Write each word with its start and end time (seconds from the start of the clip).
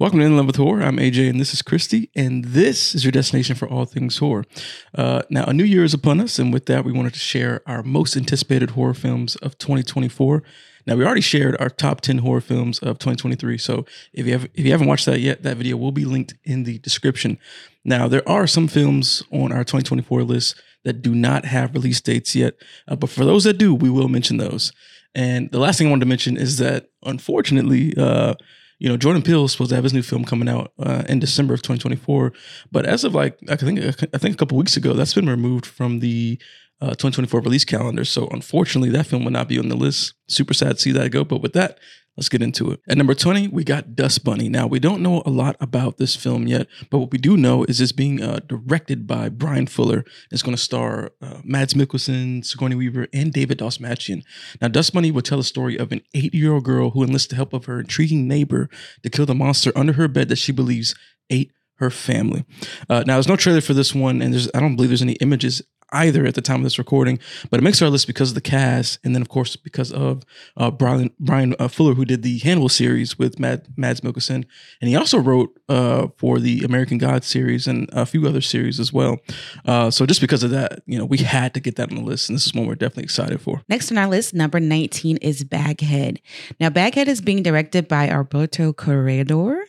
Welcome 0.00 0.20
to 0.20 0.24
In 0.24 0.34
Love 0.38 0.46
with 0.46 0.56
Horror. 0.56 0.82
I'm 0.82 0.96
AJ 0.96 1.28
and 1.28 1.38
this 1.38 1.52
is 1.52 1.60
Christy, 1.60 2.08
and 2.16 2.42
this 2.42 2.94
is 2.94 3.04
your 3.04 3.12
destination 3.12 3.54
for 3.54 3.68
all 3.68 3.84
things 3.84 4.16
horror. 4.16 4.46
Uh, 4.94 5.20
now, 5.28 5.44
a 5.44 5.52
new 5.52 5.62
year 5.62 5.84
is 5.84 5.92
upon 5.92 6.22
us, 6.22 6.38
and 6.38 6.54
with 6.54 6.64
that, 6.66 6.86
we 6.86 6.90
wanted 6.92 7.12
to 7.12 7.18
share 7.18 7.60
our 7.66 7.82
most 7.82 8.16
anticipated 8.16 8.70
horror 8.70 8.94
films 8.94 9.36
of 9.36 9.58
2024. 9.58 10.42
Now, 10.86 10.96
we 10.96 11.04
already 11.04 11.20
shared 11.20 11.54
our 11.60 11.68
top 11.68 12.00
10 12.00 12.16
horror 12.16 12.40
films 12.40 12.78
of 12.78 12.98
2023, 12.98 13.58
so 13.58 13.84
if 14.14 14.24
you, 14.24 14.32
have, 14.32 14.44
if 14.54 14.64
you 14.64 14.70
haven't 14.70 14.86
watched 14.86 15.04
that 15.04 15.20
yet, 15.20 15.42
that 15.42 15.58
video 15.58 15.76
will 15.76 15.92
be 15.92 16.06
linked 16.06 16.32
in 16.44 16.62
the 16.64 16.78
description. 16.78 17.36
Now, 17.84 18.08
there 18.08 18.26
are 18.26 18.46
some 18.46 18.68
films 18.68 19.22
on 19.30 19.52
our 19.52 19.64
2024 19.64 20.22
list 20.22 20.62
that 20.82 21.02
do 21.02 21.14
not 21.14 21.44
have 21.44 21.74
release 21.74 22.00
dates 22.00 22.34
yet, 22.34 22.54
uh, 22.88 22.96
but 22.96 23.10
for 23.10 23.26
those 23.26 23.44
that 23.44 23.58
do, 23.58 23.74
we 23.74 23.90
will 23.90 24.08
mention 24.08 24.38
those. 24.38 24.72
And 25.14 25.50
the 25.50 25.58
last 25.58 25.76
thing 25.76 25.88
I 25.88 25.90
wanted 25.90 26.06
to 26.06 26.08
mention 26.08 26.38
is 26.38 26.56
that, 26.56 26.88
unfortunately, 27.02 27.92
uh, 27.98 28.32
you 28.80 28.88
know, 28.88 28.96
Jordan 28.96 29.22
Peele 29.22 29.44
is 29.44 29.52
supposed 29.52 29.68
to 29.68 29.74
have 29.74 29.84
his 29.84 29.92
new 29.92 30.02
film 30.02 30.24
coming 30.24 30.48
out 30.48 30.72
uh, 30.78 31.04
in 31.06 31.20
December 31.20 31.52
of 31.52 31.60
2024, 31.60 32.32
but 32.72 32.86
as 32.86 33.04
of 33.04 33.14
like 33.14 33.38
I 33.48 33.54
think 33.56 33.78
I 33.78 34.18
think 34.18 34.34
a 34.34 34.38
couple 34.38 34.56
weeks 34.56 34.76
ago, 34.76 34.94
that's 34.94 35.14
been 35.14 35.28
removed 35.28 35.66
from 35.66 36.00
the 36.00 36.40
uh, 36.80 36.88
2024 36.88 37.42
release 37.42 37.64
calendar. 37.64 38.06
So 38.06 38.26
unfortunately, 38.28 38.88
that 38.90 39.06
film 39.06 39.24
will 39.24 39.32
not 39.32 39.48
be 39.48 39.58
on 39.58 39.68
the 39.68 39.76
list. 39.76 40.14
Super 40.28 40.54
sad 40.54 40.76
to 40.76 40.80
see 40.80 40.92
that 40.92 41.10
go. 41.10 41.24
But 41.24 41.42
with 41.42 41.52
that, 41.52 41.78
Let's 42.16 42.28
get 42.28 42.42
into 42.42 42.70
it. 42.70 42.80
At 42.88 42.98
number 42.98 43.14
20, 43.14 43.48
we 43.48 43.64
got 43.64 43.94
Dust 43.94 44.24
Bunny. 44.24 44.48
Now, 44.48 44.66
we 44.66 44.78
don't 44.78 45.00
know 45.00 45.22
a 45.24 45.30
lot 45.30 45.56
about 45.60 45.96
this 45.96 46.16
film 46.16 46.46
yet, 46.46 46.66
but 46.90 46.98
what 46.98 47.12
we 47.12 47.18
do 47.18 47.36
know 47.36 47.64
is 47.64 47.80
it's 47.80 47.92
being 47.92 48.20
uh, 48.20 48.40
directed 48.46 49.06
by 49.06 49.28
Bryan 49.28 49.66
Fuller. 49.66 50.04
It's 50.30 50.42
going 50.42 50.56
to 50.56 50.62
star 50.62 51.12
uh, 51.22 51.40
Mads 51.44 51.74
Mikkelsen, 51.74 52.44
Sigourney 52.44 52.74
Weaver, 52.74 53.06
and 53.14 53.32
David 53.32 53.58
Dastmalchian. 53.58 54.22
Now, 54.60 54.68
Dust 54.68 54.92
Bunny 54.92 55.10
will 55.10 55.22
tell 55.22 55.38
the 55.38 55.44
story 55.44 55.78
of 55.78 55.92
an 55.92 56.02
eight-year-old 56.12 56.64
girl 56.64 56.90
who 56.90 57.04
enlists 57.04 57.28
the 57.28 57.36
help 57.36 57.52
of 57.52 57.66
her 57.66 57.80
intriguing 57.80 58.26
neighbor 58.26 58.68
to 59.02 59.08
kill 59.08 59.24
the 59.24 59.34
monster 59.34 59.72
under 59.76 59.94
her 59.94 60.08
bed 60.08 60.28
that 60.28 60.36
she 60.36 60.52
believes 60.52 60.94
ate 61.30 61.52
her 61.76 61.90
family. 61.90 62.44
Uh, 62.88 63.04
now, 63.06 63.14
there's 63.14 63.28
no 63.28 63.36
trailer 63.36 63.60
for 63.60 63.72
this 63.72 63.94
one, 63.94 64.20
and 64.20 64.34
there's 64.34 64.50
I 64.54 64.60
don't 64.60 64.76
believe 64.76 64.90
there's 64.90 65.00
any 65.00 65.14
images 65.14 65.62
either 65.92 66.26
at 66.26 66.34
the 66.34 66.42
time 66.42 66.56
of 66.56 66.64
this 66.64 66.78
recording, 66.78 67.18
but 67.50 67.60
it 67.60 67.62
makes 67.62 67.80
our 67.82 67.88
list 67.88 68.06
because 68.06 68.30
of 68.30 68.34
the 68.34 68.40
cast, 68.40 68.98
and 69.04 69.14
then 69.14 69.22
of 69.22 69.28
course 69.28 69.56
because 69.56 69.92
of 69.92 70.22
uh, 70.56 70.70
Bryan 70.70 71.10
Bryan 71.18 71.54
uh, 71.58 71.68
Fuller, 71.68 71.94
who 71.94 72.04
did 72.04 72.22
the 72.22 72.38
Hannibal 72.38 72.68
series 72.68 73.18
with 73.18 73.38
Mad, 73.38 73.66
Mads 73.76 74.00
Mikkelsen, 74.00 74.44
and 74.80 74.88
he 74.88 74.96
also 74.96 75.18
wrote 75.18 75.58
uh, 75.68 76.08
for 76.16 76.38
the 76.38 76.62
American 76.64 76.98
God 76.98 77.24
series 77.24 77.66
and 77.66 77.88
a 77.92 78.06
few 78.06 78.26
other 78.26 78.40
series 78.40 78.80
as 78.80 78.92
well. 78.92 79.18
Uh, 79.64 79.90
so 79.90 80.06
just 80.06 80.20
because 80.20 80.42
of 80.42 80.50
that, 80.50 80.82
you 80.86 80.98
know, 80.98 81.04
we 81.04 81.18
had 81.18 81.54
to 81.54 81.60
get 81.60 81.76
that 81.76 81.90
on 81.90 81.96
the 81.96 82.02
list, 82.02 82.28
and 82.28 82.36
this 82.36 82.46
is 82.46 82.54
one 82.54 82.66
we're 82.66 82.74
definitely 82.74 83.04
excited 83.04 83.40
for. 83.40 83.62
Next 83.68 83.90
on 83.90 83.98
our 83.98 84.08
list, 84.08 84.34
number 84.34 84.60
nineteen 84.60 85.16
is 85.18 85.44
Baghead. 85.44 86.20
Now, 86.58 86.70
Baghead 86.70 87.08
is 87.08 87.20
being 87.20 87.42
directed 87.42 87.88
by 87.88 88.08
Alberto 88.08 88.72
Corredor 88.72 89.64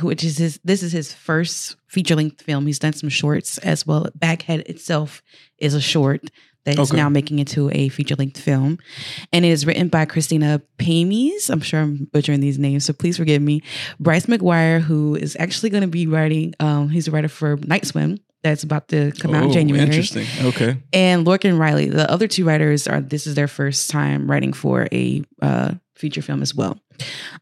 which 0.00 0.24
is 0.24 0.38
his 0.38 0.60
this 0.64 0.82
is 0.82 0.92
his 0.92 1.12
first 1.12 1.76
feature 1.86 2.16
length 2.16 2.42
film. 2.42 2.66
He's 2.66 2.78
done 2.78 2.92
some 2.92 3.08
shorts 3.08 3.58
as 3.58 3.86
well. 3.86 4.08
Baghead 4.14 4.60
itself 4.60 5.22
is 5.58 5.74
a 5.74 5.80
short 5.80 6.22
that 6.64 6.78
is 6.78 6.90
okay. 6.90 6.96
now 6.96 7.08
making 7.08 7.38
into 7.38 7.70
a 7.72 7.88
feature 7.90 8.14
length 8.16 8.40
film. 8.40 8.78
And 9.32 9.44
it 9.44 9.48
is 9.48 9.66
written 9.66 9.88
by 9.88 10.06
Christina 10.06 10.62
Pamies. 10.78 11.50
I'm 11.50 11.60
sure 11.60 11.80
I'm 11.80 12.08
butchering 12.12 12.40
these 12.40 12.58
names, 12.58 12.86
so 12.86 12.92
please 12.92 13.16
forgive 13.16 13.42
me. 13.42 13.62
Bryce 14.00 14.26
McGuire, 14.26 14.80
who 14.80 15.14
is 15.14 15.36
actually 15.38 15.70
going 15.70 15.82
to 15.82 15.88
be 15.88 16.06
writing, 16.06 16.54
um, 16.60 16.88
he's 16.88 17.06
a 17.08 17.10
writer 17.10 17.28
for 17.28 17.56
Night 17.56 17.86
Swim. 17.86 18.18
That's 18.42 18.62
about 18.62 18.88
to 18.88 19.10
come 19.12 19.34
out 19.34 19.44
in 19.44 19.50
oh, 19.50 19.52
January. 19.54 19.84
Interesting. 19.84 20.26
Okay. 20.42 20.76
And 20.92 21.26
Lorcan 21.26 21.58
Reilly, 21.58 21.88
the 21.88 22.10
other 22.10 22.28
two 22.28 22.44
writers 22.44 22.86
are. 22.86 23.00
This 23.00 23.26
is 23.26 23.34
their 23.34 23.48
first 23.48 23.88
time 23.88 24.30
writing 24.30 24.52
for 24.52 24.86
a 24.92 25.22
uh, 25.40 25.74
feature 26.04 26.20
film 26.20 26.42
as 26.42 26.54
well. 26.54 26.78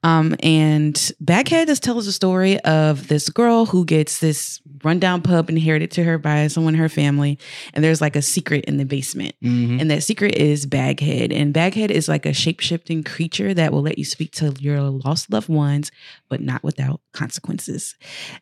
Um, 0.05 0.37
and 0.41 1.13
Baghead 1.19 1.67
just 1.67 1.83
tells 1.83 2.07
the 2.07 2.13
story 2.13 2.61
of 2.61 3.09
this 3.09 3.29
girl 3.29 3.67
who 3.67 3.85
gets 3.85 4.21
this 4.21 4.61
rundown 4.85 5.21
pub 5.21 5.51
inherited 5.51 5.91
to 5.93 6.05
her 6.05 6.17
by 6.17 6.47
someone 6.47 6.75
in 6.75 6.81
her 6.81 6.89
family. 6.89 7.41
And 7.75 7.83
there's 7.83 8.01
like 8.01 8.15
a 8.15 8.23
secret 8.23 8.67
in 8.67 8.77
the 8.77 8.85
basement. 8.85 9.35
Mm-hmm. 9.43 9.81
And 9.81 9.91
that 9.91 10.05
secret 10.05 10.37
is 10.37 10.65
Baghead. 10.65 11.33
And 11.33 11.53
Baghead 11.53 11.91
is 11.91 12.09
like 12.09 12.25
a 12.25 12.33
shape 12.33 12.61
shifting 12.61 13.03
creature 13.03 13.53
that 13.53 13.73
will 13.73 13.83
let 13.83 13.99
you 13.99 14.05
speak 14.05 14.31
to 14.35 14.55
your 14.61 14.81
lost 14.81 15.33
loved 15.33 15.49
ones, 15.49 15.91
but 16.29 16.41
not 16.41 16.63
without 16.63 17.01
consequences. 17.13 17.97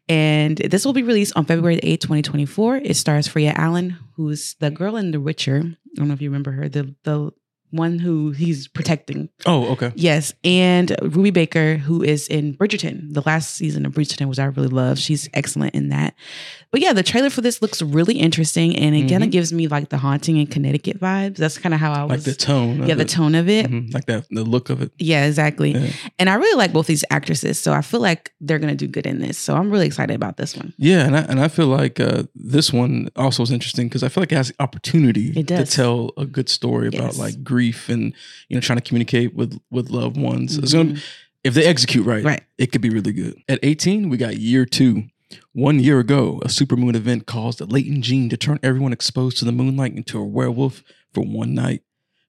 And 0.07 0.59
this 0.59 0.85
will 0.85 0.93
be 0.93 1.03
released 1.03 1.33
on 1.35 1.47
February 1.47 1.79
8th, 1.79 2.01
2024. 2.01 2.77
It 2.77 2.95
stars 2.95 3.27
Freya 3.27 3.55
Allan, 3.57 3.97
who's 4.17 4.55
the 4.61 4.71
girl 4.71 4.97
in 4.97 5.13
The 5.13 5.21
Witcher. 5.21 5.63
I 5.65 5.95
don't 5.95 6.09
know 6.09 6.15
if 6.15 6.21
you 6.21 6.29
remember 6.29 6.53
her, 6.53 6.69
the 6.69 6.95
the 7.05 7.33
one 7.71 7.99
who 7.99 8.31
he's 8.31 8.69
protecting. 8.69 9.29
Oh, 9.47 9.73
okay. 9.73 9.93
Yes, 9.95 10.35
and 10.45 10.95
Ruby 11.03 11.31
Barker, 11.31 11.77
who 11.77 12.03
is 12.03 12.29
in 12.29 12.55
Bridgerton. 12.55 13.13
The 13.15 13.23
last 13.23 13.55
season 13.55 13.87
of 13.87 13.93
Bridgerton, 13.93 14.29
which 14.29 14.39
I 14.39 14.45
really 14.47 14.69
love. 14.69 14.99
She's 14.99 15.29
excellent 15.35 15.75
in 15.75 15.89
that. 15.91 16.15
But 16.71 16.81
yeah, 16.81 16.93
the 16.93 17.03
trailer 17.03 17.31
for 17.31 17.41
this 17.41 17.63
looks 17.63 17.83
really 17.83 18.19
interesting, 18.19 18.77
and 18.77 18.95
it 18.95 19.01
mm-hmm. 19.01 19.09
kind 19.09 19.25
of 19.25 19.31
gives 19.31 19.53
me 19.53 19.67
like 19.67 19.89
the 19.89 19.99
haunting 19.99 20.37
in 20.37 20.47
Connecticut 20.47 21.01
vibes. 21.01 21.37
That's 21.37 21.59
kind 21.59 21.75
of 21.75 21.81
how 21.81 21.93
I 21.93 22.05
was 22.05 22.27
like 22.27 22.37
the 22.37 22.41
tone. 22.41 22.87
Yeah, 22.87 22.95
the 22.95 23.03
it. 23.03 23.09
tone 23.09 23.35
of 23.35 23.49
it, 23.49 23.67
mm-hmm. 23.67 23.91
like 23.93 24.07
that, 24.07 24.27
the 24.31 24.45
look 24.45 24.71
of 24.71 24.81
it. 24.83 24.93
Yeah, 24.99 25.27
exactly. 25.27 25.73
Yeah. 25.73 25.91
And 26.19 26.31
I 26.31 26.35
really 26.35 26.57
like 26.57 26.73
both 26.73 26.87
these 26.87 27.05
actresses, 27.11 27.59
so 27.59 27.73
I 27.73 27.83
feel 27.83 28.01
like 28.01 28.33
they're 28.41 28.59
gonna 28.59 28.77
do 28.77 28.87
good 28.87 29.07
in 29.07 29.21
this. 29.21 29.37
So 29.39 29.57
I'm 29.57 29.71
really 29.71 29.87
excited 29.87 30.15
about 30.15 30.37
this 30.37 30.57
one. 30.57 30.73
Yeah, 30.77 31.07
and 31.07 31.17
I, 31.17 31.21
and 31.23 31.41
I 31.41 31.49
feel 31.49 31.67
like 31.67 31.99
uh, 31.99 32.25
this 32.35 32.73
one 32.73 33.09
also 33.17 33.43
is 33.43 33.51
interesting 33.51 33.89
because 33.89 34.03
I 34.03 34.09
feel 34.09 34.23
like 34.23 34.33
it 34.33 34.37
has 34.37 34.49
the 34.49 34.63
opportunity 34.63 35.43
to 35.43 35.67
tell 35.67 36.13
a 36.17 36.27
good 36.27 36.49
story 36.49 36.91
yes. 36.93 37.01
about 37.01 37.17
like 37.17 37.43
grief 37.43 37.60
and 37.89 38.15
you 38.49 38.57
know 38.57 38.61
trying 38.61 38.79
to 38.79 38.85
communicate 38.85 39.35
with 39.35 39.61
with 39.71 39.91
loved 39.91 40.17
ones. 40.17 40.55
Mm-hmm. 40.55 40.65
It's 40.65 40.73
gonna 40.73 40.97
if 41.45 41.55
they 41.55 41.65
execute 41.65 42.07
right, 42.07 42.25
right, 42.25 42.43
it 42.59 42.73
could 42.73 42.81
be 42.81 42.91
really 42.91 43.13
good. 43.13 43.43
At 43.49 43.61
18, 43.63 44.09
we 44.09 44.17
got 44.17 44.37
year 44.37 44.67
two. 44.67 45.05
One 45.53 45.79
year 45.79 46.01
ago, 46.01 46.41
a 46.45 46.49
supermoon 46.49 46.97
event 46.97 47.27
caused 47.27 47.61
a 47.61 47.65
latent 47.65 48.03
gene 48.03 48.29
to 48.31 48.37
turn 48.37 48.59
everyone 48.63 48.93
exposed 48.93 49.39
to 49.39 49.45
the 49.45 49.53
moonlight 49.53 49.95
into 49.95 50.19
a 50.19 50.25
werewolf 50.25 50.83
for 51.13 51.23
one 51.23 51.55
night. 51.55 51.83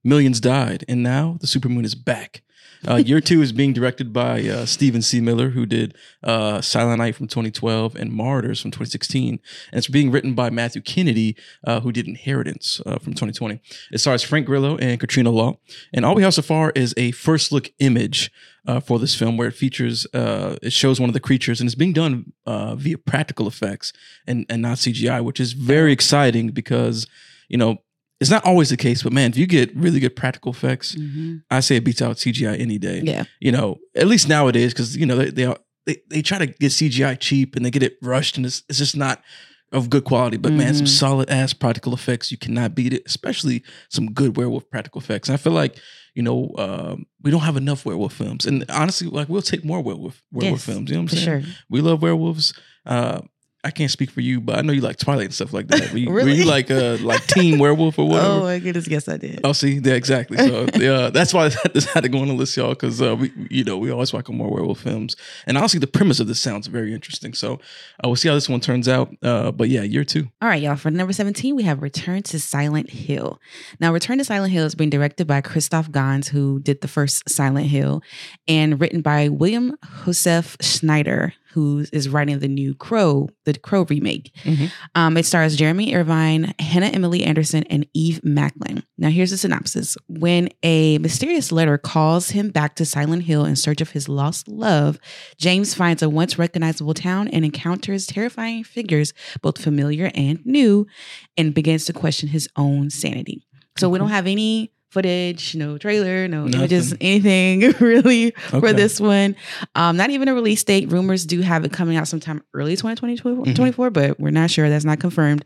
Millions 0.03 0.39
died, 0.39 0.85
and 0.87 1.01
now 1.01 1.37
the 1.41 1.47
supermoon 1.47 1.83
is 1.83 1.95
back. 1.95 2.43
Uh, 2.87 2.95
year 2.95 3.21
two 3.21 3.41
is 3.41 3.51
being 3.51 3.73
directed 3.73 4.11
by 4.11 4.41
uh, 4.41 4.65
Steven 4.65 5.01
C. 5.01 5.21
Miller, 5.21 5.49
who 5.49 5.65
did 5.65 5.95
uh, 6.23 6.61
Silent 6.61 6.97
Night 6.97 7.15
from 7.15 7.27
2012 7.27 7.95
and 7.95 8.11
Marauders 8.11 8.59
from 8.59 8.71
2016. 8.71 9.39
And 9.71 9.77
it's 9.77 9.87
being 9.87 10.09
written 10.09 10.33
by 10.33 10.49
Matthew 10.49 10.81
Kennedy, 10.81 11.35
uh, 11.65 11.81
who 11.81 11.91
did 11.91 12.07
Inheritance 12.07 12.81
uh, 12.85 12.97
from 12.97 13.13
2020. 13.13 13.61
It 13.91 13.99
stars 13.99 14.23
Frank 14.23 14.47
Grillo 14.47 14.77
and 14.77 14.99
Katrina 14.99 15.29
Law. 15.29 15.59
And 15.93 16.05
all 16.05 16.15
we 16.15 16.23
have 16.23 16.33
so 16.33 16.41
far 16.41 16.71
is 16.75 16.93
a 16.97 17.11
first 17.11 17.51
look 17.51 17.71
image 17.79 18.31
uh, 18.65 18.79
for 18.79 18.99
this 18.99 19.15
film 19.15 19.37
where 19.37 19.47
it 19.47 19.55
features, 19.55 20.07
it 20.13 20.73
shows 20.73 20.99
one 20.99 21.09
of 21.09 21.13
the 21.13 21.19
creatures 21.19 21.59
and 21.59 21.67
it's 21.67 21.75
being 21.75 21.93
done 21.93 22.33
via 22.45 22.97
practical 22.97 23.47
effects 23.47 23.93
and, 24.25 24.45
and 24.49 24.61
not 24.61 24.77
CGI, 24.77 25.23
which 25.23 25.39
is 25.39 25.53
very 25.53 25.91
exciting 25.91 26.49
because, 26.49 27.07
you 27.47 27.57
know, 27.57 27.77
it's 28.21 28.29
not 28.29 28.45
always 28.45 28.69
the 28.69 28.77
case, 28.77 29.01
but 29.01 29.11
man, 29.11 29.31
if 29.31 29.37
you 29.37 29.47
get 29.47 29.75
really 29.75 29.99
good 29.99 30.15
practical 30.15 30.51
effects, 30.51 30.93
mm-hmm. 30.93 31.37
I 31.49 31.59
say 31.59 31.77
it 31.77 31.83
beats 31.83 32.03
out 32.03 32.17
CGI 32.17 32.59
any 32.59 32.77
day. 32.77 33.01
Yeah, 33.03 33.23
you 33.39 33.51
know, 33.51 33.79
at 33.95 34.05
least 34.05 34.29
nowadays, 34.29 34.73
because 34.73 34.95
you 34.95 35.07
know 35.07 35.15
they 35.15 35.31
they, 35.31 35.55
they 35.87 35.97
they 36.07 36.21
try 36.21 36.37
to 36.37 36.45
get 36.45 36.71
CGI 36.71 37.19
cheap 37.19 37.55
and 37.55 37.65
they 37.65 37.71
get 37.71 37.81
it 37.81 37.97
rushed, 38.03 38.37
and 38.37 38.45
it's 38.45 38.61
it's 38.69 38.77
just 38.77 38.95
not 38.95 39.23
of 39.71 39.89
good 39.89 40.03
quality. 40.03 40.37
But 40.37 40.49
mm-hmm. 40.49 40.59
man, 40.59 40.73
some 40.75 40.85
mm-hmm. 40.85 40.91
solid 40.91 41.29
ass 41.31 41.53
practical 41.53 41.95
effects, 41.95 42.31
you 42.31 42.37
cannot 42.37 42.75
beat 42.75 42.93
it. 42.93 43.01
Especially 43.07 43.63
some 43.89 44.11
good 44.11 44.37
werewolf 44.37 44.69
practical 44.69 45.01
effects. 45.01 45.27
And 45.27 45.33
I 45.33 45.37
feel 45.37 45.53
like 45.53 45.79
you 46.13 46.21
know 46.21 46.51
um, 46.59 47.07
we 47.23 47.31
don't 47.31 47.41
have 47.41 47.57
enough 47.57 47.87
werewolf 47.87 48.13
films, 48.13 48.45
and 48.45 48.63
honestly, 48.69 49.07
like 49.07 49.29
we'll 49.29 49.41
take 49.41 49.65
more 49.65 49.81
werewolf 49.81 50.21
werewolf 50.31 50.59
yes, 50.59 50.75
films. 50.75 50.91
You 50.91 50.97
know 50.97 51.01
what 51.01 51.13
I'm 51.13 51.17
saying? 51.17 51.43
Sure. 51.43 51.53
We 51.71 51.81
love 51.81 52.03
werewolves. 52.03 52.53
Uh, 52.85 53.21
I 53.63 53.69
can't 53.69 53.91
speak 53.91 54.09
for 54.09 54.21
you, 54.21 54.41
but 54.41 54.57
I 54.57 54.61
know 54.61 54.73
you 54.73 54.81
like 54.81 54.97
Twilight 54.97 55.25
and 55.25 55.33
stuff 55.33 55.53
like 55.53 55.67
that. 55.67 55.91
Were 55.91 55.97
you, 55.97 56.11
really? 56.11 56.31
were 56.31 56.37
you 56.37 56.45
like 56.45 56.71
uh 56.71 56.97
like 57.01 57.25
Team 57.27 57.59
Werewolf 57.59 57.99
or 57.99 58.07
whatever? 58.07 58.27
Oh 58.27 58.43
my 58.43 58.57
goodness, 58.57 58.87
yes 58.87 59.07
I 59.07 59.17
did. 59.17 59.41
Oh, 59.43 59.53
see, 59.53 59.79
yeah, 59.83 59.93
exactly. 59.93 60.37
So 60.37 60.67
yeah, 60.75 61.09
that's 61.09 61.31
why 61.33 61.49
this 61.73 61.85
had 61.93 62.01
to 62.01 62.09
go 62.09 62.19
on 62.19 62.27
the 62.27 62.33
list, 62.33 62.57
y'all, 62.57 62.69
because 62.69 63.01
uh, 63.01 63.15
we 63.15 63.31
you 63.49 63.63
know 63.63 63.77
we 63.77 63.91
always 63.91 64.13
welcome 64.13 64.37
more 64.37 64.49
werewolf 64.49 64.79
films, 64.79 65.15
and 65.45 65.57
honestly, 65.57 65.79
the 65.79 65.87
premise 65.87 66.19
of 66.19 66.27
this 66.27 66.39
sounds 66.39 66.67
very 66.67 66.93
interesting. 66.93 67.33
So 67.33 67.55
uh, 68.03 68.07
we'll 68.07 68.15
see 68.15 68.29
how 68.29 68.35
this 68.35 68.49
one 68.49 68.61
turns 68.61 68.87
out. 68.87 69.15
Uh, 69.21 69.51
but 69.51 69.69
yeah, 69.69 69.83
year 69.83 70.03
two. 70.03 70.27
All 70.41 70.49
right, 70.49 70.61
y'all. 70.61 70.75
For 70.75 70.89
number 70.89 71.13
seventeen, 71.13 71.55
we 71.55 71.63
have 71.63 71.83
Return 71.83 72.23
to 72.23 72.39
Silent 72.39 72.89
Hill. 72.89 73.39
Now, 73.79 73.93
Return 73.93 74.17
to 74.17 74.23
Silent 74.23 74.53
Hill 74.53 74.65
is 74.65 74.73
being 74.73 74.89
directed 74.89 75.27
by 75.27 75.41
Christophe 75.41 75.91
Gans, 75.91 76.29
who 76.29 76.59
did 76.59 76.81
the 76.81 76.87
first 76.87 77.29
Silent 77.29 77.67
Hill, 77.67 78.01
and 78.47 78.81
written 78.81 79.01
by 79.01 79.29
William 79.29 79.77
Joseph 80.03 80.57
Schneider, 80.61 81.33
who 81.53 81.85
is 81.91 82.09
writing 82.09 82.39
the 82.39 82.47
new 82.47 82.73
Crow, 82.73 83.29
the 83.45 83.53
Crow 83.57 83.83
remake. 83.83 84.33
Mm-hmm. 84.43 84.65
Um, 84.95 85.17
it 85.17 85.25
stars 85.25 85.55
Jeremy 85.55 85.95
Irvine, 85.95 86.53
Hannah 86.59 86.87
Emily 86.87 87.23
Anderson, 87.23 87.63
and 87.69 87.87
Eve 87.93 88.23
Macklin. 88.23 88.83
Now, 88.97 89.09
here's 89.09 89.31
the 89.31 89.37
synopsis. 89.37 89.97
When 90.07 90.49
a 90.63 90.97
mysterious 90.99 91.51
letter 91.51 91.77
calls 91.77 92.29
him 92.29 92.49
back 92.49 92.75
to 92.75 92.85
Silent 92.85 93.23
Hill 93.23 93.45
in 93.45 93.55
search 93.55 93.81
of 93.81 93.91
his 93.91 94.07
lost 94.07 94.47
love, 94.47 94.99
James 95.37 95.73
finds 95.73 96.01
a 96.01 96.09
once 96.09 96.37
recognizable 96.37 96.93
town 96.93 97.27
and 97.27 97.43
encounters 97.43 98.07
terrifying 98.07 98.63
figures, 98.63 99.13
both 99.41 99.57
familiar 99.57 100.11
and 100.15 100.45
new, 100.45 100.87
and 101.37 101.53
begins 101.53 101.85
to 101.85 101.93
question 101.93 102.29
his 102.29 102.47
own 102.55 102.89
sanity. 102.89 103.45
So, 103.77 103.89
we 103.89 103.99
don't 103.99 104.09
have 104.09 104.27
any 104.27 104.71
footage, 104.91 105.55
no 105.55 105.77
trailer, 105.77 106.27
no 106.27 106.43
Nothing. 106.45 106.59
images, 106.59 106.93
anything 107.01 107.61
really 107.79 108.31
for 108.49 108.73
this 108.73 108.99
one. 108.99 109.35
Um, 109.75 109.95
not 109.97 110.09
even 110.09 110.27
a 110.27 110.33
release 110.33 110.63
date. 110.63 110.91
Rumors 110.91 111.25
do 111.25 111.41
have 111.41 111.63
it 111.65 111.71
coming 111.71 111.97
out 111.97 112.07
sometime 112.07 112.43
early 112.53 112.75
2024, 112.75 113.89
Mhm. 113.89 113.93
but 113.93 114.19
we're 114.19 114.31
not 114.31 114.51
sure. 114.51 114.69
That's 114.69 114.85
not 114.85 114.99
confirmed. 114.99 115.45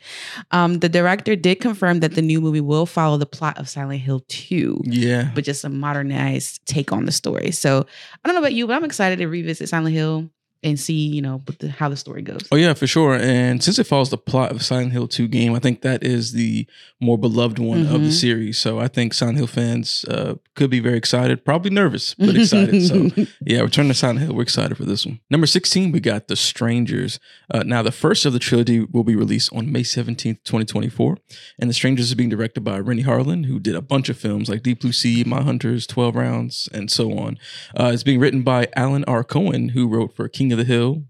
Um, 0.52 0.80
the 0.80 0.90
director 0.90 1.36
did 1.36 1.60
confirm 1.60 2.00
that 2.00 2.16
the 2.16 2.22
new 2.22 2.42
movie 2.42 2.62
will 2.62 2.86
follow 2.86 3.18
the 3.18 3.26
plot 3.26 3.58
of 3.58 3.70
Silent 3.70 4.02
Hill 4.02 4.24
2 4.28 4.82
Yeah. 4.84 5.30
but 5.36 5.44
just 5.44 5.64
a 5.64 5.70
modernized 5.70 6.66
take 6.66 6.92
on 6.92 7.06
the 7.06 7.12
story. 7.12 7.52
So 7.52 7.86
I 8.24 8.28
don't 8.28 8.36
know 8.36 8.42
about 8.42 8.54
you, 8.54 8.68
but 8.68 8.76
I'm 8.76 8.84
excited 8.84 9.20
to 9.20 9.28
revisit 9.28 9.70
Silent 9.70 9.94
Hill 9.96 10.30
and 10.66 10.78
see, 10.80 10.94
you 11.08 11.22
know, 11.22 11.42
the, 11.60 11.70
how 11.70 11.88
the 11.88 11.96
story 11.96 12.22
goes. 12.22 12.42
Oh 12.52 12.58
yeah, 12.58 12.74
for 12.74 12.88
sure. 12.88 13.14
And 13.16 13.64
since 13.64 13.80
it 13.80 13.86
follows 13.86 14.10
the 14.10 14.18
plot 14.18 14.52
of 14.52 14.62
Silent 14.64 14.92
Hill 14.92 15.08
2 15.08 15.28
game, 15.30 15.54
I 15.56 15.60
think 15.60 15.82
that 15.84 16.04
is 16.04 16.34
the 16.34 16.68
more 17.00 17.18
beloved 17.18 17.60
one 17.60 17.82
of 17.86 18.02
the 18.02 18.10
Mhm. 18.10 18.12
series. 18.12 18.58
So 18.58 18.80
I 18.80 18.88
think 18.90 19.14
Silent 19.14 19.38
Hill 19.38 19.48
fans 19.48 20.04
uh, 20.10 20.36
could 20.56 20.70
be 20.70 20.80
very 20.80 20.98
excited, 20.98 21.46
probably 21.46 21.70
nervous, 21.72 22.16
but 22.16 22.36
excited. 22.36 22.86
so 22.88 23.12
yeah, 23.46 23.62
Return 23.62 23.88
to 23.88 23.94
Silent 23.94 24.20
Hill. 24.20 24.34
We're 24.34 24.42
excited 24.42 24.76
for 24.76 24.86
this 24.86 25.06
one. 25.06 25.20
Number 25.30 25.48
16, 25.48 25.92
we 25.92 26.00
got 26.00 26.28
The 26.28 26.36
Strangers. 26.36 27.20
Uh, 27.54 27.64
now, 27.64 27.82
the 27.84 27.92
first 27.92 28.26
of 28.26 28.34
the 28.34 28.40
trilogy 28.40 28.80
will 28.80 29.04
be 29.04 29.16
released 29.16 29.54
on 29.54 29.72
May 29.72 29.84
17th, 29.84 30.44
2024. 30.44 31.18
And 31.60 31.70
The 31.70 31.74
Strangers 31.74 32.08
is 32.08 32.16
being 32.16 32.30
directed 32.30 32.62
by 32.64 32.80
Renny 32.80 33.04
Harlin, 33.04 33.46
who 33.46 33.60
did 33.60 33.76
a 33.76 33.82
bunch 33.82 34.10
of 34.10 34.18
films 34.18 34.50
like 34.50 34.64
Deep 34.64 34.82
Blue 34.82 34.92
Sea, 34.92 35.24
Mindhunters, 35.24 35.88
12 35.88 36.16
Rounds, 36.16 36.68
and 36.74 36.90
so 36.90 37.18
on. 37.18 37.38
Uh, 37.80 37.92
it's 37.94 38.04
being 38.04 38.20
written 38.20 38.42
by 38.42 38.68
Alan 38.76 39.04
R. 39.06 39.24
Cohen, 39.24 39.70
who 39.70 39.88
wrote 39.88 40.16
for 40.16 40.28
King 40.28 40.52
of 40.52 40.55
the 40.56 40.64
Hill. 40.64 41.04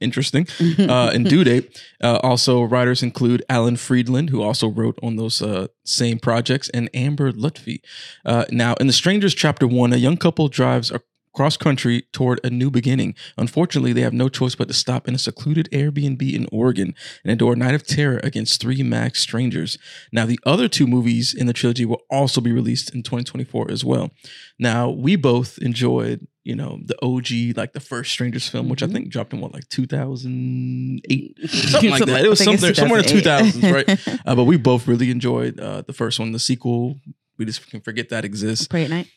Interesting. 0.00 0.46
Uh, 0.78 1.10
and 1.12 1.28
Due 1.28 1.44
Date. 1.44 1.82
Uh, 2.02 2.18
also, 2.22 2.62
writers 2.62 3.02
include 3.02 3.42
Alan 3.48 3.76
Freedland, 3.76 4.30
who 4.30 4.42
also 4.42 4.68
wrote 4.68 4.98
on 5.02 5.16
those 5.16 5.42
uh, 5.42 5.66
same 5.84 6.18
projects, 6.18 6.68
and 6.70 6.88
Amber 6.94 7.32
Lutfi. 7.32 7.80
Uh, 8.24 8.44
now, 8.50 8.74
in 8.74 8.86
The 8.86 8.92
Strangers, 8.92 9.34
Chapter 9.34 9.66
1, 9.66 9.92
a 9.92 9.96
young 9.96 10.16
couple 10.16 10.48
drives 10.48 10.92
across 11.36 11.58
country 11.58 12.02
toward 12.12 12.40
a 12.42 12.48
new 12.48 12.70
beginning. 12.70 13.14
Unfortunately, 13.36 13.92
they 13.92 14.00
have 14.00 14.14
no 14.14 14.30
choice 14.30 14.54
but 14.54 14.68
to 14.68 14.72
stop 14.74 15.06
in 15.06 15.14
a 15.14 15.18
secluded 15.18 15.68
Airbnb 15.70 16.22
in 16.34 16.46
Oregon 16.50 16.94
and 17.22 17.30
endure 17.30 17.52
a 17.52 17.56
night 17.56 17.74
of 17.74 17.86
terror 17.86 18.18
against 18.24 18.58
three 18.58 18.82
max 18.82 19.20
strangers. 19.20 19.76
Now, 20.10 20.24
the 20.24 20.40
other 20.46 20.66
two 20.66 20.86
movies 20.86 21.34
in 21.34 21.46
the 21.46 21.52
trilogy 21.52 21.84
will 21.84 22.00
also 22.10 22.40
be 22.40 22.52
released 22.52 22.94
in 22.94 23.02
2024 23.02 23.70
as 23.70 23.84
well. 23.84 24.12
Now, 24.58 24.88
we 24.88 25.14
both 25.14 25.58
enjoyed, 25.58 26.26
you 26.42 26.56
know, 26.56 26.78
the 26.82 26.96
OG, 27.04 27.52
like 27.54 27.74
the 27.74 27.80
first 27.80 28.12
Strangers 28.12 28.48
film, 28.48 28.70
which 28.70 28.82
I 28.82 28.86
Mhm. 28.86 28.92
think 28.94 29.08
dropped 29.10 29.34
in 29.34 29.40
what, 29.40 29.52
like 29.52 29.68
2008? 29.68 31.36
Something 31.50 31.90
like 31.90 32.04
that. 32.06 32.24
It 32.24 32.30
was 32.30 32.40
I 32.40 32.44
think 32.46 32.54
it's 32.54 32.62
something- 32.62 32.74
somewhere 32.74 33.00
in 33.00 33.04
the 33.06 33.12
2008. 33.20 33.86
2000s, 33.98 34.20
Uh, 34.26 34.34
but 34.34 34.44
we 34.44 34.56
both 34.56 34.88
really 34.88 35.10
enjoyed 35.10 35.60
uh, 35.60 35.82
the 35.86 35.92
first 35.92 36.18
one. 36.18 36.32
The 36.32 36.38
sequel, 36.38 36.98
we 37.36 37.44
just 37.44 37.68
can 37.68 37.82
forget 37.82 38.08
that 38.08 38.24
exists. 38.24 38.66
Prey 38.66 38.84
at 38.84 38.90
night. 38.90 39.08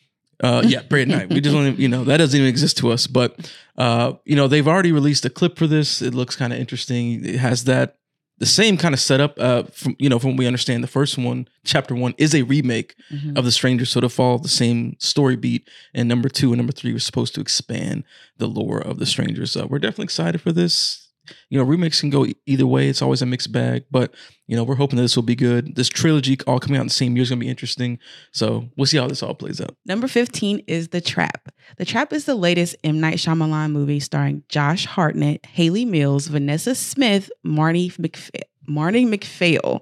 Uh, 0.41 0.61
yeah, 0.65 0.81
Prey 0.81 1.01
at 1.01 1.07
Night. 1.09 1.29
We 1.29 1.41
just 1.41 1.53
don't, 1.55 1.67
even- 1.67 1.81
you 1.81 1.87
know, 1.89 2.03
that 2.05 2.17
doesn't 2.17 2.37
even 2.37 2.49
exist 2.49 2.77
to 2.77 2.91
us. 2.91 3.07
But, 3.07 3.51
uh, 3.77 4.13
you 4.25 4.35
know, 4.35 4.47
they've 4.47 4.67
already 4.67 4.91
released 4.91 5.25
a 5.25 5.29
clip 5.29 5.57
for 5.57 5.67
this. 5.67 6.01
It 6.01 6.13
looks 6.13 6.35
kind 6.35 6.53
of 6.53 6.59
interesting. 6.59 7.25
It 7.25 7.35
has 7.39 7.65
that 7.65 7.95
the 8.37 8.45
same 8.45 8.77
kind 8.77 8.93
of 8.93 9.01
setup. 9.01 9.37
Uh, 9.37 9.63
from 9.63 9.97
you 9.99 10.07
know, 10.07 10.17
from 10.17 10.29
what 10.31 10.39
we 10.39 10.47
understand, 10.47 10.81
the 10.81 10.87
first 10.87 11.17
one, 11.17 11.45
chapter 11.65 11.93
one, 11.93 12.13
is 12.17 12.33
a 12.33 12.43
remake 12.43 12.95
Mhm. 13.11 13.37
of 13.37 13.43
The 13.43 13.51
Stranger, 13.51 13.83
so 13.85 13.99
to 13.99 14.07
follow 14.07 14.37
the 14.37 14.47
same 14.47 14.95
story 14.99 15.35
beat. 15.35 15.67
And 15.93 16.07
number 16.07 16.29
two 16.29 16.53
and 16.53 16.57
number 16.57 16.71
three 16.71 16.93
was 16.93 17.03
supposed 17.05 17.35
to 17.35 17.41
expand 17.41 18.05
the 18.37 18.47
lore 18.47 18.79
of 18.79 18.97
The 18.97 19.05
Strangers. 19.05 19.57
Uh, 19.57 19.67
we're 19.67 19.79
definitely 19.79 20.05
excited 20.05 20.39
for 20.39 20.53
this. 20.53 21.08
You 21.49 21.57
know, 21.57 21.63
remakes 21.63 21.99
can 22.01 22.09
go 22.09 22.25
either 22.45 22.65
way. 22.67 22.87
It's 22.89 23.01
always 23.01 23.21
a 23.21 23.25
mixed 23.25 23.51
bag, 23.51 23.85
but 23.91 24.13
you 24.47 24.55
know, 24.55 24.63
we're 24.63 24.75
hoping 24.75 24.97
that 24.97 25.03
this 25.03 25.15
will 25.15 25.23
be 25.23 25.35
good. 25.35 25.75
This 25.75 25.87
trilogy 25.89 26.37
all 26.47 26.59
coming 26.59 26.77
out 26.77 26.81
in 26.81 26.87
the 26.87 26.93
same 26.93 27.15
year 27.15 27.23
is 27.23 27.29
going 27.29 27.39
to 27.39 27.45
be 27.45 27.49
interesting. 27.49 27.99
So 28.31 28.69
we'll 28.75 28.87
see 28.87 28.97
how 28.97 29.07
this 29.07 29.21
all 29.21 29.35
plays 29.35 29.61
out. 29.61 29.75
Number 29.85 30.07
15 30.07 30.63
is 30.67 30.87
The 30.89 31.01
Trap. 31.01 31.49
The 31.77 31.85
Trap 31.85 32.11
is 32.13 32.25
the 32.25 32.33
latest 32.35 32.75
M. 32.83 32.99
Night 32.99 33.17
Shyamalan 33.17 33.71
movie 33.71 33.99
starring 33.99 34.43
Josh 34.49 34.85
Hartnett, 34.85 35.45
Hayley 35.45 35.85
Mills, 35.85 36.27
Vanessa 36.27 36.73
Smith, 36.73 37.29
Marnie 37.45 37.95
McPhail. 37.97 38.41
Marnie 38.67 39.07
McPhail. 39.07 39.79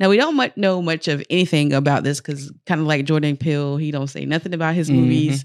Now 0.00 0.08
we 0.08 0.16
don't 0.16 0.36
much 0.36 0.56
know 0.56 0.80
much 0.80 1.06
of 1.06 1.22
anything 1.28 1.74
about 1.74 2.02
this 2.02 2.18
because 2.18 2.50
kind 2.66 2.80
of 2.80 2.86
like 2.86 3.04
Jordan 3.04 3.36
Peele, 3.36 3.76
he 3.76 3.90
don't 3.90 4.06
say 4.06 4.24
nothing 4.24 4.54
about 4.54 4.74
his 4.74 4.88
Mhm. 4.88 4.94
movies 4.94 5.44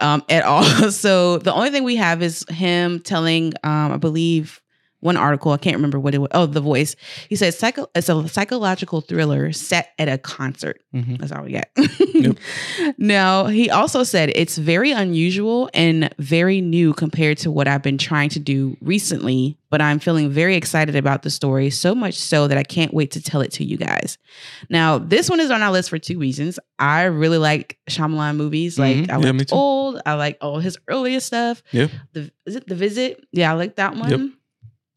um, 0.00 0.22
at 0.28 0.42
all. 0.44 0.64
So 0.90 1.38
the 1.38 1.54
only 1.54 1.70
thing 1.70 1.84
we 1.84 1.94
have 1.96 2.22
is 2.22 2.44
him 2.48 2.98
telling, 3.00 3.52
um, 3.62 3.92
I 3.92 3.98
believe, 3.98 4.60
one 5.04 5.16
article. 5.18 5.52
I 5.52 5.58
can't 5.58 5.76
remember 5.76 6.00
what 6.00 6.14
it 6.14 6.18
was. 6.18 6.28
Oh, 6.32 6.46
The 6.46 6.60
Voice. 6.62 6.96
He 7.28 7.36
said 7.36 7.52
psycho, 7.54 7.88
it's 7.94 8.08
a 8.08 8.26
psychological 8.28 9.02
thriller 9.02 9.52
set 9.52 9.90
at 9.98 10.08
a 10.08 10.16
concert. 10.16 10.80
Mhm. 10.94 11.18
That's 11.18 11.30
all 11.30 11.44
we 11.44 11.52
got. 11.52 11.68
Yep. 12.14 12.36
Now, 12.98 13.46
he 13.46 13.70
also 13.70 14.02
said 14.02 14.30
it's 14.34 14.56
very 14.58 14.92
unusual 14.92 15.68
and 15.74 16.12
very 16.18 16.60
new 16.60 16.92
compared 16.94 17.38
to 17.38 17.50
what 17.50 17.68
I've 17.68 17.82
been 17.82 17.98
trying 17.98 18.28
to 18.30 18.38
do 18.38 18.76
recently, 18.80 19.58
but 19.70 19.80
I'm 19.82 19.98
feeling 19.98 20.30
very 20.30 20.54
excited 20.56 20.96
about 20.96 21.22
the 21.22 21.30
story, 21.30 21.70
so 21.70 21.94
much 21.94 22.14
so 22.14 22.46
that 22.48 22.56
I 22.58 22.62
can't 22.62 22.92
wait 22.94 23.10
to 23.12 23.22
tell 23.22 23.40
it 23.40 23.52
to 23.52 23.64
you 23.64 23.76
guys. 23.76 24.16
Now, 24.70 24.98
this 24.98 25.28
one 25.28 25.40
is 25.40 25.50
on 25.50 25.62
our 25.62 25.72
list 25.72 25.90
for 25.90 25.98
two 25.98 26.18
reasons. 26.18 26.58
I 26.78 27.04
really 27.04 27.38
like 27.38 27.78
Shyamalan 27.90 28.36
movies. 28.36 28.78
Like, 28.78 28.96
Mhm. 28.96 29.10
I 29.10 29.20
Yeah, 29.20 29.32
like 29.32 29.52
old, 29.52 30.00
I 30.06 30.14
like 30.14 30.38
all 30.40 30.58
his 30.60 30.78
earlier 30.88 31.20
stuff. 31.20 31.62
Yeah. 31.72 31.88
The, 32.12 32.30
is 32.46 32.56
it 32.56 32.66
The 32.68 32.74
Visit? 32.74 33.24
Yeah, 33.32 33.50
I 33.50 33.54
like 33.54 33.76
that 33.76 33.96
one. 33.96 34.10
Yep. 34.10 34.20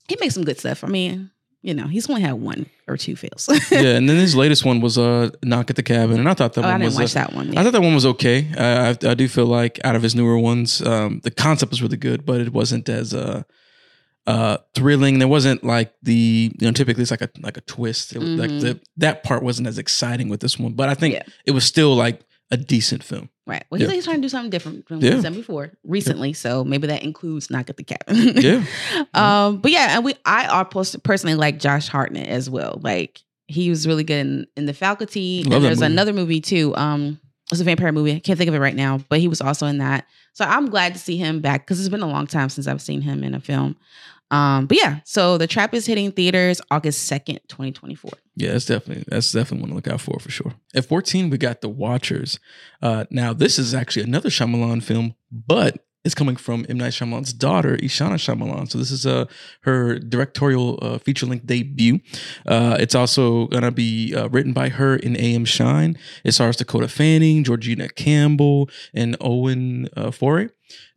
He 0.07 0.17
makes 0.19 0.33
some 0.35 0.43
good 0.43 0.59
stuff. 0.59 0.83
I 0.83 0.87
mean, 0.87 1.31
you 1.61 1.73
know, 1.73 1.87
he's 1.87 2.09
only 2.09 2.21
had 2.21 2.33
one 2.33 2.67
or 2.87 2.95
two 2.97 3.15
fails. 3.15 3.49
yeah, 3.71 3.95
and 3.97 4.07
then 4.07 4.17
his 4.17 4.35
latest 4.35 4.63
one 4.63 4.79
was 4.79 4.97
uh, 4.97 5.29
Knock 5.43 5.69
at 5.69 5.75
the 5.75 5.83
Cabin, 5.83 6.19
and 6.19 6.29
I 6.29 6.33
thought 6.33 6.53
that 6.53 6.63
oh, 6.63 6.67
I 6.67 6.71
one 6.71 6.81
didn't 6.81 6.93
was. 6.97 7.13
watch 7.15 7.17
uh, 7.17 7.27
that 7.27 7.33
one. 7.35 7.57
I 7.57 7.63
thought 7.63 7.73
that 7.73 7.81
one 7.81 7.93
was 7.93 8.05
okay. 8.05 8.47
Uh, 8.55 8.95
I, 9.03 9.09
I 9.11 9.13
do 9.15 9.27
feel 9.27 9.45
like 9.47 9.79
out 9.83 9.95
of 9.95 10.03
his 10.03 10.15
newer 10.15 10.37
ones, 10.37 10.81
um, 10.81 11.19
the 11.23 11.31
concept 11.31 11.71
was 11.71 11.81
really 11.81 11.97
good, 11.97 12.25
but 12.25 12.39
it 12.39 12.53
wasn't 12.53 12.87
as 12.87 13.13
uh, 13.13 13.43
uh, 14.25 14.57
thrilling. 14.75 15.19
There 15.19 15.27
wasn't 15.27 15.63
like 15.63 15.93
the 16.03 16.51
you 16.59 16.67
know 16.67 16.71
typically 16.71 17.01
it's 17.01 17.11
like 17.11 17.21
a 17.21 17.29
like 17.41 17.57
a 17.57 17.61
twist. 17.61 18.15
It 18.15 18.19
was 18.19 18.29
like 18.29 18.49
the 18.49 18.79
that 18.97 19.23
part 19.23 19.43
wasn't 19.43 19.67
as 19.67 19.77
exciting 19.77 20.29
with 20.29 20.39
this 20.41 20.57
one, 20.59 20.73
but 20.73 20.89
I 20.89 20.93
think 20.93 21.15
Yeah. 21.15 21.23
it 21.45 21.51
was 21.51 21.65
still 21.65 21.95
like 21.95 22.21
a 22.51 22.57
decent 22.57 23.03
film. 23.03 23.29
Right. 23.45 23.63
Well, 23.69 23.79
he's, 23.79 23.87
Yeah. 23.87 23.93
he's 23.95 24.03
trying 24.05 24.17
to 24.17 24.21
do 24.21 24.29
something 24.29 24.49
different 24.49 24.87
from 24.87 24.97
what 24.97 25.05
Yeah. 25.05 25.13
he's 25.15 25.23
done 25.23 25.33
before 25.33 25.71
recently. 25.83 26.33
So 26.33 26.63
maybe 26.63 26.87
that 26.87 27.03
includes 27.03 27.49
Knock 27.49 27.69
at 27.69 27.77
the 27.77 27.83
Cabin. 27.83 28.33
Yeah. 28.37 28.63
um. 29.13 29.57
But 29.61 29.71
yeah, 29.71 29.95
and 29.95 30.03
we 30.05 30.15
I 30.25 30.47
are 30.47 30.65
pers- 30.65 30.95
personally 31.03 31.35
like 31.35 31.59
Josh 31.59 31.87
Hartnett 31.87 32.27
as 32.27 32.49
well. 32.49 32.79
Like 32.83 33.21
he 33.47 33.69
was 33.69 33.87
really 33.87 34.03
good 34.03 34.19
in, 34.19 34.47
in 34.57 34.65
the 34.65 34.73
faculty. 34.73 35.43
Love 35.43 35.53
and 35.53 35.65
there's 35.65 35.81
another 35.81 36.11
movie 36.13 36.41
too. 36.41 36.75
Um, 36.75 37.19
it's 37.51 37.61
a 37.61 37.63
vampire 37.63 37.93
movie. 37.93 38.13
I 38.15 38.19
can't 38.19 38.37
think 38.37 38.49
of 38.49 38.55
it 38.55 38.59
right 38.59 38.75
now, 38.75 38.99
but 39.09 39.19
he 39.19 39.29
was 39.29 39.39
also 39.39 39.67
in 39.67 39.77
that. 39.77 40.05
So 40.33 40.43
I'm 40.43 40.69
glad 40.69 40.93
to 40.93 40.99
see 40.99 41.15
him 41.15 41.39
back 41.39 41.65
because 41.65 41.79
it's 41.79 41.87
been 41.89 42.01
a 42.01 42.07
long 42.09 42.27
time 42.27 42.49
since 42.49 42.67
I've 42.67 42.81
seen 42.81 43.01
him 43.01 43.23
in 43.23 43.33
a 43.33 43.39
film. 43.39 43.77
Um, 44.29 44.65
but 44.65 44.77
yeah, 44.77 44.99
so 45.05 45.37
the 45.37 45.47
trap 45.47 45.73
is 45.73 45.85
hitting 45.85 46.11
theaters 46.11 46.61
August 46.69 47.05
second, 47.05 47.39
twenty 47.47 47.71
twenty 47.71 47.95
four. 47.95 48.11
Yeah, 48.35 48.51
that's 48.51 48.65
definitely 48.65 49.05
that's 49.07 49.31
definitely 49.31 49.61
one 49.61 49.69
to 49.69 49.75
look 49.75 49.87
out 49.87 50.01
for 50.01 50.19
for 50.19 50.29
sure. 50.29 50.53
At 50.75 50.85
14, 50.85 51.29
we 51.29 51.37
got 51.37 51.61
The 51.61 51.69
Watchers. 51.69 52.39
Uh, 52.81 53.05
now, 53.09 53.33
this 53.33 53.57
is 53.57 53.73
actually 53.73 54.03
another 54.03 54.29
Shyamalan 54.29 54.83
film, 54.83 55.15
but 55.31 55.86
it's 56.03 56.15
coming 56.15 56.35
from 56.35 56.65
M 56.69 56.77
Night 56.77 56.93
Shyamalan's 56.93 57.33
daughter, 57.33 57.75
Ishana 57.77 58.15
Shyamalan. 58.15 58.69
So 58.69 58.77
this 58.77 58.91
is 58.91 59.05
uh, 59.05 59.25
her 59.61 59.99
directorial 59.99 60.79
uh, 60.81 60.97
feature 60.99 61.25
length 61.25 61.45
debut. 61.45 61.99
Uh, 62.45 62.77
it's 62.79 62.95
also 62.95 63.47
gonna 63.47 63.71
be 63.71 64.15
uh, 64.15 64.29
written 64.29 64.53
by 64.53 64.69
her 64.69 64.95
in 64.95 65.15
A.M. 65.17 65.45
Shine. 65.45 65.97
It 66.23 66.31
stars 66.31 66.55
Dakota 66.55 66.87
Fanning, 66.87 67.43
Georgina 67.43 67.89
Campbell, 67.89 68.69
and 68.93 69.17
Owen 69.19 69.89
uh, 69.97 70.11
Foray. 70.11 70.47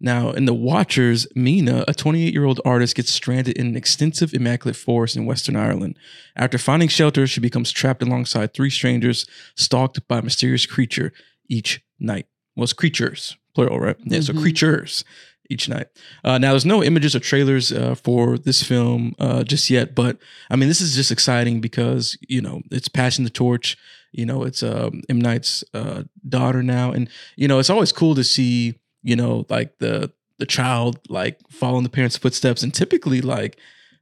Now, 0.00 0.30
in 0.30 0.46
The 0.46 0.54
Watchers, 0.54 1.26
Mina, 1.34 1.84
a 1.86 1.94
28 1.94 2.32
year 2.32 2.44
old 2.44 2.60
artist, 2.64 2.96
gets 2.96 3.12
stranded 3.12 3.56
in 3.56 3.66
an 3.66 3.76
extensive 3.76 4.32
immaculate 4.34 4.76
forest 4.76 5.16
in 5.16 5.26
Western 5.26 5.56
Ireland. 5.56 5.98
After 6.36 6.58
finding 6.58 6.88
shelter, 6.88 7.26
she 7.26 7.40
becomes 7.40 7.72
trapped 7.72 8.02
alongside 8.02 8.54
three 8.54 8.70
strangers, 8.70 9.26
stalked 9.56 10.06
by 10.08 10.18
a 10.18 10.22
mysterious 10.22 10.66
creature 10.66 11.12
each 11.48 11.82
night. 11.98 12.26
It's 12.56 12.72
creatures, 12.72 13.36
plural, 13.54 13.80
right? 13.80 13.96
Yeah, 14.04 14.20
so 14.20 14.32
Mhm. 14.32 14.42
creatures 14.42 15.04
each 15.48 15.68
night. 15.68 15.88
Uh, 16.22 16.38
now, 16.38 16.50
there's 16.52 16.64
no 16.66 16.82
images 16.82 17.16
or 17.16 17.20
trailers 17.20 17.72
uh, 17.72 17.94
for 17.94 18.38
this 18.38 18.62
film 18.62 19.14
uh, 19.18 19.42
just 19.42 19.68
yet, 19.70 19.94
but 19.94 20.18
I 20.50 20.56
mean, 20.56 20.68
this 20.68 20.80
is 20.80 20.94
just 20.94 21.10
exciting 21.10 21.60
because, 21.60 22.16
you 22.28 22.40
know, 22.40 22.62
it's 22.70 22.88
passing 22.88 23.24
the 23.24 23.30
torch. 23.30 23.76
You 24.12 24.26
know, 24.26 24.42
it's 24.44 24.62
um, 24.62 25.02
M. 25.08 25.20
Night's 25.20 25.64
uh, 25.74 26.02
daughter 26.28 26.62
now. 26.62 26.92
And, 26.92 27.08
you 27.36 27.48
know, 27.48 27.58
it's 27.58 27.70
always 27.70 27.92
cool 27.92 28.14
to 28.16 28.24
see, 28.24 28.74
you 29.02 29.16
know, 29.16 29.46
like 29.48 29.78
the, 29.78 30.12
the 30.38 30.46
child 30.46 30.98
like 31.08 31.38
following 31.50 31.84
the 31.84 31.88
parents' 31.90 32.16
footsteps. 32.16 32.62
And 32.62 32.74
typically, 32.74 33.20
like, 33.20 33.56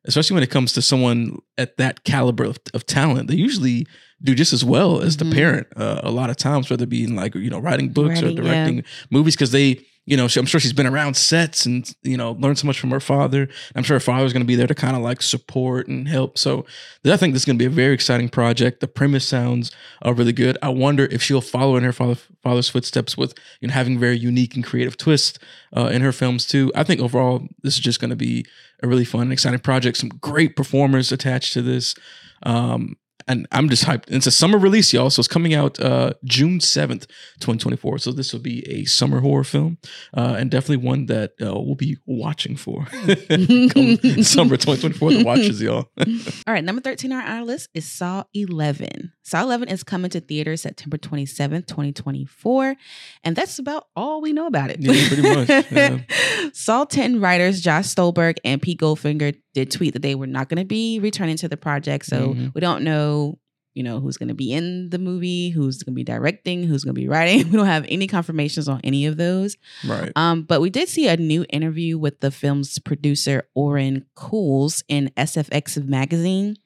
especially 0.07 0.35
when 0.35 0.43
it 0.43 0.50
comes 0.50 0.73
to 0.75 0.83
someone 0.83 1.38
at 1.59 1.76
that 1.76 2.05
caliber 2.05 2.45
of, 2.45 2.59
of 2.75 2.87
talent, 2.87 3.28
they 3.28 3.37
usually 3.37 3.87
do 4.23 4.35
just 4.35 4.53
as 4.53 4.65
well 4.65 5.01
as 5.01 5.17
Mhm. 5.17 5.19
the 5.31 5.35
parent. 5.37 5.67
Uh, 5.77 6.01
a 6.03 6.11
lot 6.11 6.31
of 6.31 6.37
times, 6.37 6.69
whether 6.71 6.85
it 6.85 6.89
be 6.91 7.05
in 7.05 7.15
like 7.17 7.35
you 7.35 7.51
know 7.51 7.59
writing 7.61 7.89
books 7.91 8.21
or 8.23 8.27
Writing, 8.27 8.37
yeah. 8.45 8.53
directing 8.53 8.85
movies, 9.11 9.35
because 9.35 9.53
they 9.53 9.81
you 10.07 10.17
know, 10.17 10.27
she, 10.27 10.41
I'm 10.41 10.47
sure 10.47 10.59
she's 10.59 10.73
been 10.73 10.87
around 10.87 11.19
sets 11.19 11.67
and 11.67 11.93
you 12.03 12.17
know 12.17 12.33
learned 12.41 12.59
so 12.59 12.67
much 12.67 12.81
from 12.81 12.91
her 12.93 12.99
father. 13.01 13.47
I'm 13.77 13.83
sure 13.83 13.97
her 13.97 14.01
father's 14.01 14.33
going 14.33 14.41
to 14.43 14.47
be 14.47 14.55
there 14.57 14.67
to 14.67 14.75
kind 14.75 14.97
of 14.97 15.03
like 15.03 15.21
support 15.21 15.87
and 15.87 16.09
help. 16.09 16.39
So 16.39 16.65
I 17.05 17.19
think 17.19 17.35
this 17.35 17.43
is 17.43 17.45
going 17.45 17.59
to 17.59 17.63
be 17.63 17.67
a 17.67 17.71
very 17.71 17.93
exciting 17.93 18.31
project. 18.31 18.81
The 18.81 18.89
premise 18.89 19.27
sounds 19.27 19.71
uh, 20.03 20.15
really 20.15 20.33
good. 20.33 20.57
I 20.63 20.71
wonder 20.71 21.07
if 21.11 21.23
she'll 21.23 21.43
follow 21.43 21.77
in 21.77 21.85
her 21.85 21.93
father, 21.93 22.17
father's 22.43 22.71
footsteps 22.71 23.19
with 23.19 23.35
you 23.61 23.69
know 23.69 23.75
having 23.75 23.99
very 23.99 24.17
unique 24.19 24.55
and 24.55 24.65
creative 24.65 24.97
twists 24.97 25.39
uh, 25.77 25.91
in 25.93 26.01
her 26.01 26.13
films 26.13 26.47
too. 26.47 26.73
I 26.75 26.85
think 26.85 27.03
overall 27.03 27.47
this 27.63 27.75
is 27.75 27.81
just 27.81 28.01
going 28.01 28.09
to 28.09 28.17
be 28.17 28.47
a 28.83 28.89
really 28.89 29.05
fun 29.05 29.21
and 29.23 29.33
exciting 29.33 29.61
project. 29.61 29.99
Some 29.99 30.09
great 30.09 30.57
performers 30.57 31.13
attached 31.13 31.53
to 31.53 31.61
this. 31.61 31.95
Um, 32.45 32.97
and 33.28 33.47
I'm 33.52 33.68
just 33.68 33.85
hyped. 33.85 34.04
It's 34.08 34.26
a 34.26 34.30
summer 34.30 34.58
release, 34.58 34.92
y'all. 34.92 35.11
So 35.11 35.20
it's 35.20 35.28
coming 35.28 35.54
out 35.54 35.78
uh, 35.78 36.14
June 36.25 36.58
7th, 36.58 37.06
2024. 37.40 37.99
So 37.99 38.12
this 38.12 38.32
will 38.32 38.40
be 38.40 38.66
a 38.68 38.85
summer 38.87 39.20
horror 39.20 39.44
film 39.44 39.78
uh, 40.16 40.37
and 40.38 40.50
definitely 40.50 40.85
one 40.85 41.06
that 41.06 41.32
uh, 41.40 41.52
we'll 41.54 41.75
be 41.75 41.99
watching 42.06 42.56
for 42.56 42.87
summer 44.23 44.56
2024. 44.56 45.12
The 45.12 45.23
watches, 45.25 45.62
y'all. 45.62 45.90
All 45.99 46.54
right, 46.54 46.64
number 46.64 46.80
13 46.80 47.12
on 47.12 47.23
our 47.23 47.44
list 47.44 47.68
is 47.75 47.87
Saw 47.90 48.25
11. 48.35 49.12
Saw 49.23 49.42
11 49.42 49.68
is 49.68 49.85
coming 49.85 50.11
to 50.11 50.20
theaters 50.20 50.62
September 50.62 50.97
27th, 50.97 51.66
2024. 51.66 52.76
And 53.25 53.37
that's 53.37 53.58
about 53.58 53.85
all 53.94 54.23
we 54.23 54.32
know 54.32 54.47
about 54.47 54.70
it. 54.70 54.80
Yeah, 54.80 55.06
pretty 55.06 55.23
much. 55.23 55.70
Yeah. 55.70 56.50
Saw 56.54 56.85
10 56.85 57.20
writers 57.20 57.61
Josh 57.61 57.88
Stolberg 57.88 58.38
and 58.42 58.62
Pete 58.62 58.80
Goldfinger 58.80 59.38
did 59.59 59.71
tweet 59.71 59.93
that 59.95 60.03
they 60.03 60.15
were 60.15 60.27
not 60.27 60.49
going 60.49 60.59
to 60.59 60.65
be 60.65 60.99
returning 61.00 61.37
to 61.38 61.49
the 61.49 61.57
project. 61.57 62.07
So 62.07 62.35
Mhm. 62.35 62.55
we 62.55 62.61
don't 62.61 62.83
know, 62.85 63.38
you 63.75 63.83
know, 63.85 64.00
who's 64.00 64.17
going 64.17 64.29
to 64.29 64.35
be 64.35 64.53
in 64.53 64.91
the 64.91 64.99
movie, 64.99 65.50
who's 65.50 65.83
going 65.83 65.95
to 65.95 65.97
be 65.97 66.05
directing, 66.05 66.65
who's 66.65 66.83
going 66.85 66.95
to 66.95 67.00
be 67.00 67.09
writing. 67.09 67.38
We 67.50 67.57
don't 67.57 67.67
have 67.67 67.87
any 67.88 68.07
confirmations 68.07 68.69
on 68.69 68.81
any 68.83 69.07
of 69.07 69.17
those. 69.17 69.57
Right. 69.87 70.11
Um, 70.17 70.43
but 70.43 70.61
we 70.61 70.71
did 70.71 70.88
see 70.88 71.07
a 71.09 71.17
new 71.17 71.45
interview 71.50 71.97
with 71.99 72.21
the 72.21 72.31
film's 72.31 72.79
producer, 72.79 73.45
Oren 73.55 74.05
Koules, 74.17 74.83
in 74.88 75.11
SFX 75.17 75.77
magazine. 75.87 76.57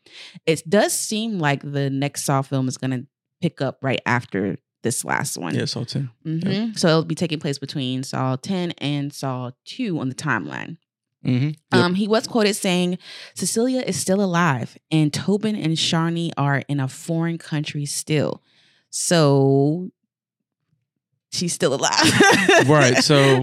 It 0.47 0.63
does 0.69 0.93
seem 0.99 1.39
like 1.39 1.61
the 1.63 1.91
next 1.91 2.25
Saw 2.25 2.41
film 2.43 2.67
is 2.69 2.79
going 2.79 2.93
to 2.93 3.07
pick 3.43 3.61
up 3.61 3.79
right 3.83 4.01
after 4.07 4.57
this 4.83 5.05
last 5.05 5.37
one. 5.39 5.55
Yeah, 5.55 5.67
Saw 5.67 5.85
10. 5.85 6.11
Mhm. 6.27 6.79
So 6.79 6.89
it'll 6.89 7.05
be 7.05 7.15
taking 7.15 7.39
place 7.41 7.59
between 7.59 8.03
Saw 8.05 8.37
10 8.37 8.73
and 8.79 9.13
Saw 9.13 9.51
2 9.67 9.99
on 9.99 10.09
the 10.09 10.15
timeline. 10.15 10.77
Mm-hmm. 11.25 11.47
Yep. 11.47 11.57
Um, 11.73 11.95
he 11.95 12.09
was 12.09 12.27
quoted 12.27 12.55
saying, 12.55 12.99
Cecilia 13.35 13.81
is 13.87 13.97
still 14.01 14.23
alive, 14.23 14.77
and 14.91 15.13
Tobin 15.13 15.55
and 15.57 15.77
Sharni 15.77 16.31
are 16.37 16.63
in 16.69 16.81
a 16.81 16.89
foreign 16.89 17.39
country 17.39 17.85
still. 17.87 18.43
So 18.91 19.91
she's 21.33 21.53
still 21.53 21.75
alive. 21.75 22.69
Right, 22.69 22.97
so, 23.03 23.17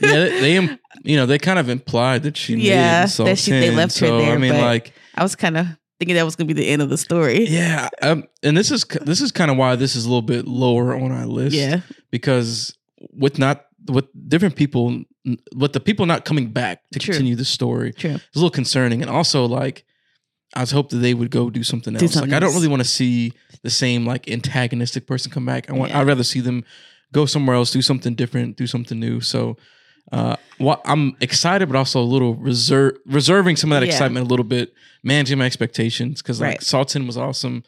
they, 0.00 0.40
they 0.40 0.78
you 1.04 1.16
know, 1.16 1.26
they 1.26 1.38
kind 1.38 1.58
of 1.58 1.68
implied 1.68 2.22
that 2.24 2.36
she 2.36 2.54
Yeah, 2.56 3.06
that 3.06 3.38
she- 3.38 3.50
they 3.50 3.66
10. 3.68 3.76
left 3.76 3.98
her 3.98 4.06
so, 4.06 4.16
I 4.18 4.20
there, 4.20 4.38
mean, 4.38 4.52
but- 4.52 4.60
like, 4.62 4.92
I 5.14 5.22
was 5.22 5.36
kind 5.36 5.56
of 5.56 5.66
thinking 5.98 6.14
that 6.14 6.24
was 6.24 6.34
going 6.36 6.48
to 6.48 6.54
be 6.54 6.58
the 6.60 6.68
end 6.68 6.80
of 6.80 6.88
the 6.88 6.96
story. 6.96 7.46
yeah, 7.46 7.88
um, 8.02 8.24
and 8.42 8.56
this 8.56 8.70
is 8.70 8.84
this 9.02 9.20
is 9.20 9.32
kind 9.32 9.50
of 9.50 9.56
why 9.58 9.76
this 9.76 9.96
is 9.96 10.04
a 10.06 10.08
little 10.08 10.22
bit 10.22 10.46
lower 10.48 10.94
on 10.94 11.12
our 11.12 11.26
list. 11.26 11.54
Yeah. 11.54 11.80
because 12.10 12.74
with 13.12 13.38
not 13.38 13.66
with 13.88 14.06
different 14.28 14.56
people, 14.56 15.02
with 15.54 15.72
the 15.72 15.80
people 15.80 16.06
not 16.06 16.24
coming 16.24 16.48
back 16.50 16.82
to 16.92 16.98
True. 16.98 17.12
continue 17.14 17.36
the 17.36 17.44
story, 17.44 17.92
True. 17.92 18.12
it's 18.12 18.24
a 18.34 18.38
little 18.38 18.50
concerning. 18.50 19.02
And 19.02 19.10
also, 19.10 19.44
like, 19.46 19.84
I 20.54 20.60
was 20.60 20.70
hoping 20.70 20.98
that 20.98 21.02
they 21.02 21.14
would 21.14 21.30
go 21.30 21.50
do 21.50 21.62
something 21.62 21.94
Do 21.94 22.04
else. 22.04 22.14
something 22.14 22.30
like, 22.30 22.36
I 22.36 22.40
don't 22.40 22.54
really 22.54 22.68
want 22.68 22.82
to 22.82 22.88
see 22.88 23.32
the 23.62 23.70
same 23.70 24.06
like 24.06 24.28
antagonistic 24.30 25.06
person 25.06 25.30
come 25.30 25.44
back. 25.46 25.68
I 25.70 25.74
want. 25.74 25.90
Yeah. 25.90 26.00
I'd 26.00 26.06
rather 26.06 26.24
see 26.24 26.40
them 26.40 26.64
go 27.12 27.26
somewhere 27.26 27.56
else, 27.56 27.70
do 27.70 27.82
something 27.82 28.14
different, 28.14 28.56
do 28.56 28.66
something 28.66 28.98
new. 28.98 29.20
So. 29.20 29.56
Uh, 30.12 30.34
well, 30.58 30.80
I'm 30.86 31.14
excited, 31.20 31.68
but 31.68 31.76
also 31.76 32.00
a 32.00 32.02
little 32.02 32.34
reserve, 32.34 32.96
reserving 33.06 33.54
some 33.56 33.70
of 33.70 33.78
that 33.80 33.86
Yeah. 33.86 33.92
excitement 33.92 34.26
a 34.26 34.28
little 34.28 34.44
bit, 34.44 34.72
managing 35.04 35.38
my 35.38 35.44
expectations 35.46 36.20
because 36.20 36.40
like 36.40 36.48
Right. 36.48 36.62
Saw 36.62 36.82
10 36.82 37.06
was 37.06 37.16
awesome. 37.16 37.62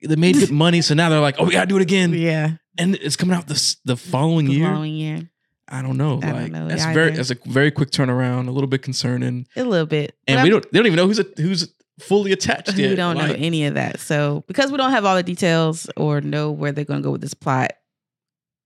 They 0.00 0.16
made 0.16 0.36
good 0.36 0.50
money, 0.66 0.80
so 0.80 0.94
now 0.94 1.10
they're 1.10 1.20
like, 1.20 1.36
"Oh, 1.38 1.44
we 1.44 1.52
gotta 1.52 1.66
do 1.66 1.76
it 1.76 1.82
again," 1.82 2.14
Yeah. 2.14 2.52
and 2.78 2.94
it's 2.94 3.16
coming 3.16 3.36
out 3.36 3.48
this 3.48 3.76
the 3.84 3.96
following 3.96 4.46
The 4.46 4.54
year. 4.54 4.66
following 4.66 4.94
year. 4.94 5.30
I 5.68 5.82
don't 5.82 5.96
know. 5.96 6.18
I 6.18 6.26
don't 6.26 6.42
like 6.42 6.52
know 6.52 6.68
that's 6.68 6.82
either. 6.84 6.94
very 6.94 7.10
that's 7.16 7.30
a 7.30 7.36
very 7.46 7.70
quick 7.70 7.90
turnaround, 7.90 8.48
a 8.48 8.52
little 8.52 8.68
bit 8.68 8.82
concerning, 8.82 9.46
A 9.56 9.64
little 9.64 9.86
bit. 9.86 10.14
and 10.28 10.36
But 10.38 10.44
we 10.44 10.50
I'm- 10.50 10.50
don't 10.60 10.72
they 10.72 10.78
don't 10.78 10.86
even 10.86 10.96
know 10.96 11.06
who's 11.06 11.18
a, 11.18 11.26
who's 11.36 11.72
fully 11.98 12.30
attached 12.32 12.76
yet. 12.76 12.90
we 12.90 12.94
don't 12.94 13.16
know 13.16 13.32
any 13.36 13.64
of 13.66 13.74
that. 13.74 13.98
So 14.00 14.44
because 14.46 14.70
we 14.70 14.76
don't 14.76 14.90
have 14.92 15.04
all 15.04 15.16
the 15.16 15.22
details 15.22 15.88
or 15.96 16.20
know 16.20 16.50
where 16.52 16.70
they're 16.72 16.84
going 16.84 17.00
to 17.00 17.04
go 17.04 17.10
with 17.10 17.20
this 17.22 17.34
plot, 17.34 17.72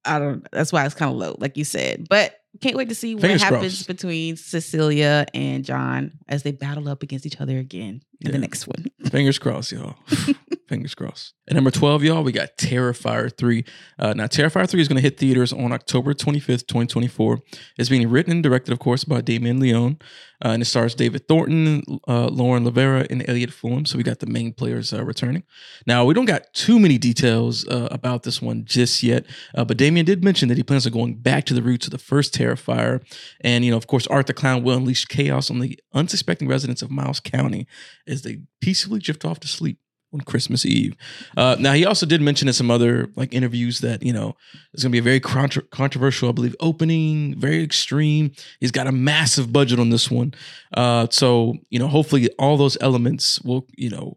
I 0.04 0.18
don't. 0.18 0.46
That's 0.52 0.72
why 0.72 0.84
it's 0.86 0.94
kind 0.94 1.10
of 1.12 1.16
low, 1.16 1.36
like 1.38 1.56
you 1.56 1.64
said. 1.64 2.06
But 2.08 2.36
can't 2.60 2.76
wait 2.76 2.88
to 2.88 2.94
see 2.96 3.14
what 3.14 3.22
happens 3.24 3.48
crossed. 3.48 3.86
between 3.86 4.36
Cecilia 4.36 5.24
and 5.32 5.64
John 5.64 6.12
as 6.28 6.42
they 6.42 6.50
battle 6.52 6.88
up 6.88 7.02
against 7.02 7.24
each 7.24 7.40
other 7.40 7.56
again 7.58 8.02
in 8.20 8.26
Yeah. 8.26 8.32
the 8.32 8.38
next 8.38 8.66
one. 8.66 8.86
Fingers 9.10 9.38
crossed, 9.38 9.70
y'all. 9.72 9.94
Fingers 10.70 10.94
crossed. 10.94 11.34
At 11.48 11.56
number 11.56 11.72
12, 11.72 12.04
y'all, 12.04 12.22
we 12.22 12.30
got 12.30 12.56
Terrifier 12.56 13.36
3. 13.36 13.64
Uh, 13.98 14.12
now, 14.12 14.26
Terrifier 14.26 14.70
3 14.70 14.80
is 14.80 14.86
going 14.86 14.98
to 14.98 15.02
hit 15.02 15.18
theaters 15.18 15.52
on 15.52 15.72
October 15.72 16.14
25th, 16.14 16.68
2024. 16.68 17.40
It's 17.76 17.88
being 17.88 18.08
written 18.08 18.30
and 18.30 18.40
directed, 18.40 18.70
of 18.70 18.78
course, 18.78 19.02
by 19.02 19.20
Damien 19.20 19.58
Leone. 19.58 19.98
Uh, 20.44 20.50
and 20.50 20.62
it 20.62 20.66
stars 20.66 20.94
David 20.94 21.26
Thornton, 21.26 21.82
uh, 22.06 22.28
Lauren 22.28 22.64
Lavera, 22.64 23.04
and 23.10 23.28
Elliot 23.28 23.50
Fullam. 23.50 23.84
So 23.88 23.98
we 23.98 24.04
got 24.04 24.20
the 24.20 24.26
main 24.26 24.52
players 24.52 24.92
uh, 24.92 25.04
returning. 25.04 25.42
Now, 25.88 26.04
we 26.04 26.14
don't 26.14 26.24
got 26.24 26.54
too 26.54 26.78
many 26.78 26.98
details 26.98 27.66
uh, 27.66 27.88
about 27.90 28.22
this 28.22 28.40
one 28.40 28.64
just 28.64 29.02
yet. 29.02 29.26
Uh, 29.52 29.64
but 29.64 29.76
Damien 29.76 30.06
did 30.06 30.22
mention 30.22 30.48
that 30.50 30.56
he 30.56 30.62
plans 30.62 30.86
on 30.86 30.92
going 30.92 31.16
back 31.16 31.46
to 31.46 31.54
the 31.54 31.64
roots 31.64 31.88
of 31.88 31.90
the 31.90 31.98
first 31.98 32.32
Terrifier. 32.32 33.02
And, 33.40 33.64
you 33.64 33.72
know, 33.72 33.76
of 33.76 33.88
course, 33.88 34.06
Art 34.06 34.28
the 34.28 34.34
Clown 34.34 34.62
will 34.62 34.76
unleash 34.76 35.04
chaos 35.06 35.50
on 35.50 35.58
the 35.58 35.76
unsuspecting 35.94 36.46
residents 36.46 36.80
of 36.80 36.92
Miles 36.92 37.18
County 37.18 37.66
as 38.06 38.22
they 38.22 38.42
peacefully 38.60 39.00
drift 39.00 39.24
off 39.24 39.40
to 39.40 39.48
sleep 39.48 39.80
on 40.12 40.20
Christmas 40.20 40.66
Eve. 40.66 40.96
Uh, 41.36 41.56
now, 41.58 41.72
he 41.72 41.84
also 41.84 42.06
did 42.06 42.20
mention 42.20 42.48
in 42.48 42.54
some 42.54 42.70
other 42.70 43.08
like 43.16 43.32
interviews 43.32 43.80
that 43.80 44.02
you 44.02 44.12
know 44.12 44.36
it's 44.72 44.82
going 44.82 44.90
to 44.90 44.94
be 44.94 44.98
a 44.98 45.02
very 45.02 45.20
contro- 45.20 45.62
controversial, 45.70 46.28
I 46.28 46.32
believe, 46.32 46.56
opening, 46.60 47.38
very 47.38 47.62
extreme. 47.62 48.32
He's 48.58 48.72
got 48.72 48.86
a 48.86 48.92
massive 48.92 49.52
budget 49.52 49.78
on 49.78 49.90
this 49.90 50.10
one, 50.10 50.34
uh, 50.76 51.06
so 51.10 51.54
you 51.70 51.78
know, 51.78 51.88
hopefully, 51.88 52.28
all 52.38 52.56
those 52.56 52.76
elements 52.80 53.40
will 53.42 53.66
you 53.76 53.90
know 53.90 54.16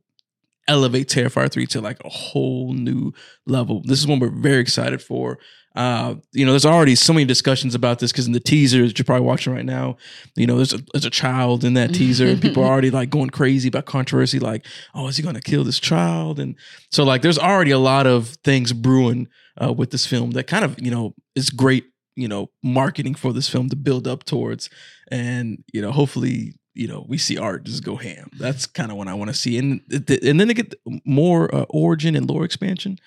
elevate 0.67 1.09
Terrifier 1.09 1.51
3 1.51 1.65
to 1.67 1.81
like 1.81 2.03
a 2.05 2.09
whole 2.09 2.73
new 2.73 3.11
level. 3.45 3.81
This 3.83 3.99
is 3.99 4.07
one 4.07 4.19
we're 4.19 4.29
very 4.29 4.61
excited 4.61 5.01
for. 5.01 5.37
Uh, 5.75 6.15
you 6.33 6.45
know, 6.45 6.51
there's 6.51 6.65
already 6.65 6.93
so 6.93 7.13
many 7.13 7.25
discussions 7.25 7.73
about 7.73 7.97
this 7.97 8.11
because 8.11 8.27
in 8.27 8.33
the 8.33 8.39
teaser 8.39 8.85
that 8.85 8.97
you're 8.97 9.05
probably 9.05 9.25
watching 9.25 9.53
right 9.53 9.65
now, 9.65 9.97
you 10.35 10.45
know, 10.45 10.57
there's 10.57 10.73
a 10.73 10.79
there's 10.93 11.05
a 11.05 11.09
child 11.09 11.63
in 11.63 11.73
that 11.73 11.93
teaser, 11.93 12.27
and 12.27 12.41
people 12.41 12.63
are 12.63 12.67
already 12.71 12.91
like 12.91 13.09
going 13.09 13.31
crazy 13.31 13.69
about 13.69 13.85
controversy, 13.85 14.39
like, 14.39 14.65
oh, 14.93 15.07
is 15.07 15.17
he 15.17 15.23
going 15.23 15.35
to 15.35 15.41
kill 15.41 15.63
this 15.63 15.79
child? 15.79 16.39
And 16.39 16.55
so, 16.91 17.03
like, 17.03 17.23
there's 17.23 17.39
already 17.39 17.71
a 17.71 17.79
lot 17.79 18.05
of 18.05 18.29
things 18.43 18.71
brewing 18.71 19.27
uh, 19.61 19.73
with 19.73 19.89
this 19.89 20.05
film 20.05 20.31
that 20.31 20.45
kind 20.45 20.63
of, 20.63 20.79
you 20.79 20.91
know, 20.91 21.15
is 21.35 21.49
great, 21.49 21.85
you 22.15 22.27
know, 22.27 22.51
marketing 22.63 23.15
for 23.15 23.33
this 23.33 23.49
film 23.49 23.69
to 23.69 23.75
build 23.75 24.07
up 24.07 24.25
towards, 24.25 24.69
and 25.09 25.63
you 25.73 25.81
know, 25.81 25.91
hopefully, 25.91 26.53
you 26.75 26.87
know, 26.87 27.03
we 27.09 27.17
see 27.17 27.39
art 27.39 27.63
just 27.63 27.83
go 27.83 27.95
ham. 27.95 28.29
That's 28.37 28.67
kind 28.67 28.91
of 28.91 28.97
what 28.97 29.07
I 29.07 29.15
want 29.15 29.31
to 29.31 29.35
see, 29.35 29.57
and 29.57 29.81
and 29.91 30.39
then 30.39 30.49
to 30.49 30.53
get 30.53 30.75
more 31.03 31.53
uh, 31.53 31.65
origin 31.69 32.15
and 32.15 32.29
lore 32.29 32.45
expansion. 32.45 32.99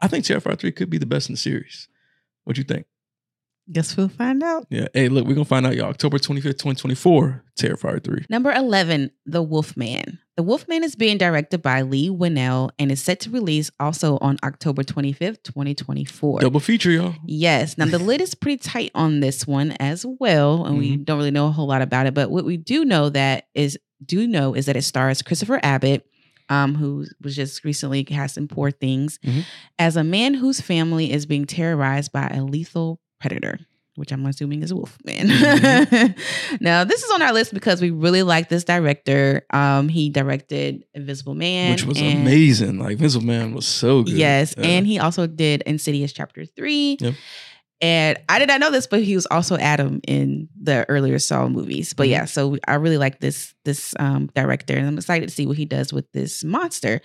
I 0.00 0.06
think 0.06 0.24
Terrifier 0.24 0.56
three 0.56 0.70
could 0.70 0.90
be 0.90 0.98
the 0.98 1.06
best 1.06 1.28
in 1.28 1.32
the 1.32 1.40
series. 1.40 1.88
What 2.44 2.56
you 2.58 2.64
think? 2.64 2.86
Guess 3.72 3.96
we'll 3.96 4.08
find 4.08 4.42
out. 4.42 4.66
Yeah. 4.68 4.88
Hey, 4.92 5.08
look, 5.08 5.26
we're 5.26 5.34
gonna 5.34 5.46
find 5.46 5.66
out 5.66 5.74
y'all. 5.74 5.86
October 5.86 6.18
25th, 6.18 6.58
2024, 6.58 7.44
Terrifier 7.58 8.04
3. 8.04 8.26
Number 8.28 8.52
11, 8.52 9.10
The 9.24 9.42
Wolfman. 9.42 10.18
The 10.36 10.42
Wolfman 10.42 10.84
is 10.84 10.96
being 10.96 11.16
directed 11.16 11.62
by 11.62 11.82
Leigh 11.82 12.10
Whannell 12.10 12.70
and 12.78 12.92
is 12.92 13.00
set 13.00 13.20
to 13.20 13.30
release 13.30 13.70
also 13.80 14.18
on 14.20 14.36
October 14.42 14.82
25th, 14.82 15.42
2024. 15.44 16.40
Double 16.40 16.60
feature, 16.60 16.90
y'all. 16.90 17.14
Yes. 17.24 17.78
Now 17.78 17.86
the 17.86 17.98
lid 18.00 18.20
is 18.20 18.34
pretty 18.34 18.58
tight 18.58 18.90
on 18.94 19.20
this 19.20 19.46
one 19.46 19.72
as 19.80 20.04
well, 20.04 20.66
and 20.66 20.76
we 20.76 20.92
mm-hmm. 20.92 21.04
don't 21.04 21.16
really 21.16 21.30
know 21.30 21.46
a 21.46 21.50
whole 21.50 21.68
lot 21.68 21.80
about 21.80 22.06
it. 22.06 22.12
But 22.12 22.30
what 22.30 22.44
we 22.44 22.58
do 22.58 22.84
know 22.84 23.08
that 23.10 23.48
is 23.54 23.78
do 24.04 24.26
know 24.26 24.54
is 24.54 24.66
that 24.66 24.76
it 24.76 24.82
stars 24.82 25.22
Christopher 25.22 25.60
Abbott, 25.62 26.06
um, 26.48 26.74
who 26.74 27.06
was 27.22 27.34
just 27.36 27.64
recently 27.64 28.04
cast 28.04 28.36
in 28.36 28.48
Poor 28.48 28.70
Things, 28.70 29.18
Mhm. 29.24 29.44
as 29.78 29.96
a 29.96 30.04
man 30.04 30.34
whose 30.34 30.60
family 30.60 31.10
is 31.12 31.26
being 31.26 31.44
terrorized 31.46 32.12
by 32.12 32.26
a 32.28 32.42
lethal 32.44 33.00
predator. 33.20 33.58
Which 33.96 34.10
I'm 34.10 34.26
assuming 34.26 34.64
is 34.64 34.72
a 34.72 34.74
wolf 34.74 34.98
man. 35.04 35.28
now, 36.60 36.82
this 36.82 37.04
is 37.04 37.10
on 37.12 37.22
our 37.22 37.32
list 37.32 37.54
because 37.54 37.80
we 37.80 37.90
really 37.90 38.24
like 38.24 38.48
this 38.48 38.64
director. 38.64 39.42
Um, 39.50 39.88
he 39.88 40.10
directed 40.10 40.84
Invisible 40.94 41.34
Man, 41.36 41.70
Which 41.72 41.84
was 41.84 41.98
and- 42.00 42.22
amazing. 42.22 42.80
Like 42.80 42.92
Invisible 42.92 43.26
Man 43.26 43.54
was 43.54 43.66
so 43.66 44.02
good. 44.02 44.14
Yes, 44.14 44.52
Yeah. 44.58 44.64
and 44.64 44.86
he 44.86 44.98
also 44.98 45.28
did 45.28 45.62
Insidious 45.62 46.12
Chapter 46.12 46.44
Three. 46.44 46.96
Yep. 47.00 47.14
And 47.80 48.18
I 48.28 48.38
did 48.38 48.48
not 48.48 48.60
know 48.60 48.70
this, 48.70 48.86
but 48.86 49.02
he 49.02 49.14
was 49.14 49.26
also 49.26 49.56
Adam 49.58 50.00
in 50.06 50.48
the 50.60 50.88
earlier 50.88 51.18
Saw 51.18 51.48
movies. 51.48 51.92
But 51.92 52.06
Mhm. 52.06 52.10
yeah, 52.10 52.24
so 52.24 52.56
I 52.66 52.74
really 52.74 52.98
like 52.98 53.20
this 53.20 53.54
this 53.64 53.94
um, 53.98 54.30
director, 54.34 54.76
and 54.76 54.86
I'm 54.86 54.96
excited 54.98 55.28
to 55.28 55.34
see 55.34 55.46
what 55.46 55.56
he 55.56 55.64
does 55.64 55.92
with 55.92 56.10
this 56.12 56.44
monster. 56.44 57.00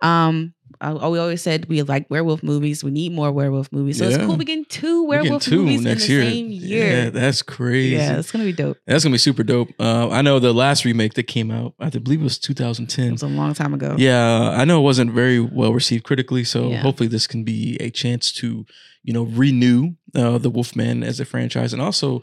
Um, 0.00 0.54
uh, 0.80 1.08
we 1.10 1.18
always 1.18 1.42
said 1.42 1.66
we 1.68 1.82
like 1.82 2.08
werewolf 2.10 2.42
movies. 2.42 2.82
We 2.82 2.90
need 2.90 3.12
more 3.12 3.30
werewolf 3.32 3.70
movies. 3.72 3.98
So 3.98 4.08
Yeah. 4.08 4.16
it's 4.16 4.24
cool. 4.24 4.36
We 4.36 4.44
get 4.44 4.68
two 4.68 5.04
werewolf 5.04 5.42
two 5.42 5.62
movies 5.62 5.82
next 5.82 6.04
in 6.04 6.08
the 6.08 6.14
year. 6.14 6.30
same 6.30 6.50
year. 6.50 6.86
Yeah, 7.04 7.10
that's 7.10 7.42
crazy. 7.42 7.96
Yeah, 7.96 8.18
it's 8.18 8.30
gonna 8.32 8.44
be 8.44 8.52
dope. 8.52 8.78
That's 8.86 9.04
gonna 9.04 9.14
be 9.14 9.18
super 9.18 9.42
dope. 9.42 9.68
Uh, 9.78 10.08
I 10.10 10.22
know 10.22 10.38
the 10.38 10.52
last 10.52 10.84
remake 10.84 11.14
that 11.14 11.24
came 11.24 11.50
out, 11.50 11.74
I 11.80 11.90
believe 11.90 12.20
it 12.20 12.24
was 12.24 12.38
2010. 12.38 13.08
It 13.08 13.12
was 13.12 13.22
a 13.22 13.26
long 13.28 13.54
time 13.54 13.74
ago. 13.74 13.94
Yeah, 13.98 14.50
I 14.50 14.64
know 14.64 14.80
it 14.80 14.84
wasn't 14.84 15.12
very 15.12 15.40
well 15.40 15.72
received 15.72 16.04
critically, 16.04 16.44
so 16.44 16.70
Yeah. 16.70 16.80
hopefully 16.80 17.08
this 17.08 17.26
can 17.26 17.44
be 17.44 17.76
a 17.80 17.90
chance 17.90 18.32
to, 18.32 18.64
you 19.02 19.12
know, 19.12 19.24
renew 19.24 19.92
uh, 20.14 20.36
the 20.38 20.50
Wolfman 20.50 21.02
as 21.02 21.20
a 21.20 21.24
franchise, 21.24 21.72
and 21.72 21.80
also 21.80 22.22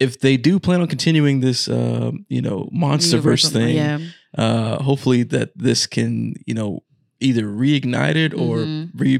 if 0.00 0.20
they 0.20 0.36
do 0.36 0.60
plan 0.60 0.80
on 0.80 0.86
continuing 0.86 1.40
this, 1.40 1.66
uh, 1.68 2.12
you 2.28 2.40
know, 2.40 2.70
MonsterVerse 2.72 3.50
thing, 3.50 3.74
Yeah. 3.74 3.98
uh, 4.36 4.80
hopefully 4.80 5.24
that 5.24 5.50
this 5.56 5.88
can, 5.88 6.34
you 6.46 6.54
know, 6.54 6.84
either 7.20 7.44
reignite 7.44 8.16
it 8.16 8.32
or 8.34 8.58
Mhm. 8.58 8.90
re, 8.94 9.18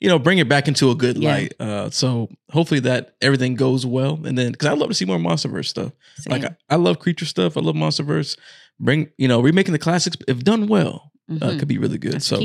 you 0.00 0.08
know, 0.08 0.18
bring 0.18 0.38
it 0.38 0.48
back 0.48 0.68
into 0.68 0.90
a 0.90 0.94
good 0.94 1.16
Yeah. 1.16 1.30
light. 1.32 1.54
Uh, 1.58 1.90
so 1.90 2.28
hopefully 2.50 2.80
that 2.80 3.14
everything 3.22 3.54
goes 3.54 3.86
well, 3.86 4.20
and 4.24 4.36
then 4.36 4.52
because 4.52 4.66
I 4.68 4.72
love 4.74 4.88
to 4.88 4.94
see 4.94 5.04
more 5.04 5.18
MonsterVerse 5.18 5.66
stuff. 5.66 5.92
Like 6.28 6.44
I, 6.44 6.56
I 6.70 6.76
love 6.76 6.98
creature 6.98 7.24
stuff. 7.24 7.56
I 7.56 7.60
love 7.60 7.74
MonsterVerse. 7.76 8.36
Bring 8.78 9.08
you 9.16 9.26
know 9.28 9.40
remaking 9.40 9.72
the 9.72 9.78
classics 9.78 10.16
if 10.28 10.40
done 10.44 10.66
well 10.66 11.10
uh, 11.30 11.34
Mhm. 11.34 11.58
could 11.58 11.66
be 11.68 11.78
really 11.78 11.96
good. 11.98 12.12
That's 12.12 12.26
so 12.26 12.36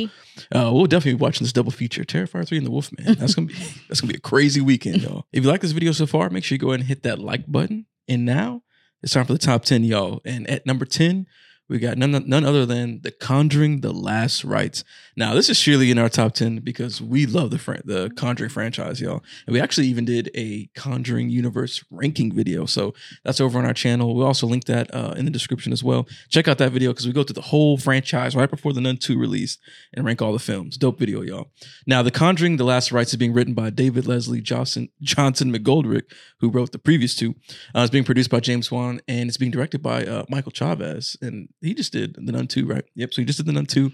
uh, 0.56 0.72
we'll 0.74 0.86
definitely 0.88 1.16
be 1.18 1.22
watching 1.22 1.44
this 1.44 1.52
double 1.54 1.72
feature, 1.72 2.04
Terrifier 2.06 2.48
three 2.48 2.58
and 2.58 2.66
the 2.66 2.72
Wolfman. 2.72 3.16
That's 3.20 3.36
gonna 3.36 3.48
be 3.48 3.54
that's 3.90 4.00
gonna 4.02 4.14
be 4.14 4.18
a 4.18 4.22
crazy 4.22 4.62
weekend, 4.62 5.02
y'all. 5.04 5.26
If 5.34 5.44
you 5.44 5.50
like 5.50 5.62
this 5.62 5.72
video 5.74 5.92
so 5.92 6.06
far, 6.08 6.30
make 6.30 6.44
sure 6.46 6.56
you 6.56 6.60
go 6.60 6.70
ahead 6.70 6.80
and 6.80 6.88
hit 6.88 7.04
that 7.04 7.20
like 7.20 7.52
button. 7.52 7.86
And 8.08 8.24
now 8.26 8.64
it's 9.04 9.12
time 9.14 9.26
for 9.26 9.34
the 9.34 9.40
top 9.40 9.66
ten, 9.66 9.84
y'all. 9.84 10.22
And 10.26 10.50
at 10.50 10.66
number 10.66 10.86
ten, 10.86 11.28
we 11.72 11.80
got 11.80 11.98
none 11.98 12.12
none 12.28 12.44
other 12.44 12.66
than 12.66 13.00
The 13.02 13.12
Conjuring: 13.12 13.80
The 13.80 13.94
Last 13.94 14.44
Rites. 14.44 14.84
Now 15.16 15.34
this 15.34 15.50
is 15.50 15.56
surely 15.56 15.90
in 15.90 15.98
our 15.98 16.10
top 16.10 16.34
ten 16.34 16.58
because 16.58 17.02
we 17.02 17.26
love 17.26 17.50
the 17.50 17.58
fran- 17.58 17.84
the 17.86 18.12
Conjuring 18.18 18.50
franchise, 18.50 19.00
y'all. 19.00 19.24
And 19.48 19.54
we 19.54 19.62
actually 19.62 19.88
even 19.88 20.04
did 20.04 20.30
a 20.36 20.70
Conjuring 20.76 21.30
universe 21.30 21.82
ranking 21.90 22.34
video, 22.34 22.66
so 22.66 22.94
that's 23.24 23.40
over 23.40 23.58
on 23.58 23.66
our 23.66 23.74
channel. 23.74 24.14
We'll 24.14 24.28
also 24.28 24.48
link 24.48 24.66
that 24.66 24.94
uh, 24.94 25.14
in 25.16 25.24
the 25.24 25.32
description 25.32 25.72
as 25.72 25.82
well. 25.82 26.10
Check 26.28 26.50
out 26.50 26.58
that 26.58 26.74
video 26.74 26.92
because 26.92 27.08
we 27.08 27.14
go 27.14 27.24
through 27.24 27.36
the 27.36 27.42
whole 27.42 27.78
franchise 27.78 28.36
right 28.36 28.50
before 28.50 28.74
the 28.74 28.82
Nun 28.82 28.98
2 28.98 29.18
release 29.18 29.58
and 29.94 30.06
rank 30.06 30.22
all 30.22 30.34
the 30.34 30.40
films. 30.40 30.78
Dope 30.78 31.00
video, 31.00 31.22
y'all. 31.22 31.52
Now, 31.88 32.04
The 32.04 32.12
Conjuring: 32.12 32.58
The 32.58 32.66
Last 32.66 32.92
Rites 32.92 33.12
is 33.12 33.18
being 33.18 33.34
written 33.34 33.54
by 33.54 33.70
David 33.70 34.06
Leslie 34.08 34.42
Johnson 34.42 34.90
Johnson 35.02 35.54
McGoldrick, 35.54 36.12
who 36.42 36.50
wrote 36.50 36.74
the 36.74 36.80
previous 36.80 37.16
two. 37.16 37.36
Uh, 37.74 37.80
it's 37.80 37.90
being 37.90 38.04
produced 38.04 38.30
by 38.30 38.42
James 38.42 38.70
Wan 38.70 39.00
and 39.08 39.30
it's 39.30 39.38
being 39.38 39.52
directed 39.52 39.82
by 39.82 40.06
uh, 40.06 40.26
Michael 40.28 40.52
Chaves, 40.52 41.16
and 41.22 41.48
he 41.62 41.74
just 41.74 41.94
did 41.94 42.16
The 42.16 42.32
Nun 42.32 42.48
2, 42.48 42.66
right? 42.66 42.86
Yep. 42.96 43.14
So 43.14 43.22
he 43.22 43.26
just 43.26 43.38
did 43.38 43.46
The 43.46 43.54
Nun 43.54 43.66
2. 43.66 43.92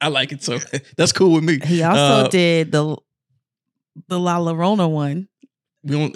I 0.00 0.08
like 0.08 0.32
it, 0.32 0.42
so 0.42 0.58
that's 0.96 1.12
cool 1.12 1.32
with 1.32 1.44
me. 1.44 1.58
He 1.64 1.82
also 1.82 2.26
Uh, 2.26 2.28
did 2.28 2.72
the 2.72 2.96
the 4.08 4.18
La 4.18 4.38
Llorona 4.38 4.90
one. 4.90 5.28
We 5.84 5.90
don't. 5.96 6.14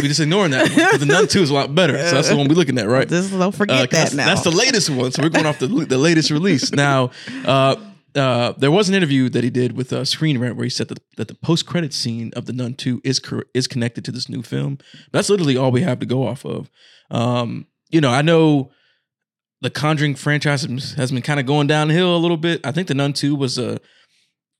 we 0.00 0.08
just 0.08 0.20
ignoring 0.20 0.52
that. 0.52 0.70
One, 0.70 0.90
'cause 0.90 1.00
the 1.00 1.06
Nun 1.06 1.26
2 1.28 1.42
is 1.42 1.50
a 1.50 1.54
lot 1.54 1.74
better, 1.74 1.94
so 1.98 2.14
that's 2.14 2.28
the 2.28 2.36
one 2.36 2.48
we're 2.48 2.54
looking 2.54 2.78
at, 2.78 2.88
right? 2.88 3.08
Just 3.08 3.30
don't 3.30 3.42
Uh, 3.42 3.66
that 3.66 3.90
that's, 3.90 4.14
now. 4.14 4.26
that's 4.26 4.42
the 4.42 4.50
latest 4.50 4.90
one. 4.90 5.10
So 5.12 5.22
we're 5.22 5.28
going 5.28 5.46
off 5.46 5.58
the 5.58 5.66
the 5.66 5.98
latest 5.98 6.30
release. 6.30 6.72
Now, 6.72 7.10
uh, 7.44 7.76
uh, 8.14 8.52
there 8.58 8.70
was 8.70 8.88
an 8.88 8.94
interview 8.94 9.28
that 9.30 9.42
he 9.44 9.50
did 9.50 9.76
with 9.76 9.92
uh, 9.92 10.04
Screen 10.04 10.38
Rant 10.38 10.56
where 10.56 10.64
he 10.64 10.70
said 10.70 10.88
that, 10.88 11.00
that 11.16 11.28
the 11.28 11.34
post 11.34 11.66
credit 11.66 11.92
scene 11.92 12.32
of 12.36 12.46
the 12.46 12.52
Nun 12.52 12.74
Two 12.74 13.00
is 13.04 13.18
cor- 13.18 13.44
is 13.54 13.66
connected 13.66 14.04
to 14.06 14.12
this 14.12 14.28
new 14.28 14.42
film. 14.42 14.78
That's 15.12 15.28
literally 15.28 15.56
all 15.56 15.70
we 15.72 15.82
have 15.82 15.98
to 15.98 16.06
go 16.06 16.26
off 16.26 16.44
of. 16.44 16.70
Um, 17.10 17.66
you 17.90 18.00
know, 18.00 18.10
I 18.10 18.22
know 18.22 18.70
the 19.60 19.70
Conjuring 19.70 20.14
franchise 20.14 20.62
has- 20.62 21.10
been 21.10 21.22
kind 21.22 21.40
of 21.40 21.46
going 21.46 21.66
downhill 21.66 22.16
a 22.16 22.18
little 22.18 22.36
bit. 22.36 22.64
I 22.64 22.72
think 22.72 22.88
the 22.88 22.94
Nun 22.94 23.12
Two 23.12 23.34
was 23.34 23.58
a, 23.58 23.78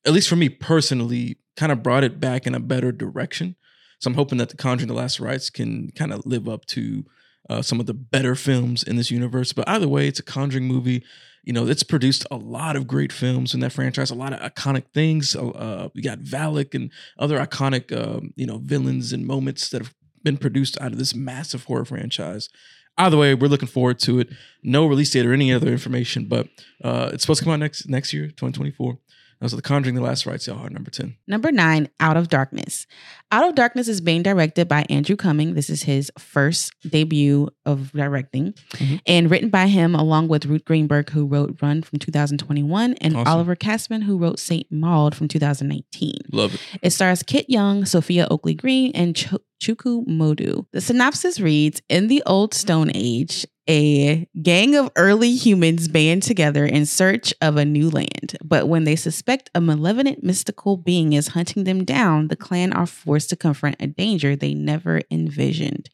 at 0.04 0.12
least 0.12 0.28
for 0.28 0.36
me 0.36 0.48
personally, 0.48 1.38
kind 1.56 1.72
of 1.72 1.82
brought 1.82 2.04
it 2.04 2.20
back 2.20 2.46
in 2.46 2.54
a 2.54 2.60
better 2.60 2.92
direction. 2.92 3.56
So 4.00 4.08
I'm 4.08 4.14
hoping 4.14 4.38
that 4.38 4.48
the 4.48 4.56
Conjuring: 4.56 4.88
The 4.88 4.94
Last 4.94 5.20
Rites 5.20 5.50
can 5.50 5.90
kind 5.92 6.12
of 6.12 6.24
live 6.24 6.48
up 6.48 6.66
to 6.66 7.04
uh, 7.48 7.62
some 7.62 7.80
of 7.80 7.86
the 7.86 7.94
better 7.94 8.34
films 8.34 8.82
in 8.82 8.96
this 8.96 9.10
universe. 9.10 9.52
But 9.52 9.68
either 9.68 9.88
way, 9.88 10.06
it's 10.06 10.20
a 10.20 10.24
Conjuring 10.24 10.66
movie. 10.66 11.04
You 11.44 11.52
know, 11.52 11.66
it's 11.66 11.82
produced 11.82 12.26
a 12.30 12.36
lot 12.36 12.76
of 12.76 12.86
great 12.86 13.12
films 13.12 13.54
in 13.54 13.60
that 13.60 13.72
franchise, 13.72 14.10
a 14.10 14.14
lot 14.14 14.32
of 14.32 14.40
iconic 14.40 14.84
things. 14.92 15.34
Uh, 15.34 15.88
we 15.94 16.02
got 16.02 16.18
Valak 16.18 16.74
and 16.74 16.90
other 17.18 17.38
iconic, 17.38 17.96
um, 17.96 18.34
you 18.36 18.46
know, 18.46 18.58
villains 18.58 19.12
and 19.12 19.26
moments 19.26 19.70
that 19.70 19.80
have 19.80 19.94
been 20.22 20.36
produced 20.36 20.78
out 20.80 20.92
of 20.92 20.98
this 20.98 21.14
massive 21.14 21.64
horror 21.64 21.84
franchise. 21.84 22.50
Either 22.98 23.16
way, 23.16 23.34
we're 23.34 23.48
looking 23.48 23.68
forward 23.68 23.98
to 24.00 24.18
it. 24.20 24.28
No 24.62 24.86
release 24.86 25.10
date 25.10 25.24
or 25.24 25.32
any 25.32 25.52
other 25.52 25.68
information, 25.68 26.26
but 26.26 26.48
uh, 26.82 27.10
it's 27.12 27.22
supposed 27.22 27.38
to 27.38 27.44
come 27.44 27.52
out 27.54 27.60
next 27.60 27.88
next 27.88 28.12
year, 28.12 28.26
2024. 28.26 28.98
Uh, 29.40 29.46
so 29.46 29.54
The 29.54 29.62
Conjuring: 29.62 29.94
The 29.94 30.00
Last 30.02 30.26
Rites, 30.26 30.48
y'all 30.48 30.58
are 30.66 30.68
number 30.68 30.90
ten. 30.90 31.14
Number 31.28 31.52
nine, 31.52 31.88
Out 32.00 32.16
of 32.16 32.28
Darkness. 32.28 32.88
Out 33.30 33.48
of 33.48 33.54
Darkness 33.54 33.86
is 33.86 34.00
being 34.00 34.24
directed 34.24 34.66
by 34.66 34.84
Andrew 34.90 35.14
Cumming. 35.14 35.54
This 35.54 35.70
is 35.70 35.84
his 35.84 36.10
first 36.18 36.72
debut 36.88 37.48
of 37.64 37.92
directing 37.92 38.54
Mhm. 38.72 39.00
and 39.06 39.30
written 39.30 39.48
by 39.48 39.68
him 39.68 39.94
along 39.94 40.26
with 40.26 40.44
Ruth 40.46 40.64
Greenberg, 40.64 41.10
who 41.10 41.24
wrote 41.24 41.56
Run 41.62 41.82
from 41.82 42.00
2021, 42.00 42.94
and 42.94 43.14
Awesome. 43.14 43.28
Oliver 43.32 43.54
Kassman, 43.54 44.02
who 44.02 44.18
wrote 44.18 44.40
St. 44.40 44.66
Maud 44.72 45.14
from 45.14 45.28
2019. 45.28 46.14
Love 46.32 46.54
it. 46.54 46.60
It 46.82 46.90
stars 46.90 47.22
Kit 47.22 47.48
Young, 47.48 47.84
Sophia 47.84 48.26
Oakley 48.32 48.54
Green, 48.54 48.90
and 48.92 49.14
Chuku 49.60 50.06
Modu. 50.06 50.66
The 50.72 50.80
synopsis 50.80 51.40
reads 51.40 51.82
In 51.88 52.08
the 52.08 52.22
old 52.26 52.54
Stone 52.54 52.92
Age, 52.94 53.46
a 53.68 54.26
gang 54.40 54.74
of 54.74 54.90
early 54.96 55.34
humans 55.34 55.88
band 55.88 56.22
together 56.22 56.64
in 56.64 56.86
search 56.86 57.34
of 57.42 57.56
a 57.56 57.64
new 57.64 57.90
land. 57.90 58.38
But 58.42 58.66
when 58.66 58.84
they 58.84 58.96
suspect 58.96 59.50
a 59.54 59.60
malevolent 59.60 60.24
mystical 60.24 60.78
being 60.78 61.12
is 61.12 61.28
hunting 61.28 61.64
them 61.64 61.84
down, 61.84 62.28
the 62.28 62.36
clan 62.36 62.72
are 62.72 62.86
forced 62.86 63.28
to 63.30 63.36
confront 63.36 63.76
a 63.78 63.86
danger 63.86 64.34
they 64.34 64.54
never 64.54 65.02
envisioned. 65.10 65.90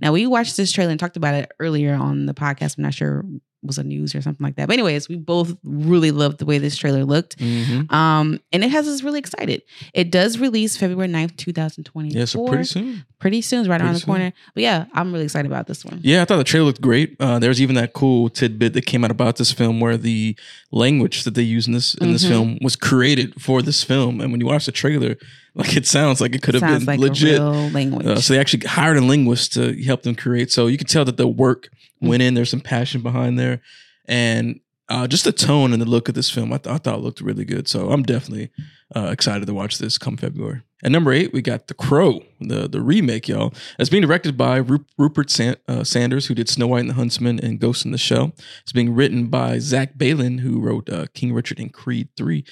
Now, 0.00 0.12
we 0.12 0.26
watched 0.26 0.56
this 0.56 0.70
trailer 0.70 0.92
and 0.92 1.00
talked 1.00 1.16
about 1.16 1.34
it 1.34 1.50
earlier 1.58 1.94
on 1.94 2.26
the 2.26 2.34
podcast. 2.34 2.78
I'm 2.78 2.84
not 2.84 2.94
sure 2.94 3.24
was 3.62 3.78
a 3.78 3.82
news 3.82 4.14
or 4.14 4.22
something 4.22 4.44
like 4.44 4.56
that. 4.56 4.68
But 4.68 4.74
anyways, 4.74 5.08
we 5.08 5.16
both 5.16 5.56
really 5.64 6.10
loved 6.12 6.38
the 6.38 6.44
way 6.44 6.58
this 6.58 6.76
trailer 6.76 7.04
looked. 7.04 7.38
Mhm. 7.38 7.90
Um, 7.92 8.38
and 8.52 8.62
it 8.62 8.70
has 8.70 8.86
us 8.86 9.02
really 9.02 9.18
excited. 9.18 9.62
It 9.94 10.10
does 10.12 10.38
release 10.38 10.76
February 10.76 11.08
9th, 11.08 11.36
2024. 11.36 12.18
Yeah, 12.18 12.24
so 12.26 12.46
pretty 12.46 12.64
soon. 12.64 13.04
Pretty 13.18 13.40
soon, 13.40 13.68
right 13.68 13.80
around 13.80 13.90
Pretty 13.94 14.00
the 14.00 14.06
corner. 14.06 14.32
But 14.54 14.62
yeah, 14.62 14.84
I'm 14.92 15.12
really 15.12 15.24
excited 15.24 15.50
about 15.50 15.66
this 15.66 15.84
one. 15.84 16.00
Yeah, 16.02 16.22
I 16.22 16.24
thought 16.26 16.36
the 16.36 16.44
trailer 16.44 16.66
looked 16.66 16.80
great. 16.82 17.16
Uh, 17.18 17.38
there's 17.38 17.60
even 17.60 17.74
that 17.76 17.92
cool 17.92 18.28
tidbit 18.28 18.74
that 18.74 18.86
came 18.86 19.04
out 19.04 19.10
about 19.10 19.36
this 19.36 19.50
film 19.52 19.80
where 19.80 19.96
the 19.96 20.36
language 20.70 21.24
that 21.24 21.34
they 21.34 21.42
use 21.42 21.66
in 21.66 21.72
this 21.72 21.94
in 21.94 22.12
this 22.12 22.24
Mhm. 22.24 22.28
film 22.28 22.58
was 22.60 22.76
created 22.76 23.40
for 23.40 23.62
this 23.62 23.82
film. 23.82 24.20
And 24.20 24.30
when 24.32 24.40
you 24.40 24.46
watch 24.46 24.66
the 24.66 24.72
trailer, 24.72 25.16
like 25.54 25.76
it 25.76 25.86
sounds 25.86 26.20
like 26.20 26.34
it 26.34 26.42
could 26.42 26.54
have 26.54 26.62
been 26.62 26.84
like 26.84 27.00
legit. 27.00 27.40
language. 27.40 28.06
Uh, 28.06 28.20
so 28.20 28.34
they 28.34 28.38
actually 28.40 28.66
hired 28.66 28.98
a 28.98 29.00
linguist 29.00 29.54
to 29.54 29.82
help 29.84 30.02
them 30.02 30.14
create. 30.14 30.52
So 30.52 30.66
you 30.66 30.76
can 30.76 30.86
tell 30.86 31.04
that 31.06 31.16
the 31.16 31.26
work. 31.26 31.70
Went 32.00 32.22
in. 32.22 32.34
There's 32.34 32.50
some 32.50 32.60
passion 32.60 33.02
behind 33.02 33.38
there, 33.38 33.60
and 34.06 34.60
uh, 34.88 35.06
just 35.06 35.24
the 35.24 35.32
tone 35.32 35.72
and 35.72 35.82
the 35.82 35.86
look 35.86 36.08
of 36.08 36.14
this 36.14 36.30
film, 36.30 36.52
I, 36.52 36.58
th- 36.58 36.72
I 36.72 36.78
thought 36.78 37.02
looked 37.02 37.20
really 37.20 37.44
good. 37.44 37.66
So 37.66 37.90
I'm 37.90 38.04
definitely 38.04 38.50
uh, 38.94 39.08
excited 39.10 39.46
to 39.46 39.54
watch 39.54 39.78
this 39.78 39.98
come 39.98 40.16
February. 40.16 40.62
At 40.84 40.92
number 40.92 41.12
eight, 41.12 41.32
we 41.32 41.42
got 41.42 41.66
The 41.68 41.74
Crow, 41.74 42.22
the 42.40 42.68
the 42.68 42.80
remake, 42.80 43.28
y'all. 43.28 43.52
It's 43.78 43.88
being 43.90 44.02
directed 44.02 44.36
by 44.36 44.58
Ru- 44.58 44.84
Rupert 44.98 45.30
San- 45.30 45.56
uh, 45.66 45.82
Sanders, 45.84 46.26
who 46.26 46.34
did 46.34 46.48
Snow 46.48 46.68
White 46.68 46.80
and 46.80 46.90
the 46.90 46.94
Huntsman 46.94 47.40
and 47.40 47.58
Ghost 47.58 47.84
in 47.84 47.92
the 47.92 47.98
Shell. 47.98 48.32
It's 48.62 48.72
being 48.72 48.94
written 48.94 49.26
by 49.26 49.58
Zach 49.58 49.94
Baylin, 49.96 50.40
who 50.40 50.60
wrote 50.60 50.88
uh, 50.90 51.06
King 51.14 51.32
Richard 51.32 51.58
and 51.58 51.72
Creed 51.72 52.08
3. 52.16 52.44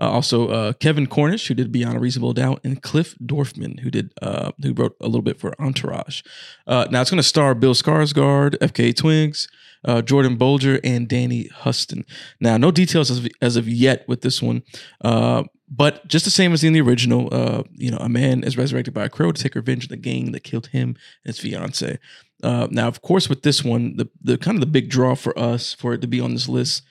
Uh, 0.00 0.10
also, 0.10 0.48
uh, 0.48 0.72
Kevin 0.74 1.06
Cornish, 1.06 1.48
who 1.48 1.54
did 1.54 1.70
Beyond 1.70 1.96
a 1.96 2.00
Reasonable 2.00 2.32
Doubt, 2.32 2.60
and 2.64 2.82
Cliff 2.82 3.14
Dorfman, 3.18 3.80
who 3.80 3.90
did 3.90 4.12
uh, 4.22 4.52
who 4.62 4.72
wrote 4.72 4.96
a 5.00 5.06
little 5.06 5.22
bit 5.22 5.38
for 5.38 5.54
Entourage. 5.60 6.22
Uh, 6.66 6.86
now 6.90 7.02
it's 7.02 7.10
going 7.10 7.18
to 7.18 7.22
star 7.22 7.54
Bill 7.54 7.74
Skarsgård, 7.74 8.56
FK 8.58 8.96
Twigs, 8.96 9.48
uh, 9.84 10.00
Jordan 10.00 10.38
Bolger, 10.38 10.80
and 10.82 11.06
Danny 11.06 11.48
Huston. 11.48 12.06
Now, 12.40 12.56
no 12.56 12.70
details 12.70 13.10
as 13.10 13.18
of, 13.18 13.28
as 13.42 13.56
of 13.56 13.68
yet 13.68 14.08
with 14.08 14.22
this 14.22 14.40
one, 14.40 14.62
uh, 15.02 15.44
but 15.68 16.06
just 16.08 16.24
the 16.24 16.30
same 16.30 16.52
as 16.52 16.64
in 16.64 16.72
the 16.72 16.80
original, 16.80 17.64
you 17.76 17.90
know, 17.90 17.98
a 17.98 18.08
man 18.08 18.42
is 18.42 18.56
resurrected 18.56 18.94
by 18.94 19.04
a 19.04 19.08
crow 19.08 19.30
to 19.30 19.40
take 19.40 19.54
revenge 19.54 19.84
on 19.84 19.88
the 19.90 19.96
gang 19.96 20.32
that 20.32 20.40
killed 20.40 20.68
him 20.68 20.96
and 21.24 21.34
his 21.34 21.38
fiance. 21.38 21.98
Now, 22.42 22.88
of 22.88 23.02
course, 23.02 23.28
with 23.28 23.42
this 23.42 23.62
one, 23.62 23.96
the 23.96 24.08
the 24.20 24.38
kind 24.38 24.56
of 24.56 24.60
the 24.60 24.66
big 24.66 24.88
draw 24.88 25.14
for 25.14 25.38
us 25.38 25.74
for 25.74 25.92
it 25.92 26.00
to 26.00 26.08
be 26.08 26.20
on 26.20 26.32
this 26.32 26.48
list 26.48 26.82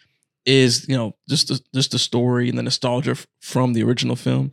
is 0.45 0.87
you 0.87 0.95
know 0.95 1.15
just 1.27 1.47
the, 1.47 1.61
just 1.73 1.91
the 1.91 1.99
story 1.99 2.49
and 2.49 2.57
the 2.57 2.63
nostalgia 2.63 3.11
f- 3.11 3.27
from 3.41 3.73
the 3.73 3.83
original 3.83 4.15
film. 4.15 4.51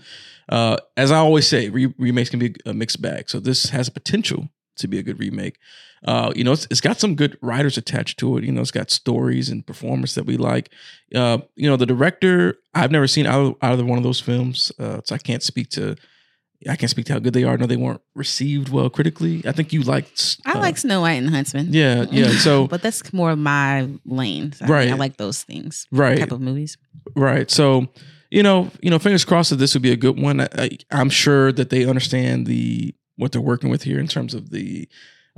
Uh, 0.48 0.76
as 0.96 1.10
I 1.10 1.18
always 1.18 1.46
say, 1.46 1.68
re- 1.70 1.94
remakes 1.98 2.30
can 2.30 2.38
be 2.38 2.54
a 2.64 2.72
mixed 2.72 3.02
bag. 3.02 3.28
So 3.28 3.40
this 3.40 3.70
has 3.70 3.88
a 3.88 3.92
potential 3.92 4.48
to 4.76 4.88
be 4.88 4.98
a 4.98 5.02
good 5.02 5.18
remake. 5.18 5.58
Uh, 6.04 6.32
you 6.36 6.44
know, 6.44 6.52
it's, 6.52 6.66
it's 6.70 6.80
got 6.80 7.00
some 7.00 7.14
good 7.14 7.36
writers 7.40 7.76
attached 7.76 8.18
to 8.18 8.36
it. 8.36 8.44
You 8.44 8.52
know, 8.52 8.60
it's 8.60 8.70
got 8.70 8.90
stories 8.90 9.48
and 9.48 9.66
performance 9.66 10.14
that 10.14 10.26
we 10.26 10.36
like. 10.36 10.70
Uh, 11.14 11.38
you 11.56 11.68
know, 11.68 11.76
the 11.76 11.86
director 11.86 12.58
I've 12.74 12.92
never 12.92 13.08
seen 13.08 13.26
either, 13.26 13.54
either 13.62 13.84
one 13.84 13.98
of 13.98 14.04
those 14.04 14.20
films, 14.20 14.70
uh, 14.78 15.00
so 15.04 15.14
I 15.14 15.18
can't 15.18 15.42
speak 15.42 15.70
to. 15.70 15.96
I 16.68 16.76
can't 16.76 16.90
speak 16.90 17.06
to 17.06 17.12
how 17.14 17.18
good 17.18 17.32
they 17.32 17.44
are. 17.44 17.54
I 17.54 17.56
know 17.56 17.66
they 17.66 17.76
weren't 17.76 18.00
received 18.14 18.68
well 18.70 18.90
critically. 18.90 19.42
I 19.46 19.52
think 19.52 19.72
you 19.72 19.82
liked. 19.82 20.38
I 20.44 20.52
uh, 20.52 20.58
like 20.60 20.76
Snow 20.76 21.00
White 21.02 21.12
and 21.12 21.28
the 21.28 21.32
Huntsman. 21.32 21.68
Yeah, 21.72 22.06
yeah. 22.10 22.30
So 22.38 22.66
but 22.66 22.82
that's 22.82 23.12
more 23.12 23.36
my 23.36 23.88
lane. 24.04 24.52
So 24.52 24.64
I, 24.64 24.68
Right. 24.68 24.90
I 24.90 24.94
like 24.94 25.16
those 25.16 25.42
things. 25.42 25.86
right, 25.92 26.18
Type 26.18 26.32
of 26.32 26.40
movies. 26.40 26.76
Right. 27.14 27.50
So, 27.50 27.88
you 28.30 28.42
know, 28.42 28.70
you 28.82 28.90
know, 28.90 28.98
fingers 28.98 29.24
crossed 29.24 29.50
that 29.50 29.56
this 29.56 29.74
would 29.74 29.82
be 29.82 29.92
a 29.92 29.96
good 29.96 30.20
one. 30.20 30.40
I, 30.40 30.48
I, 30.56 30.70
I'm 30.90 31.10
sure 31.10 31.52
that 31.52 31.70
they 31.70 31.84
understand 31.84 32.46
the 32.46 32.94
what 33.16 33.32
they're 33.32 33.40
working 33.40 33.70
with 33.70 33.84
here 33.84 33.98
in 33.98 34.08
terms 34.08 34.34
of 34.34 34.50
the 34.50 34.88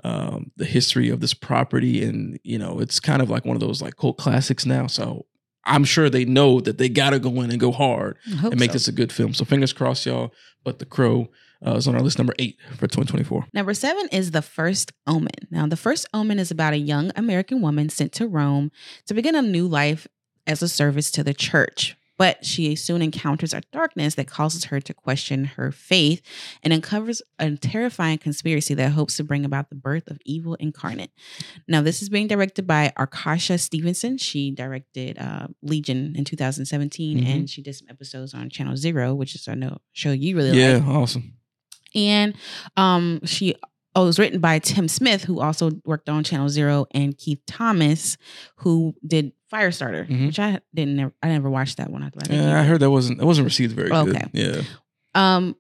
um, 0.05 0.51
the 0.57 0.65
history 0.65 1.11
of 1.11 1.21
this 1.21 1.35
property, 1.35 2.05
and 2.05 2.39
you 2.45 2.59
know, 2.59 2.81
it's 2.81 3.01
kind 3.01 3.21
of 3.21 3.31
like 3.31 3.45
one 3.45 3.57
of 3.57 3.61
those 3.61 3.83
like 3.83 3.97
cult 3.97 4.17
classics 4.17 4.65
now. 4.65 4.87
So 4.87 5.27
I'm 5.69 5.85
sure 5.85 6.09
they 6.11 6.25
know 6.25 6.61
that 6.61 6.79
they 6.79 6.89
got 6.89 7.11
to 7.11 7.19
go 7.19 7.41
in 7.43 7.51
and 7.51 7.61
go 7.61 7.71
hard 7.71 8.17
and 8.43 8.59
make 8.59 8.71
so. 8.71 8.75
this 8.75 8.89
a 8.89 8.93
good 8.93 9.13
film. 9.13 9.35
So 9.35 9.45
fingers 9.45 9.73
crossed, 9.73 10.07
y'all. 10.07 10.33
But 10.65 10.79
The 10.79 10.87
Crow 10.87 11.29
uh, 11.65 11.75
is 11.75 11.87
on 11.87 11.95
our 11.95 12.01
list 12.01 12.19
number 12.19 12.35
eight 12.39 12.59
for 12.73 12.87
2024. 12.87 13.47
Number 13.53 13.75
seven 13.75 14.09
is 14.09 14.31
The 14.31 14.43
First 14.43 14.93
Omen. 15.07 15.49
Now, 15.51 15.67
The 15.67 15.77
First 15.77 16.07
Omen 16.15 16.39
is 16.39 16.51
about 16.51 16.73
a 16.73 16.79
young 16.79 17.13
American 17.17 17.61
woman 17.61 17.89
sent 17.89 18.13
to 18.15 18.27
Rome 18.27 18.71
to 19.07 19.15
begin 19.15 19.35
a 19.35 19.43
new 19.43 19.67
life 19.67 20.07
as 20.47 20.63
a 20.63 20.69
service 20.69 21.11
to 21.13 21.23
the 21.23 21.35
church. 21.35 21.97
But 22.19 22.45
she 22.45 22.75
soon 22.77 23.01
encounters 23.01 23.55
a 23.55 23.63
darkness 23.73 24.17
that 24.17 24.27
causes 24.27 24.65
her 24.65 24.81
to 24.81 24.93
question 24.93 25.45
her 25.57 25.71
faith 25.73 26.21
and 26.63 26.73
uncovers 26.73 27.23
a 27.39 27.53
terrifying 27.57 28.19
conspiracy 28.19 28.75
that 28.75 28.91
hopes 28.93 29.17
to 29.17 29.25
bring 29.25 29.45
about 29.45 29.71
the 29.71 29.77
birth 29.77 30.11
of 30.11 30.19
evil 30.27 30.55
incarnate. 30.57 31.13
Now, 31.69 31.81
this 31.81 32.03
is 32.03 32.09
being 32.09 32.27
directed 32.27 32.67
by 32.67 32.93
Arkasha 32.99 33.59
Stevenson. 33.61 34.19
She 34.19 34.51
directed 34.51 35.17
uh, 35.19 35.47
Legion 35.63 36.15
in 36.17 36.25
2017, 36.25 37.19
Mhm. 37.19 37.27
and 37.27 37.49
she 37.51 37.63
did 37.63 37.75
some 37.77 37.89
episodes 37.89 38.35
on 38.35 38.51
Channel 38.51 38.77
Zero, 38.77 39.15
which 39.15 39.35
is 39.35 39.47
I 39.49 39.55
know 39.55 39.79
show 39.93 40.11
you 40.13 40.37
really 40.37 40.51
like 40.51 40.59
Yeah, 40.59 40.83
awesome. 40.87 41.35
and 41.95 42.35
um 42.77 43.21
she 43.25 43.55
oh, 43.95 44.03
it 44.03 44.07
was 44.07 44.19
written 44.19 44.41
by 44.41 44.59
Tim 44.59 44.87
Smith, 44.89 45.25
who 45.25 45.41
also 45.41 45.71
worked 45.85 46.09
on 46.09 46.23
Channel 46.25 46.49
Zero, 46.49 46.87
and 46.93 47.17
Keith 47.17 47.41
Thomas, 47.47 48.17
who 48.57 48.95
did 49.07 49.33
Firestarter, 49.53 50.07
Mhm. 50.09 50.27
which 50.27 50.39
I 50.39 50.61
didn't 50.75 50.97
never 50.97 51.15
I 51.23 51.29
never 51.29 51.49
watched 51.51 51.79
that 51.79 51.91
one. 51.91 52.03
I, 52.03 52.11
Yeah, 52.31 52.61
I 52.61 52.65
heard 52.65 52.81
that 52.81 52.91
wasn't 52.91 53.19
that 53.19 53.27
wasn't 53.27 53.47
received 53.47 53.75
very 53.75 53.91
Okay. 53.91 54.13
good. 54.13 54.31
Yeah. 54.33 54.63
Um, 55.15 55.57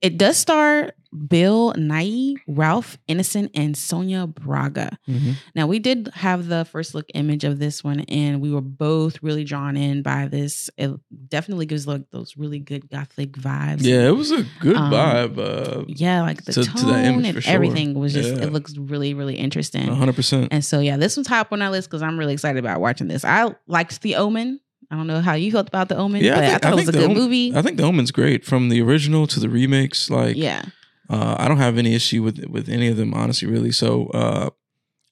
it 0.00 0.16
does 0.16 0.36
star 0.36 0.92
Bill 1.28 1.72
Nighy, 1.76 2.34
Ralph 2.46 2.96
Ineson, 3.08 3.50
and 3.54 3.76
Sonia 3.76 4.26
Braga. 4.28 4.96
Mhm. 5.08 5.34
Now 5.54 5.66
we 5.66 5.78
did 5.78 6.08
have 6.14 6.46
the 6.46 6.64
first 6.64 6.94
look 6.94 7.06
image 7.14 7.42
of 7.44 7.58
this 7.58 7.82
one, 7.82 8.00
and 8.00 8.40
we 8.40 8.50
were 8.52 8.60
both 8.60 9.22
really 9.22 9.42
drawn 9.44 9.76
in 9.76 10.02
by 10.02 10.28
this. 10.28 10.70
It 10.78 10.90
definitely 11.28 11.66
gives 11.66 11.86
like 11.86 12.02
those 12.12 12.36
really 12.36 12.58
good 12.60 12.88
gothic 12.88 13.32
vibes. 13.32 13.82
Yeah, 13.82 14.06
it 14.08 14.16
was 14.16 14.30
a 14.30 14.46
good 14.60 14.76
Um, 14.76 14.92
vibe. 14.92 15.38
Uh, 15.38 15.84
yeah, 15.88 16.22
like 16.22 16.44
the 16.44 16.52
to- 16.52 16.62
to 16.64 16.70
tone 16.70 17.04
image 17.04 17.34
and 17.34 17.44
sure. 17.44 17.52
everything 17.54 17.94
was 17.94 18.12
just 18.12 18.36
Yeah. 18.36 18.42
it 18.44 18.52
looks 18.52 18.76
really 18.76 19.14
really 19.14 19.34
interesting. 19.36 19.88
100%. 19.88 20.48
And 20.52 20.64
so 20.64 20.80
yeah, 20.80 20.96
this 20.96 21.16
one's 21.16 21.26
high 21.26 21.40
up 21.40 21.52
on 21.52 21.60
our 21.62 21.70
list 21.70 21.88
because 21.90 22.02
I'm 22.02 22.18
really 22.18 22.34
excited 22.34 22.58
about 22.58 22.80
watching 22.80 23.08
this. 23.08 23.24
I 23.24 23.52
liked 23.66 24.00
The 24.02 24.14
Omen. 24.16 24.60
I 24.92 24.96
don't 24.96 25.06
know 25.06 25.20
how 25.20 25.34
you 25.34 25.52
felt 25.52 25.68
about 25.68 25.88
The 25.88 25.96
Omen, 25.96 26.22
Yeah, 26.24 26.32
I 26.32 26.34
but 26.34 26.44
I, 26.44 26.48
think- 26.50 26.62
thought 26.62 26.68
I 26.68 26.72
it 26.72 26.76
was 26.76 26.88
a 26.88 26.92
good 26.92 27.04
Omen- 27.04 27.16
movie. 27.16 27.52
I 27.54 27.62
think 27.62 27.76
The 27.76 27.82
Omen's 27.84 28.10
great 28.10 28.44
from 28.44 28.68
the 28.70 28.80
original 28.82 29.26
to 29.28 29.38
the 29.40 29.48
remakes. 29.48 30.10
Like, 30.10 30.36
yeah, 30.36 30.62
uh, 31.10 31.36
I 31.38 31.48
don't 31.48 31.58
have 31.58 31.76
any 31.76 31.94
issue 31.94 32.22
with 32.22 32.44
with 32.46 32.68
any 32.68 32.88
of 32.88 32.96
them, 32.96 33.12
honestly, 33.14 33.48
really. 33.48 33.72
So, 33.72 34.06
uh, 34.08 34.50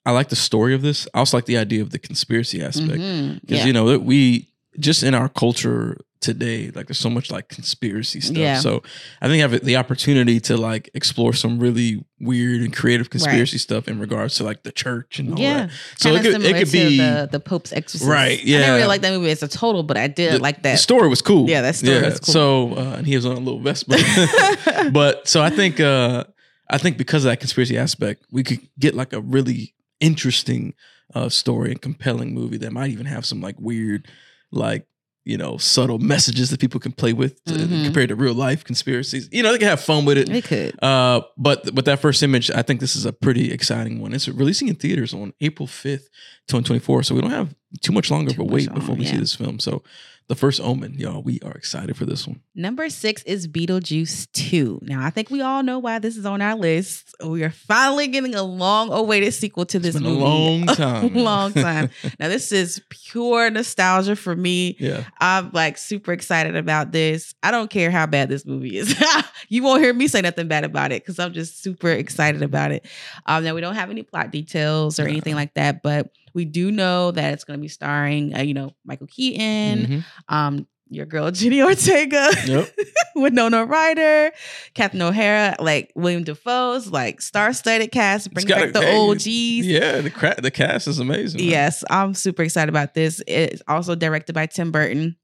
I 0.07 0.13
like 0.13 0.29
the 0.29 0.37
story 0.37 0.75
of 0.75 0.83
this. 0.83 1.09
I 1.13 1.19
also 1.19 1.37
like 1.37 1.47
the 1.47 1.59
idea 1.59 1.83
of 1.83 1.91
the 1.91 1.99
conspiracy 1.99 2.63
aspect 2.63 2.93
because 2.93 3.41
yeah. 3.59 3.65
you 3.67 3.73
know 3.73 3.89
that 3.91 4.05
we 4.05 4.49
just 4.79 5.03
in 5.03 5.15
our 5.15 5.29
culture 5.29 5.99
today, 6.21 6.71
like 6.75 6.87
there's 6.87 6.99
so 6.99 7.11
much 7.11 7.31
like 7.31 7.49
conspiracy 7.49 8.21
stuff. 8.21 8.37
Yeah. 8.37 8.61
So, 8.61 8.83
I 9.21 9.29
think 9.29 9.45
I 9.45 9.49
have 9.49 9.65
the 9.65 9.77
opportunity 9.77 10.41
to 10.41 10.57
like 10.57 10.91
explore 10.95 11.33
some 11.33 11.59
really 11.59 12.05
weird 12.21 12.63
and 12.63 12.75
creative 12.75 13.11
conspiracy 13.11 13.59
stuff 13.59 13.89
in 13.89 13.99
regards 13.99 14.35
to 14.37 14.45
like 14.45 14.63
the 14.63 14.73
church 14.73 15.19
and 15.19 15.35
all 15.35 15.39
yeah. 15.39 15.67
that. 15.67 15.71
So 15.99 16.13
Kinda 16.15 16.29
it 16.29 16.33
could 16.33 16.45
it 16.45 16.57
could 16.59 16.73
be 16.73 16.99
the 16.99 17.29
the 17.31 17.41
Pope's 17.41 17.73
Exorcist. 17.73 18.09
Right, 18.09 18.43
yeah 18.43 18.57
I 18.57 18.61
yeah. 18.61 18.67
didn't 18.67 18.75
really 18.77 18.89
like 18.89 19.01
that 19.03 19.13
movie 19.13 19.31
as 19.31 19.43
a 19.43 19.49
total, 19.49 19.83
but 19.83 19.97
I 19.97 20.09
did 20.09 20.35
the, 20.35 20.39
like 20.39 20.57
The 20.57 20.71
that. 20.71 20.79
story 20.79 21.09
was 21.09 21.23
cool. 21.23 21.49
Yeah, 21.49 21.63
that 21.63 21.77
story 21.77 22.03
was 22.03 22.21
cool. 22.21 22.33
So 22.33 22.75
uh, 22.77 22.97
and 22.99 23.07
he 23.07 23.17
was 23.17 23.27
on 23.27 23.37
a 23.37 23.41
little 23.41 23.61
vest, 23.61 23.89
but, 23.89 24.93
but 24.93 25.29
so 25.29 25.43
I 25.43 25.51
think 25.51 25.81
uh, 25.81 26.25
I 26.71 26.79
think 26.79 26.99
because 26.99 27.25
of 27.25 27.31
that 27.31 27.41
conspiracy 27.41 27.79
aspect, 27.79 28.27
we 28.31 28.43
could 28.43 28.61
get 28.79 28.95
like 28.95 29.13
a 29.13 29.21
really 29.21 29.75
interesting 30.01 30.75
uh, 31.15 31.29
story 31.29 31.71
and 31.71 31.81
compelling 31.81 32.35
movie 32.35 32.59
that 32.59 32.73
might 32.73 32.91
even 32.91 33.07
have 33.07 33.25
some 33.25 33.41
like 33.41 33.57
weird, 33.59 34.07
like 34.51 34.87
you 35.29 35.37
know, 35.37 35.59
subtle 35.59 35.99
messages 35.99 36.49
that 36.51 36.59
people 36.59 36.81
can 36.81 36.91
play 36.93 37.13
with 37.13 37.43
to, 37.45 37.53
Mhm. 37.55 37.85
compared 37.85 38.09
to 38.09 38.17
real 38.17 38.35
life 38.35 38.65
conspiracies. 38.65 39.29
You 39.31 39.43
know, 39.43 39.53
they 39.53 39.59
can 39.59 39.69
have 39.69 39.81
fun 39.81 40.05
with 40.07 40.17
it. 40.17 40.29
It 40.31 40.45
could. 40.45 40.83
Uh, 40.83 41.21
but 41.37 41.73
with 41.75 41.85
that 41.85 42.01
first 42.01 42.23
image, 42.23 42.51
I 42.51 42.63
think 42.63 42.81
this 42.81 42.97
is 42.97 43.05
a 43.05 43.13
pretty 43.13 43.53
exciting 43.53 44.01
one. 44.01 44.15
It's 44.15 44.27
releasing 44.27 44.69
in 44.69 44.77
theaters 44.77 45.13
on 45.13 45.35
April 45.43 45.67
fifth, 45.67 46.09
twenty 46.49 46.65
twenty 46.65 46.81
four. 46.81 47.03
So 47.03 47.15
we 47.15 47.21
don't 47.21 47.31
have 47.31 47.55
too 47.83 47.93
much 47.93 48.11
longer 48.11 48.33
Too 48.33 48.43
of 48.43 48.49
a 48.49 48.53
wait 48.53 48.73
before 48.73 48.95
we 48.97 49.05
see 49.05 49.19
this 49.19 49.35
film. 49.35 49.59
So 49.61 49.83
the 50.29 50.35
first 50.35 50.61
Omen, 50.61 50.95
y'all, 50.99 51.23
we 51.23 51.41
are 51.43 51.53
excited 51.53 51.97
for 51.97 52.05
this 52.05 52.27
one. 52.27 52.41
Number 52.55 52.91
six 52.91 53.23
is 53.23 53.49
Beetlejuice 53.49 54.31
2. 54.33 54.81
Now, 54.83 55.03
I 55.03 55.09
think 55.09 55.31
we 55.31 55.41
all 55.41 55.63
know 55.63 55.79
why 55.79 55.99
this 56.01 56.19
is 56.19 56.27
on 56.27 56.43
our 56.43 56.55
list. 56.55 57.15
We 57.25 57.43
are 57.45 57.51
finally 57.51 58.09
getting 58.09 58.35
a 58.35 58.43
long 58.43 58.93
awaited 58.93 59.33
sequel 59.33 59.65
to 59.67 59.79
this 59.79 59.99
movie. 59.99 60.17
a 60.21 60.25
long 60.25 60.67
time, 60.67 61.15
long 61.15 61.53
time. 61.55 61.89
Now, 62.21 62.29
this 62.29 62.53
is 62.53 62.83
pure 62.91 63.49
nostalgia 63.49 64.17
for 64.17 64.37
me. 64.37 64.77
Yeah, 64.79 65.05
I'm 65.19 65.51
like 65.53 65.79
super 65.79 66.13
excited 66.13 66.57
about 66.57 66.93
this. 66.93 67.35
I 67.43 67.51
don't 67.51 67.71
care 67.71 67.91
how 67.91 68.05
bad 68.07 68.29
this 68.29 68.45
movie 68.45 68.77
is. 68.77 68.95
you 69.49 69.63
won't 69.63 69.83
hear 69.83 69.95
me 69.95 70.09
say 70.09 70.21
nothing 70.21 70.47
bad 70.47 70.65
about 70.65 70.93
it 70.93 71.03
because 71.03 71.19
I'm 71.19 71.33
just 71.33 71.63
super 71.63 71.89
excited 71.89 72.43
about 72.43 72.71
it. 72.73 72.85
Um, 73.25 73.45
now 73.45 73.55
we 73.55 73.63
don't 73.63 73.77
have 73.77 73.89
any 73.91 74.03
plot 74.03 74.31
details 74.31 75.01
or 75.01 75.05
Nah. 75.05 75.11
anything 75.11 75.35
like 75.37 75.55
that, 75.55 75.83
but 75.83 76.11
we 76.35 76.45
do 76.45 76.71
know 76.71 77.11
that 77.11 77.33
it's 77.33 77.45
going 77.45 77.59
to 77.59 77.63
be 77.63 77.69
starring, 77.69 78.35
uh, 78.35 78.41
you 78.41 78.55
know, 78.55 78.73
Michael 78.85 79.07
Keaton, 79.07 79.79
Mhm. 79.87 80.05
um, 80.29 80.67
your 80.91 81.05
girl 81.07 81.31
Jenny 81.33 81.61
Ortega, 81.63 82.31
Yep. 82.47 82.75
Winona 83.17 83.65
Ryder, 83.65 84.31
Catherine 84.75 85.03
O'Hara, 85.03 85.57
like 85.59 85.93
William 85.95 86.25
Dafoe's, 86.25 86.91
like 86.91 87.21
star-studded 87.21 87.91
cast, 87.93 88.33
bring 88.33 88.47
back 88.47 88.73
the 88.73 88.81
hey, 88.81 88.97
OGs. 88.97 89.67
yeah. 89.67 90.01
The 90.01 90.11
cra- 90.11 90.41
the 90.41 90.51
cast 90.51 90.87
is 90.89 90.99
amazing. 90.99 91.41
man. 91.41 91.51
Yes, 91.51 91.85
I'm 91.91 92.15
super 92.15 92.43
excited 92.43 92.69
about 92.71 92.95
this. 92.95 93.21
It's 93.27 93.61
also 93.69 93.95
directed 93.95 94.33
by 94.35 94.47
Tim 94.47 94.71
Burton. 94.73 95.17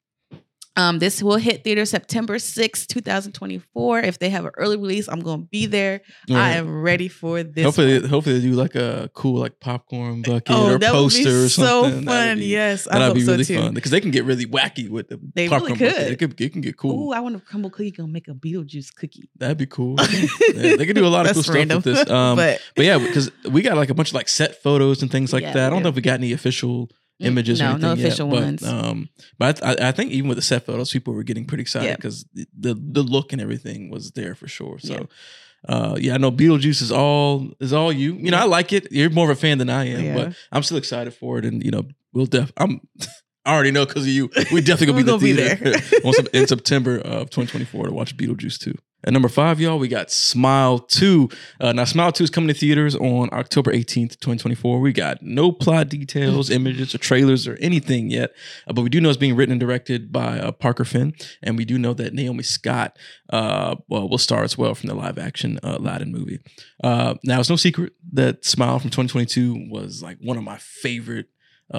Um, 0.77 0.99
this 0.99 1.23
will 1.23 1.37
hit 1.37 1.63
theater 1.63 1.85
September 1.85 2.39
6, 2.39 2.87
2024. 2.89 4.01
If 4.01 4.19
they 4.19 4.29
have 4.31 4.45
an 4.45 4.51
early 4.57 4.77
release, 4.77 5.09
I'm 5.09 5.21
gonna 5.21 5.43
be 5.43 5.67
there. 5.67 6.01
I 6.31 6.51
am 6.57 6.83
ready 6.83 7.07
for 7.09 7.45
this. 7.45 7.65
hopefully, 7.65 8.01
one. 8.01 8.09
hopefully 8.09 8.39
they 8.41 8.47
do 8.49 8.55
like 8.55 8.75
a 8.75 9.09
cool 9.15 9.39
like 9.41 9.61
popcorn 9.61 10.23
bucket 10.23 10.51
oh, 10.51 10.73
or 10.75 10.79
that 10.79 10.91
poster 10.93 11.23
would 11.29 11.31
be 11.31 11.45
or 11.45 11.49
so 11.49 11.91
fun. 12.03 12.39
Be- 12.39 12.47
yes, 12.47 12.89
I 12.91 12.99
That'd 12.99 13.15
be 13.15 13.21
so 13.21 13.33
really 13.33 13.45
too. 13.45 13.57
fun 13.59 13.75
because 13.75 13.93
they 13.93 14.01
can 14.01 14.11
get 14.11 14.25
really 14.25 14.47
wacky 14.47 14.89
with 14.89 15.09
the 15.09 15.21
They 15.35 15.49
popcorn 15.49 15.75
really 15.75 15.91
bucket. 15.93 15.97
could. 15.97 16.13
It 16.13 16.19
could 16.19 16.41
it 16.41 16.53
can 16.53 16.61
get 16.61 16.77
cool. 16.77 17.09
Ooh, 17.09 17.13
I 17.13 17.21
want 17.21 17.37
a 17.37 17.39
Crumbl 17.39 17.71
cookie 17.71 17.93
gonna 17.93 18.09
make 18.13 18.27
a 18.27 18.33
Beetlejuice 18.35 18.95
cookie. 18.97 19.29
That'd 19.37 19.59
be 19.59 19.67
cool. 19.67 19.97
Yeah, 20.55 20.77
they 20.77 20.87
can 20.87 20.95
do 20.95 21.07
a 21.07 21.09
lot 21.09 21.27
of 21.29 21.35
cool 21.35 21.55
random, 21.55 21.81
stuff 21.83 21.85
with 21.99 22.07
this. 22.07 22.11
Um, 22.11 22.37
but, 22.37 22.61
but 22.77 22.85
yeah, 22.85 22.99
because 22.99 23.31
we 23.51 23.63
got 23.63 23.77
like 23.77 23.91
a 23.91 23.95
bunch 23.95 24.09
of 24.11 24.15
like 24.15 24.29
set 24.29 24.63
photos 24.63 25.03
and 25.03 25.11
things 25.11 25.33
like 25.33 25.43
Yeah, 25.43 25.53
that. 25.53 25.67
I 25.67 25.71
don't 25.71 25.81
do. 25.81 25.85
know 25.85 25.89
if 25.91 25.95
we 25.97 26.03
got 26.03 26.15
any 26.15 26.33
official 26.33 26.91
images 27.21 27.61
or 27.61 27.65
no, 27.65 27.71
anything 27.71 27.89
no 27.89 27.95
yet, 27.95 28.07
official 28.07 28.29
but, 28.29 28.43
ones. 28.43 28.63
Um, 28.67 29.09
but 29.39 29.65
I, 29.65 29.89
I 29.89 29.93
think 29.93 30.13
even 30.13 30.29
with 30.29 30.37
the 30.37 30.43
set 30.43 30.67
photos, 30.67 30.93
people 30.93 31.15
were 31.15 31.23
getting 31.23 31.45
pretty 31.45 31.63
excited 31.63 31.87
Yeah. 31.89 31.97
because 31.97 32.25
the, 32.35 32.47
the 32.59 32.75
the 32.75 33.03
look 33.03 33.33
and 33.33 33.41
everything 33.41 33.91
was 33.91 34.13
there 34.13 34.35
for 34.35 34.49
sure. 34.49 34.79
So. 34.79 35.09
Uh, 35.67 35.97
yeah, 35.99 36.13
I 36.13 36.19
know 36.19 36.31
Beetlejuice 36.31 36.83
is 36.83 36.93
all 36.93 37.49
is 37.59 37.73
all 37.73 37.91
you. 37.91 38.17
You 38.17 38.31
know, 38.31 38.37
I 38.37 38.45
like 38.45 38.71
it. 38.75 38.93
You're 38.93 39.09
more 39.09 39.31
of 39.31 39.39
a 39.39 39.41
fan 39.41 39.57
than 39.57 39.71
I 39.71 39.87
am, 39.89 40.05
Yeah. 40.05 40.15
but 40.15 40.37
I'm 40.53 40.63
still 40.63 40.77
excited 40.77 41.15
for 41.15 41.39
it. 41.39 41.47
And 41.47 41.65
you 41.65 41.71
know, 41.71 41.85
we'll 42.13 42.27
def. 42.27 42.53
I'm. 42.59 42.81
I 43.47 43.53
already 43.55 43.71
know 43.73 43.85
because 43.87 44.03
of 44.05 44.09
you. 44.09 44.31
We 44.53 44.61
definitely 44.63 45.03
gonna 45.05 45.19
be 45.19 45.33
the 45.33 45.57
gonna 45.57 45.73
be 45.73 45.79
theater 45.81 46.29
in 46.35 46.47
September 46.47 46.97
of 46.99 47.29
2024 47.31 47.87
to 47.87 47.93
watch 47.93 48.17
Beetlejuice 48.17 48.59
2. 48.59 48.75
At 49.07 49.13
number 49.13 49.29
five, 49.29 49.61
y'all, 49.61 49.79
we 49.79 49.89
got 49.89 50.11
Smile 50.11 50.79
2. 50.79 51.29
Uh, 51.61 51.73
now, 51.73 51.85
Smile 51.85 52.11
2 52.11 52.25
is 52.25 52.31
coming 52.31 52.49
to 52.49 52.55
theaters 52.55 52.97
on 52.97 53.29
October 53.33 53.71
18th, 53.71 54.19
2024. 54.19 54.81
We 54.81 54.95
got 54.95 55.23
no 55.23 55.53
plot 55.53 55.91
details, 55.91 56.49
images, 56.49 56.95
or 56.95 56.99
trailers, 56.99 57.47
or 57.47 57.59
anything 57.61 58.11
yet. 58.11 58.35
Uh, 58.67 58.73
but 58.73 58.81
we 58.81 58.89
do 58.89 59.03
know 59.03 59.11
it's 59.11 59.19
being 59.19 59.37
written 59.37 59.53
and 59.53 59.61
directed 59.61 60.11
by 60.11 60.41
uh, 60.41 60.53
Parker 60.53 60.87
Finn. 60.87 61.15
And 61.43 61.59
we 61.59 61.67
do 61.67 61.79
know 61.79 61.93
that 61.93 62.15
Naomi 62.15 62.43
Scott 62.43 62.99
uh, 63.29 63.77
well, 63.89 64.09
will 64.09 64.17
star 64.17 64.43
as 64.43 64.57
well 64.57 64.75
from 64.75 64.89
the 64.89 64.95
live 64.95 65.19
action 65.19 65.61
uh, 65.63 65.77
Aladdin 65.79 66.11
movie. 66.11 66.39
Uh, 66.83 67.17
now, 67.25 67.41
it's 67.41 67.51
no 67.51 67.57
secret 67.57 67.93
that 68.15 68.47
Smile 68.47 68.79
from 68.79 68.89
2022 68.89 69.69
was 69.71 70.03
like 70.03 70.17
one 70.23 70.39
of 70.39 70.45
my 70.45 70.57
favorite 70.57 71.27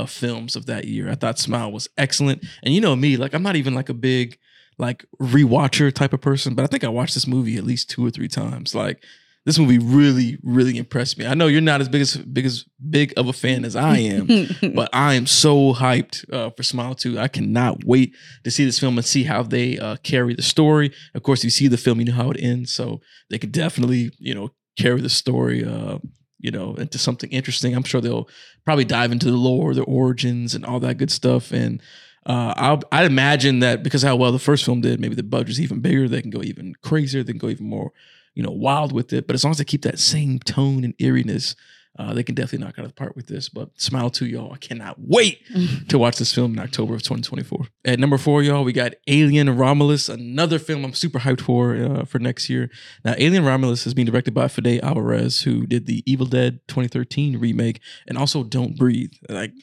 films 0.08 0.56
of 0.56 0.66
that 0.66 0.86
year. 0.86 1.10
I 1.10 1.16
thought 1.16 1.40
Smile 1.40 1.72
was 1.72 1.88
excellent. 1.98 2.44
And 2.62 2.74
you 2.74 2.82
know 2.82 2.96
me, 2.96 3.18
like, 3.18 3.34
I'm 3.34 3.44
not 3.44 3.56
even 3.56 3.74
like 3.74 3.90
a 3.90 3.94
big, 3.94 4.38
like 4.78 5.06
rewatcher 5.22 5.94
type 5.94 6.14
of 6.14 6.22
person, 6.22 6.56
but 6.56 6.64
I 6.64 6.68
think 6.68 6.84
I 6.84 6.90
watched 6.90 7.14
this 7.14 7.28
movie 7.28 7.58
at 7.58 7.64
least 7.64 7.90
two 7.90 8.06
or 8.06 8.12
three 8.12 8.28
times. 8.28 8.76
Like 8.76 9.04
this 9.46 9.60
movie 9.60 9.78
really, 9.78 10.38
really 10.44 10.78
impressed 10.78 11.20
me. 11.20 11.28
I 11.28 11.36
know 11.36 11.46
you're 11.48 11.62
not 11.62 11.80
as 11.80 11.88
big 11.88 12.02
as 12.02 12.18
big 12.18 12.46
as 12.46 12.66
big 12.90 13.14
of 13.16 13.28
a 13.28 13.34
fan 13.34 13.64
as 13.64 13.76
I 13.76 13.98
am, 13.98 14.28
but 14.74 14.90
I 14.92 15.14
am 15.14 15.28
so 15.28 15.74
hyped 15.74 16.32
uh, 16.34 16.50
for 16.50 16.64
Smile 16.64 16.96
2. 16.96 17.20
I 17.20 17.28
cannot 17.28 17.84
wait 17.86 18.16
to 18.44 18.52
see 18.52 18.66
this 18.66 18.80
film 18.80 18.98
and 18.98 19.06
see 19.06 19.24
how 19.24 19.44
they 19.44 19.78
uh, 19.78 19.98
carry 19.98 20.34
the 20.34 20.42
story. 20.42 20.92
Of 21.14 21.22
course, 21.22 21.44
you 21.44 21.52
see 21.52 21.68
the 21.68 21.78
film, 21.78 22.00
you 22.00 22.08
know 22.08 22.14
how 22.14 22.32
it 22.32 22.42
ends, 22.42 22.74
so 22.74 23.02
they 23.30 23.38
could 23.38 23.52
definitely, 23.52 24.12
you 24.18 24.34
know, 24.34 24.50
carry 24.78 25.00
the 25.00 25.10
story, 25.10 25.64
uh, 25.64 26.00
you 26.40 26.50
know, 26.50 26.74
into 26.76 26.98
something 26.98 27.30
interesting. 27.30 27.76
I'm 27.76 27.84
sure 27.84 28.02
they'll 28.02 28.28
probably 28.66 28.86
dive 28.86 29.12
into 29.12 29.30
the 29.30 29.38
lore, 29.38 29.76
the 29.76 29.84
origins, 29.84 30.56
and 30.56 30.66
all 30.66 30.80
that 30.80 30.98
good 30.98 31.12
stuff. 31.12 31.52
And 31.52 31.82
Uh, 32.26 32.54
I'll, 32.58 32.82
I'd 32.92 33.06
imagine 33.06 33.60
that 33.60 33.84
because 33.84 34.02
how 34.02 34.16
well 34.16 34.32
the 34.32 34.40
first 34.40 34.66
film 34.66 34.82
did, 34.82 35.00
maybe 35.00 35.16
the 35.16 35.24
budget's 35.24 35.60
even 35.60 35.80
bigger. 35.80 36.08
They 36.08 36.22
can 36.22 36.32
go 36.32 36.42
even 36.42 36.76
crazier. 36.82 37.24
They 37.24 37.34
can 37.34 37.40
go 37.40 37.50
even 37.50 37.68
more, 37.68 37.92
you 38.34 38.42
know, 38.42 38.52
wild 38.52 38.92
with 38.92 39.14
it. 39.14 39.28
But 39.28 39.36
as 39.36 39.44
long 39.44 39.52
as 39.52 39.60
they 39.60 39.64
keep 39.64 39.84
that 39.84 40.00
same 40.00 40.40
tone 40.40 40.84
and 40.84 40.96
eeriness, 41.00 41.56
uh, 41.98 42.14
they 42.14 42.24
can 42.24 42.36
definitely 42.36 42.66
knock 42.66 42.78
out 42.78 42.84
of 42.84 42.92
the 42.92 42.96
park 42.96 43.16
with 43.16 43.28
this. 43.28 43.48
But 43.48 43.80
Smile 43.80 44.10
2 44.10 44.26
y'all. 44.26 44.52
I 44.52 44.58
cannot 44.58 44.98
wait 45.00 45.40
to 45.90 45.98
watch 45.98 46.18
this 46.18 46.34
film 46.34 46.54
in 46.54 46.60
October 46.60 46.94
of 46.94 47.04
2024. 47.04 47.68
At 47.86 48.00
number 48.00 48.18
four, 48.18 48.44
y'all, 48.44 48.64
we 48.64 48.74
got 48.74 48.94
Alien 49.08 49.56
Romulus, 49.56 50.10
another 50.10 50.60
film 50.60 50.84
I'm 50.84 50.94
super 50.94 51.20
hyped 51.20 51.42
for 51.42 51.76
uh, 51.76 52.06
for 52.06 52.20
next 52.20 52.50
year. 52.50 52.70
Now, 53.04 53.16
Alien 53.18 53.46
Romulus 53.46 53.88
is 53.88 53.94
being 53.94 54.08
directed 54.08 54.34
by 54.34 54.48
Fede 54.48 54.82
Alvarez, 54.84 55.42
who 55.42 55.66
did 55.66 55.86
the 55.86 56.04
Evil 56.06 56.26
Dead 56.26 56.60
2013 56.68 57.38
remake 57.38 57.80
and 58.08 58.18
also 58.18 58.44
Don't 58.44 58.78
Breathe. 58.78 59.14
Like 59.30 59.54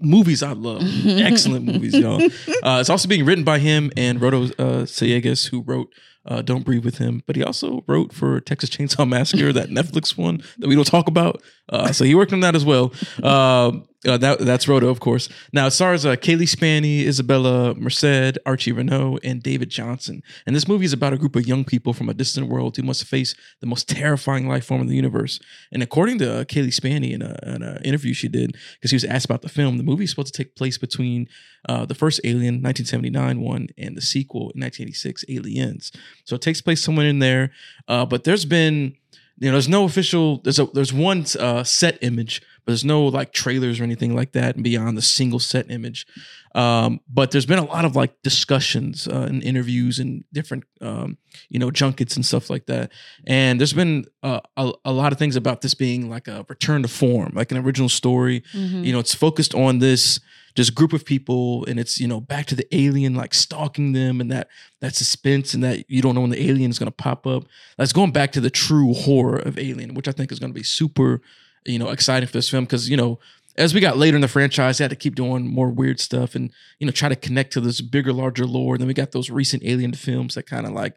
movies 0.00 0.42
I 0.42 0.52
love, 0.52 0.82
excellent 1.06 1.64
movies, 1.64 1.96
y'all. 1.96 2.22
Uh, 2.62 2.78
it's 2.80 2.90
also 2.90 3.08
being 3.08 3.24
written 3.24 3.44
by 3.44 3.58
him 3.58 3.90
and 3.96 4.20
Rodo 4.20 4.52
uh, 4.58 5.48
who 5.50 5.62
wrote 5.62 5.92
uh, 6.26 6.42
Don't 6.42 6.64
Breathe 6.64 6.84
with 6.84 6.98
him, 6.98 7.22
but 7.26 7.36
he 7.36 7.42
also 7.42 7.84
wrote 7.86 8.12
for 8.12 8.40
Texas 8.40 8.70
Chainsaw 8.70 9.08
Massacre, 9.08 9.52
that 9.52 9.70
Netflix 9.70 10.16
one 10.16 10.42
that 10.58 10.68
we 10.68 10.74
don't 10.74 10.86
talk 10.86 11.08
about. 11.08 11.42
Uh, 11.70 11.92
so 11.92 12.04
he 12.04 12.14
worked 12.14 12.32
on 12.32 12.40
that 12.40 12.54
as 12.54 12.64
well. 12.64 12.92
Uh, 13.22 13.72
uh, 14.08 14.16
that 14.16 14.38
that's 14.38 14.64
Rodo, 14.64 14.88
of 14.88 15.00
course. 15.00 15.28
Now 15.52 15.66
it 15.66 15.72
stars 15.72 16.06
uh, 16.06 16.16
Cailee 16.16 16.48
Spaeny, 16.48 17.06
Isabella 17.06 17.74
Merced, 17.74 18.38
Archie 18.46 18.72
Renaux, 18.72 19.18
and 19.22 19.42
David 19.42 19.70
Jonsson. 19.70 20.22
And 20.46 20.56
this 20.56 20.66
movie 20.66 20.86
is 20.86 20.94
about 20.94 21.12
a 21.12 21.18
group 21.18 21.36
of 21.36 21.46
young 21.46 21.64
people 21.64 21.92
from 21.92 22.08
a 22.08 22.14
distant 22.14 22.48
world 22.48 22.76
who 22.76 22.82
must 22.82 23.04
face 23.04 23.34
the 23.60 23.66
most 23.66 23.88
terrifying 23.90 24.48
life 24.48 24.64
form 24.64 24.80
in 24.80 24.86
the 24.86 24.96
universe. 24.96 25.38
And 25.70 25.82
according 25.82 26.18
to 26.18 26.40
uh, 26.40 26.44
Cailee 26.44 26.72
Spaeny 26.72 27.12
in 27.12 27.20
an 27.20 27.82
interview 27.84 28.14
she 28.14 28.28
did, 28.28 28.56
because 28.74 28.88
she 28.88 28.96
was 28.96 29.04
asked 29.04 29.26
about 29.26 29.42
the 29.42 29.50
film, 29.50 29.76
the 29.76 29.82
movie 29.84 30.04
is 30.04 30.10
supposed 30.10 30.32
to 30.34 30.44
take 30.44 30.56
place 30.56 30.78
between 30.78 31.28
uh, 31.68 31.84
the 31.84 31.94
first 31.94 32.20
Alien, 32.24 32.62
1979 32.62 33.40
one, 33.42 33.68
and 33.76 33.98
the 33.98 34.00
sequel 34.00 34.50
in 34.54 34.62
1986, 34.62 35.26
Aliens. 35.28 35.92
So 36.24 36.36
it 36.36 36.40
takes 36.40 36.62
place 36.62 36.82
somewhere 36.82 37.06
in 37.06 37.18
there. 37.18 37.52
Uh, 37.86 38.06
but 38.06 38.24
there's 38.24 38.46
been 38.46 38.96
you 39.40 39.46
know, 39.48 39.52
there's 39.52 39.68
no 39.68 39.84
official. 39.84 40.38
There's 40.38 40.58
a 40.58 40.66
there's 40.66 40.92
one 40.92 41.24
uh, 41.38 41.64
set 41.64 41.98
image, 42.02 42.42
but 42.64 42.72
there's 42.72 42.84
no 42.84 43.06
like 43.06 43.32
trailers 43.32 43.80
or 43.80 43.84
anything 43.84 44.14
like 44.14 44.32
that 44.32 44.54
and 44.54 44.62
beyond 44.62 44.96
the 44.98 45.02
single 45.02 45.38
set 45.38 45.70
image. 45.70 46.06
Um, 46.54 47.00
but 47.08 47.30
there's 47.30 47.46
been 47.46 47.58
a 47.58 47.64
lot 47.64 47.84
of 47.86 47.96
like 47.96 48.20
discussions 48.22 49.08
uh, 49.08 49.26
and 49.28 49.42
interviews 49.42 49.98
and 49.98 50.24
different 50.32 50.64
um, 50.82 51.16
you 51.48 51.58
know 51.58 51.70
junkets 51.70 52.16
and 52.16 52.24
stuff 52.26 52.50
like 52.50 52.66
that. 52.66 52.92
And 53.26 53.58
there's 53.58 53.72
been 53.72 54.04
uh, 54.22 54.40
a, 54.58 54.72
a 54.84 54.92
lot 54.92 55.10
of 55.12 55.18
things 55.18 55.36
about 55.36 55.62
this 55.62 55.74
being 55.74 56.10
like 56.10 56.28
a 56.28 56.44
return 56.48 56.82
to 56.82 56.88
form, 56.88 57.32
like 57.34 57.50
an 57.50 57.58
original 57.58 57.88
story. 57.88 58.42
Mhm. 58.52 58.84
You 58.84 58.92
know, 58.92 58.98
it's 58.98 59.14
focused 59.14 59.54
on 59.54 59.78
this 59.78 60.20
just 60.54 60.74
group 60.74 60.92
of 60.92 61.04
people 61.04 61.64
and 61.66 61.78
it's 61.78 62.00
you 62.00 62.08
know 62.08 62.20
back 62.20 62.46
to 62.46 62.54
the 62.54 62.66
alien 62.74 63.14
like 63.14 63.34
stalking 63.34 63.92
them 63.92 64.20
and 64.20 64.30
that 64.30 64.48
that 64.80 64.94
suspense 64.94 65.54
and 65.54 65.62
that 65.62 65.88
you 65.88 66.02
don't 66.02 66.14
know 66.14 66.20
when 66.20 66.30
the 66.30 66.42
alien 66.42 66.70
is 66.70 66.78
going 66.78 66.86
to 66.86 66.92
pop 66.92 67.26
up. 67.26 67.44
That's 67.76 67.92
going 67.92 68.12
back 68.12 68.32
to 68.32 68.40
the 68.40 68.50
true 68.50 68.94
horror 68.94 69.38
of 69.38 69.58
alien 69.58 69.94
which 69.94 70.08
i 70.08 70.12
think 70.12 70.32
is 70.32 70.38
going 70.38 70.52
to 70.52 70.58
be 70.58 70.64
super 70.64 71.20
you 71.64 71.78
know 71.78 71.88
exciting 71.88 72.26
for 72.26 72.32
this 72.32 72.48
film 72.48 72.64
because 72.64 72.88
you 72.88 72.96
know 72.96 73.18
as 73.56 73.74
we 73.74 73.80
got 73.80 73.98
later 73.98 74.16
in 74.16 74.20
the 74.20 74.28
franchise 74.28 74.78
they 74.78 74.84
had 74.84 74.90
to 74.90 74.96
keep 74.96 75.14
doing 75.14 75.46
more 75.46 75.68
weird 75.68 76.00
stuff 76.00 76.34
and 76.34 76.50
you 76.78 76.86
know 76.86 76.92
try 76.92 77.08
to 77.08 77.16
connect 77.16 77.52
to 77.52 77.60
this 77.60 77.80
bigger 77.80 78.12
larger 78.12 78.46
lore. 78.46 78.74
And 78.74 78.80
then 78.80 78.88
we 78.88 78.94
got 78.94 79.12
those 79.12 79.30
recent 79.30 79.62
alien 79.64 79.92
films 79.92 80.34
that 80.34 80.44
kind 80.44 80.66
of 80.66 80.72
like 80.72 80.96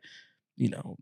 you 0.55 0.69
know 0.69 0.97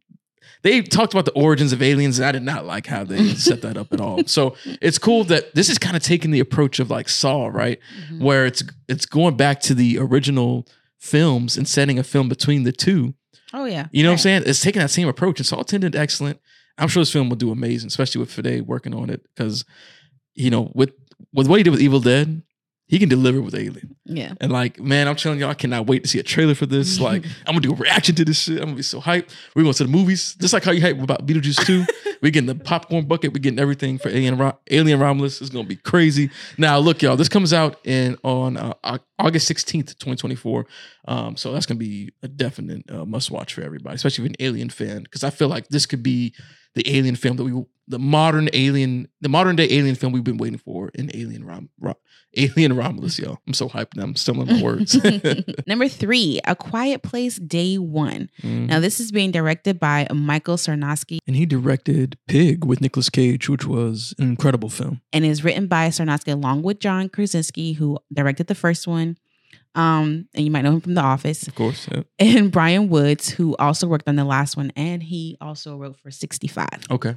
they 0.64 0.82
talked 0.82 1.14
about 1.14 1.26
the 1.26 1.32
origins 1.34 1.74
of 1.74 1.82
aliens 1.82 2.20
and 2.20 2.28
i 2.28 2.32
did 2.32 2.44
not 2.44 2.66
like 2.66 2.88
how 2.88 3.04
they 3.04 3.30
set 3.34 3.62
that 3.62 3.78
up 3.78 3.92
at 3.94 4.00
all 4.02 4.24
so 4.26 4.56
it's 4.82 4.98
cool 4.98 5.24
that 5.24 5.54
this 5.56 5.70
is 5.70 5.78
kind 5.78 5.96
of 5.96 6.04
taking 6.04 6.32
the 6.32 6.40
approach 6.40 6.80
of 6.80 6.90
like 6.90 7.08
saw 7.10 7.48
right 7.48 7.80
Mhm. 8.10 8.20
where 8.22 8.46
it's 8.46 8.64
it's 8.88 9.06
going 9.06 9.36
back 9.38 9.60
to 9.62 9.74
the 9.74 9.98
original 9.98 10.68
films 10.98 11.58
and 11.58 11.68
setting 11.68 11.98
a 11.98 12.04
film 12.04 12.30
between 12.30 12.64
the 12.64 12.72
two. 12.72 13.14
Oh 13.54 13.66
yeah. 13.66 13.88
You 13.92 14.04
know 14.04 14.10
what 14.10 14.14
I'm 14.14 14.20
saying? 14.20 14.44
It's 14.46 14.62
taking 14.62 14.82
that 14.82 14.90
same 14.92 15.08
approach. 15.08 15.40
And 15.40 15.46
Saw 15.48 15.62
10 15.64 15.80
did 15.82 15.96
excellent. 15.96 16.40
I'm 16.78 16.88
sure 16.88 17.02
this 17.02 17.12
film 17.12 17.28
will 17.28 17.38
do 17.38 17.52
amazing, 17.52 17.88
especially 17.88 18.20
with 18.20 18.32
Fede 18.32 18.62
working 18.68 18.94
on 18.94 19.10
it. 19.10 19.22
Because, 19.36 19.66
you 20.36 20.50
know, 20.52 20.72
with 20.76 20.92
with 21.34 21.48
what 21.48 21.58
he 21.58 21.64
did 21.64 21.72
with 21.72 21.82
Evil 21.82 22.00
Dead, 22.00 22.44
he 22.92 23.00
can 23.00 23.08
deliver 23.08 23.42
with 23.42 23.56
Alien. 23.56 23.96
Yeah. 24.04 24.34
And 24.42 24.52
like, 24.52 24.78
man, 24.78 25.08
I'm 25.08 25.16
telling 25.16 25.40
y'all, 25.40 25.50
I 25.50 25.54
cannot 25.54 25.88
wait 25.88 26.04
to 26.04 26.10
see 26.10 26.20
a 26.20 26.24
trailer 26.24 26.54
for 26.54 26.66
this. 26.66 27.00
Like, 27.12 27.26
I'm 27.48 27.54
gonna 27.54 27.62
do 27.62 27.72
a 27.72 27.76
reaction 27.76 28.16
to 28.16 28.26
this 28.26 28.42
shit. 28.42 28.58
I'm 28.58 28.66
gonna 28.66 28.76
be 28.76 28.84
so 28.84 29.00
hyped. 29.00 29.30
We're 29.56 29.64
going 29.64 29.74
to 29.74 29.84
the 29.86 29.90
movies, 29.90 30.36
just 30.36 30.54
like 30.54 30.64
how 30.64 30.72
you 30.72 30.82
hype 30.82 31.02
about 31.02 31.26
Beetlejuice 31.26 31.66
2. 31.66 31.86
We're 32.22 32.32
getting 32.32 32.48
the 32.48 32.56
popcorn 32.56 33.06
bucket. 33.06 33.34
We're 33.34 33.40
getting 33.40 33.60
everything 33.60 33.98
for 33.98 34.10
Alien, 34.10 34.38
Ro- 34.38 34.58
Alien 34.70 35.00
Romulus. 35.00 35.40
It's 35.40 35.50
gonna 35.50 35.68
be 35.68 35.78
crazy. 35.78 36.30
Now, 36.58 36.78
look, 36.80 37.02
y'all, 37.02 37.16
this 37.16 37.30
comes 37.30 37.54
out 37.54 37.80
in 37.86 38.18
on 38.24 38.58
uh, 38.58 38.74
August 39.18 39.50
16th, 39.50 39.98
2024. 39.98 40.66
Um, 41.08 41.38
so 41.38 41.54
that's 41.54 41.66
gonna 41.66 41.80
be 41.80 42.12
a 42.22 42.28
definite 42.28 42.84
uh, 42.92 43.06
must 43.06 43.32
watch 43.32 43.54
for 43.54 43.62
everybody, 43.62 43.96
especially 43.96 44.26
if 44.26 44.30
you're 44.30 44.36
an 44.38 44.46
Alien 44.46 44.70
fan, 44.70 45.04
because 45.04 45.24
I 45.24 45.30
feel 45.30 45.48
like 45.48 45.70
this 45.70 45.86
could 45.86 46.04
be 46.04 46.34
the 46.76 46.98
Alien 46.98 47.16
film 47.16 47.38
that 47.38 47.44
we, 47.44 47.64
the 47.88 48.00
modern 48.00 48.50
Alien, 48.54 49.08
the 49.20 49.30
modern 49.30 49.56
day 49.56 49.68
Alien 49.70 49.96
film 49.96 50.14
we've 50.14 50.24
been 50.24 50.38
waiting 50.38 50.58
for 50.60 50.90
in 50.96 51.12
Alien 51.14 51.44
Rom, 51.44 51.70
Ro- 51.80 51.96
Alien 52.38 52.74
Romulus, 52.78 53.20
y'all. 53.20 53.40
I'm 53.46 53.54
so 53.54 53.68
hyped 53.68 53.98
now. 53.98 54.04
I'm 54.04 54.16
stumbling 54.16 54.48
my 54.48 54.62
words. 54.64 54.98
Number 55.68 55.90
three, 55.90 56.40
A 56.46 56.56
Quiet 56.56 57.04
Place 57.04 57.36
Day 57.38 57.78
One. 57.78 58.30
Mm. 58.42 58.68
Now, 58.68 58.80
this 58.80 59.02
is 59.02 59.12
being 59.12 59.32
directed 59.32 59.80
by 59.80 60.08
Michael 60.14 60.56
Sarnoski 60.56 61.18
and 61.28 61.36
he 61.36 61.46
directed 61.46 62.18
Pig 62.28 62.64
with 62.64 62.80
Nicolas 62.80 63.10
Cage, 63.10 63.50
which 63.50 63.66
was 63.66 64.14
an 64.18 64.30
incredible 64.30 64.70
film. 64.70 65.02
and 65.12 65.26
is 65.26 65.44
written 65.44 65.68
by 65.68 65.90
Sarnoski 65.90 66.32
along 66.32 66.62
with 66.62 66.80
John 66.80 67.10
Krasinski, 67.10 67.74
who 67.74 68.00
directed 68.14 68.48
the 68.48 68.56
first 68.56 68.88
one. 68.88 69.18
Um, 69.76 70.28
and 70.34 70.44
you 70.44 70.52
might 70.52 70.62
know 70.64 70.72
him 70.74 70.82
from 70.82 70.96
The 70.96 71.02
Office, 71.02 71.48
Of 71.48 71.56
course, 71.56 71.88
yeah. 71.92 72.04
and 72.20 72.52
Bryan 72.52 72.90
Woods, 72.90 73.30
who 73.30 73.56
also 73.58 73.88
worked 73.88 74.08
on 74.08 74.16
the 74.18 74.26
last 74.26 74.58
one, 74.58 74.72
and 74.76 75.02
he 75.02 75.38
also 75.40 75.78
wrote 75.78 75.98
for 75.98 76.12
65. 76.12 76.68
Okay. 76.90 77.16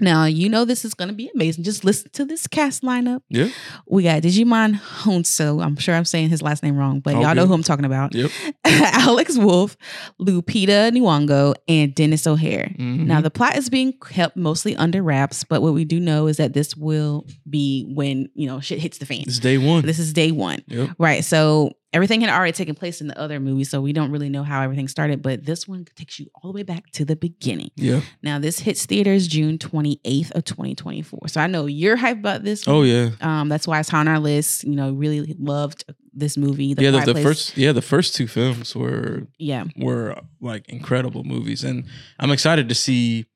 Now, 0.00 0.24
you 0.24 0.48
know 0.48 0.64
this 0.64 0.84
is 0.84 0.92
going 0.92 1.06
to 1.08 1.14
be 1.14 1.30
amazing. 1.32 1.62
Just 1.62 1.84
listen 1.84 2.10
to 2.14 2.24
this 2.24 2.48
cast 2.48 2.82
lineup. 2.82 3.20
Yeah. 3.28 3.48
We 3.88 4.02
got 4.02 4.22
Djimon 4.22 4.74
Hounsou. 4.80 5.64
I'm 5.64 5.76
sure 5.76 5.94
I'm 5.94 6.04
saying 6.04 6.30
his 6.30 6.42
last 6.42 6.64
name 6.64 6.76
wrong, 6.76 6.98
but 6.98 7.14
All 7.14 7.22
y'all 7.22 7.34
know 7.36 7.46
who 7.46 7.54
I'm 7.54 7.62
talking 7.62 7.84
about. 7.84 8.12
Yep. 8.12 8.30
Alex 8.64 9.38
Wolff, 9.38 9.76
Lupita 10.20 10.90
Nyong'o, 10.90 11.54
and 11.68 11.94
Denis 11.94 12.26
O'Hare. 12.26 12.72
Mhm. 12.76 13.06
Now, 13.06 13.20
the 13.20 13.30
plot 13.30 13.56
is 13.56 13.70
being 13.70 13.92
kept 13.92 14.36
mostly 14.36 14.74
under 14.74 15.00
wraps, 15.00 15.44
but 15.44 15.62
what 15.62 15.74
we 15.74 15.84
do 15.84 16.00
know 16.00 16.26
is 16.26 16.38
that 16.38 16.54
this 16.54 16.76
will 16.76 17.24
be 17.48 17.84
when, 17.94 18.28
you 18.34 18.48
know, 18.48 18.58
shit 18.58 18.80
hits 18.80 18.98
the 18.98 19.06
fan. 19.06 19.22
This 19.26 19.34
is 19.34 19.40
day 19.40 19.58
one. 19.58 19.86
This 19.86 20.00
is 20.00 20.12
day 20.12 20.32
one. 20.32 20.62
Yep. 20.66 20.90
Right. 20.98 21.24
So 21.24 21.72
everything 21.94 22.20
had 22.20 22.28
already 22.28 22.52
taken 22.52 22.74
place 22.74 23.00
in 23.00 23.06
the 23.06 23.18
other 23.18 23.40
movie, 23.40 23.64
so 23.64 23.80
we 23.80 23.92
don't 23.94 24.10
really 24.10 24.28
know 24.28 24.42
how 24.42 24.60
everything 24.60 24.88
started, 24.88 25.22
but 25.22 25.46
this 25.46 25.66
one 25.66 25.86
takes 25.94 26.18
you 26.18 26.26
all 26.34 26.52
the 26.52 26.56
way 26.56 26.62
back 26.62 26.90
to 26.90 27.04
the 27.04 27.16
beginning. 27.16 27.70
Yeah. 27.76 28.00
Now, 28.22 28.38
this 28.38 28.58
hits 28.58 28.84
theaters 28.84 29.26
June 29.28 29.56
28th 29.58 30.32
of 30.32 30.44
2024. 30.44 31.28
So 31.28 31.40
I 31.40 31.46
know 31.46 31.66
you're 31.66 31.96
hyped 31.96 32.18
about 32.18 32.42
this. 32.44 32.66
Oh 32.68 32.82
yeah. 32.82 33.10
Um, 33.22 33.48
that's 33.48 33.66
why 33.66 33.80
it's 33.80 33.94
on 33.94 34.08
our 34.08 34.18
list. 34.18 34.64
You 34.64 34.74
know, 34.74 34.92
really 34.92 35.34
loved 35.38 35.84
this 36.12 36.36
movie. 36.36 36.74
yeah. 36.76 36.90
The, 36.90 37.12
the 37.14 37.22
first. 37.22 37.56
Yeah. 37.56 37.72
The 37.72 37.82
first 37.82 38.14
two 38.14 38.26
films 38.26 38.74
were 38.76 39.26
Yeah. 39.38 39.64
were 39.76 40.20
like 40.40 40.68
incredible 40.68 41.24
movies, 41.24 41.64
and 41.64 41.84
I'm 42.18 42.30
excited 42.30 42.68
to 42.68 42.74
see, 42.74 43.26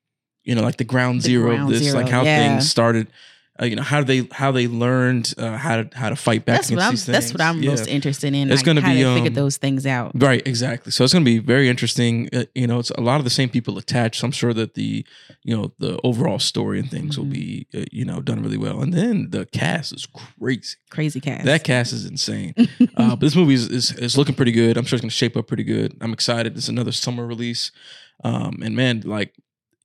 you 0.43 0.53
know, 0.55 0.61
like 0.61 0.77
the 0.77 0.83
ground 0.83 1.21
The 1.21 1.29
zero 1.29 1.49
ground 1.55 1.63
of 1.63 1.69
this, 1.79 1.83
zero, 1.89 2.01
like 2.01 2.09
how 2.11 2.23
yeah. 2.23 2.49
things 2.49 2.69
started. 2.69 3.07
Uh, 3.61 3.65
you 3.65 3.75
know 3.75 3.81
how 3.83 4.01
they 4.01 4.25
how 4.31 4.51
they 4.53 4.67
learned 4.67 5.33
uh, 5.37 5.57
how 5.57 5.83
to 5.83 5.97
how 5.97 6.09
to 6.09 6.15
fight 6.15 6.45
back 6.45 6.57
That's 6.57 6.71
what 6.71 6.81
I'm 6.81 6.95
that's 6.95 7.33
what 7.33 7.41
I'm 7.41 7.61
Yeah. 7.61 7.71
most 7.71 7.87
interested 7.87 8.33
in. 8.33 8.49
It's 8.49 8.59
like, 8.59 8.65
gonna 8.65 8.79
how 8.81 8.93
be, 8.93 9.03
they 9.03 9.13
figure 9.15 9.27
um, 9.29 9.33
those 9.33 9.57
things 9.57 9.85
out. 9.85 10.11
Right, 10.15 10.41
exactly. 10.47 10.91
So 10.93 11.03
it's 11.03 11.11
going 11.11 11.25
to 11.25 11.29
be 11.29 11.39
very 11.39 11.67
interesting. 11.67 12.29
Uh, 12.31 12.45
you 12.55 12.67
know, 12.67 12.79
it's 12.79 12.91
a 12.91 13.01
lot 13.01 13.17
of 13.19 13.25
the 13.25 13.29
same 13.29 13.49
people 13.49 13.77
attached. 13.77 14.21
So 14.21 14.25
I'm 14.27 14.31
sure 14.31 14.53
that 14.53 14.75
the, 14.75 15.05
you 15.43 15.57
know, 15.57 15.73
the 15.77 15.99
overall 16.05 16.39
story 16.39 16.79
and 16.79 16.89
things 16.89 17.17
will 17.17 17.25
Mhm. 17.25 17.33
be, 17.33 17.67
uh, 17.75 17.83
you 17.91 18.05
know, 18.05 18.21
done 18.21 18.41
really 18.41 18.57
well. 18.57 18.81
And 18.81 18.93
then 18.93 19.31
the 19.31 19.45
cast 19.45 19.93
is 19.93 20.05
crazy. 20.05 20.75
Crazy 20.89 21.19
cast. 21.19 21.43
That 21.43 21.63
cast 21.65 21.91
is 21.91 22.05
insane. 22.05 22.53
uh, 22.95 23.09
but 23.17 23.19
this 23.19 23.35
movie 23.35 23.55
is, 23.55 23.67
is 23.67 23.91
is 23.91 24.17
looking 24.17 24.35
pretty 24.35 24.53
good. 24.53 24.77
I'm 24.77 24.85
sure 24.85 24.95
it's 24.95 25.01
going 25.01 25.09
to 25.09 25.15
shape 25.15 25.35
up 25.35 25.47
pretty 25.47 25.63
good. 25.65 25.97
I'm 25.99 26.13
excited. 26.13 26.55
It's 26.55 26.69
another 26.69 26.93
summer 26.93 27.25
release. 27.27 27.71
Um, 28.23 28.59
and 28.63 28.73
man, 28.75 29.01
like, 29.05 29.35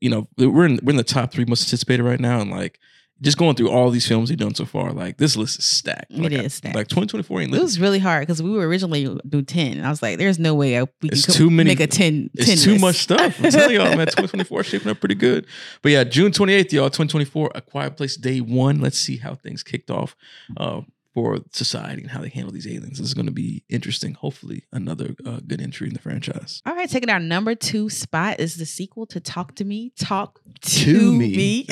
you 0.00 0.10
know, 0.10 0.28
we're 0.38 0.66
in 0.66 0.78
we're 0.84 0.90
in 0.92 0.96
the 0.96 1.02
top 1.02 1.32
three 1.32 1.44
most 1.44 1.64
anticipated 1.66 2.04
right 2.04 2.20
now, 2.20 2.40
and 2.40 2.52
like. 2.52 2.78
Just 3.24 3.38
going 3.38 3.56
through 3.56 3.70
all 3.70 3.90
these 3.90 4.06
films 4.06 4.28
he's 4.28 4.38
done 4.38 4.54
so 4.54 4.64
far, 4.64 4.92
like 4.92 5.16
this 5.16 5.37
list 5.37 5.58
is 5.58 5.64
stacked. 5.64 6.10
It 6.12 6.18
Like, 6.18 6.32
is 6.32 6.38
I- 6.40 6.48
stacked. 6.48 6.76
Like 6.76 6.88
2024 6.88 7.40
ain't 7.40 7.54
it 7.54 7.60
was 7.62 7.80
really 7.80 7.98
hard 7.98 8.22
because 8.26 8.42
we 8.42 8.50
were 8.50 8.66
originally 8.68 9.18
do 9.28 9.42
10. 9.42 9.78
And 9.78 9.87
I 9.87 9.90
was 9.90 10.02
like, 10.02 10.18
there's 10.18 10.38
no 10.38 10.54
way 10.54 10.78
I, 10.78 10.82
we 11.02 11.08
It's 11.10 11.24
can 11.26 11.34
too 11.34 11.50
many- 11.50 11.70
make 11.70 11.80
a 11.80 11.87
10. 11.87 12.30
10 12.37 12.52
It's 12.52 12.62
too 12.62 12.72
list. 12.72 12.80
much 12.82 12.96
stuff. 12.96 13.42
I'm 13.42 13.50
telling 13.50 13.74
y'all, 13.76 13.96
man, 13.96 14.06
2024 14.06 14.60
is 14.60 14.66
shaping 14.66 14.88
up 14.90 15.00
pretty 15.00 15.14
good. 15.16 15.46
But 15.82 15.92
yeah, 15.92 16.04
June 16.04 16.30
28th, 16.32 16.72
y'all, 16.72 16.90
2024, 16.90 17.50
A 17.54 17.60
Quiet 17.60 17.96
Place 17.96 18.16
Day 18.16 18.40
One. 18.40 18.80
Let's 18.80 18.98
see 18.98 19.16
how 19.16 19.34
things 19.34 19.62
kicked 19.62 19.90
off 19.90 20.14
uh, 20.56 20.82
for 21.14 21.38
society 21.53 22.03
and 22.03 22.11
how 22.11 22.20
they 22.20 22.29
handle 22.29 22.53
these 22.53 22.66
aliens. 22.66 22.98
This 22.98 23.07
is 23.07 23.14
going 23.14 23.27
to 23.27 23.33
be 23.33 23.64
interesting. 23.68 24.14
Hopefully, 24.14 24.64
another 24.72 25.14
uh, 25.24 25.38
good 25.46 25.61
entry 25.61 25.87
in 25.87 25.94
the 25.94 26.00
franchise. 26.00 26.61
All 26.66 26.74
right, 26.74 26.90
taking 26.90 27.09
our 27.09 27.20
number 27.20 27.55
two 27.55 27.88
spot 27.88 28.40
is 28.40 28.57
the 28.57 28.66
sequel 28.66 29.07
to 29.07 29.20
Talk 29.20 29.55
to 29.57 29.64
Me. 29.64 29.92
Talk 29.96 30.40
to, 30.62 30.85
To 30.85 31.12
me. 31.12 31.37
Me. 31.37 31.66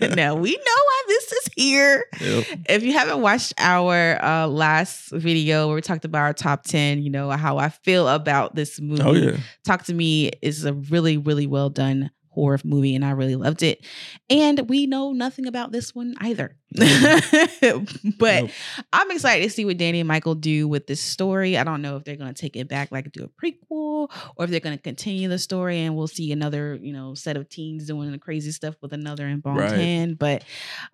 now 0.16 0.34
we 0.34 0.52
know 0.52 0.62
why 0.64 1.02
this 1.06 1.32
is 1.32 1.48
here. 1.54 2.04
Yep. 2.20 2.46
If 2.70 2.82
you 2.82 2.94
haven't 2.94 3.20
watched 3.20 3.52
our 3.58 4.22
uh, 4.24 4.46
last 4.46 5.10
video 5.10 5.66
where 5.66 5.74
we 5.74 5.82
talked 5.82 6.06
about 6.06 6.22
our 6.22 6.32
top 6.32 6.64
10, 6.64 7.02
you 7.02 7.10
know, 7.10 7.30
how 7.30 7.58
I 7.58 7.68
feel 7.68 8.08
about 8.08 8.54
this 8.54 8.80
movie. 8.80 9.02
Oh 9.02 9.12
yeah. 9.12 9.36
Talk 9.64 9.84
to 9.84 9.94
Me 9.94 10.30
is 10.40 10.64
a 10.64 10.72
really, 10.72 11.18
really 11.18 11.46
well 11.46 11.68
done 11.68 12.10
horror 12.32 12.58
movie, 12.64 12.94
and 12.94 13.04
I 13.04 13.10
really 13.10 13.36
loved 13.36 13.62
it. 13.62 13.84
And 14.30 14.68
we 14.68 14.86
know 14.86 15.12
nothing 15.12 15.46
about 15.46 15.72
this 15.72 15.94
one 15.94 16.14
either. 16.20 16.56
but 18.18 18.42
Nope. 18.42 18.50
I'm 18.92 19.10
excited 19.10 19.44
to 19.44 19.50
see 19.50 19.64
what 19.64 19.76
Danny 19.78 20.00
and 20.00 20.08
Michael 20.08 20.34
do 20.34 20.66
with 20.68 20.86
this 20.86 21.00
story. 21.00 21.56
I 21.58 21.64
don't 21.64 21.82
know 21.82 21.96
if 21.96 22.04
they're 22.04 22.16
going 22.16 22.32
to 22.32 22.40
take 22.40 22.56
it 22.56 22.68
back, 22.68 22.90
like 22.92 23.10
do 23.12 23.24
a 23.24 23.28
prequel, 23.28 24.10
or 24.36 24.44
if 24.44 24.50
they're 24.50 24.60
going 24.60 24.76
to 24.76 24.82
continue 24.82 25.28
the 25.28 25.38
story, 25.38 25.80
and 25.80 25.96
we'll 25.96 26.06
see 26.06 26.32
another, 26.32 26.78
you 26.80 26.92
know, 26.92 27.14
set 27.14 27.36
of 27.36 27.48
teens 27.48 27.86
doing 27.86 28.10
the 28.12 28.18
crazy 28.18 28.52
stuff 28.52 28.74
with 28.80 28.92
another 28.92 29.26
embalmed 29.28 29.60
Right. 29.60 29.72
hand. 29.72 30.18
But 30.18 30.44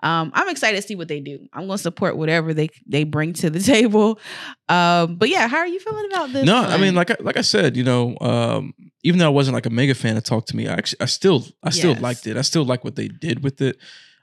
um, 0.03 0.31
I'm 0.35 0.49
excited 0.49 0.81
to 0.81 0.87
see 0.87 0.95
what 0.97 1.09
they 1.09 1.21
do. 1.21 1.47
I'm 1.53 1.67
going 1.67 1.77
to 1.77 1.83
support 1.83 2.17
whatever 2.17 2.53
they 2.55 2.69
they 2.87 3.05
bring 3.05 3.33
to 3.35 3.51
the 3.51 3.61
table. 3.75 4.19
Um, 4.69 5.17
but 5.17 5.29
yeah, 5.29 5.49
how 5.49 5.59
are 5.59 5.67
you 5.67 5.81
feeling 5.81 6.07
about 6.07 6.33
this? 6.33 6.45
No, 6.47 6.57
I 6.57 6.77
mean, 6.79 6.95
like 6.95 7.11
I, 7.11 7.17
like 7.21 7.37
I 7.37 7.43
said, 7.43 7.77
you 7.77 7.85
know, 7.85 8.17
um, 8.21 8.75
even 9.03 9.19
though 9.19 9.27
I 9.27 9.31
wasn't 9.31 9.55
like 9.55 9.67
a 9.67 9.71
mega 9.71 9.95
fan 9.95 10.17
of 10.17 10.25
Talk 10.25 10.47
to 10.47 10.57
Me, 10.57 10.67
I 10.69 10.73
actually 10.75 11.01
I 11.01 11.07
still 11.07 11.45
I 11.63 11.71
still 11.71 11.93
Yes. 11.93 12.01
liked 12.03 12.27
it. 12.27 12.37
I 12.37 12.43
still 12.43 12.65
like 12.65 12.85
what 12.85 12.97
they 12.97 13.09
did 13.09 13.43
with 13.45 13.61
it, 13.63 13.79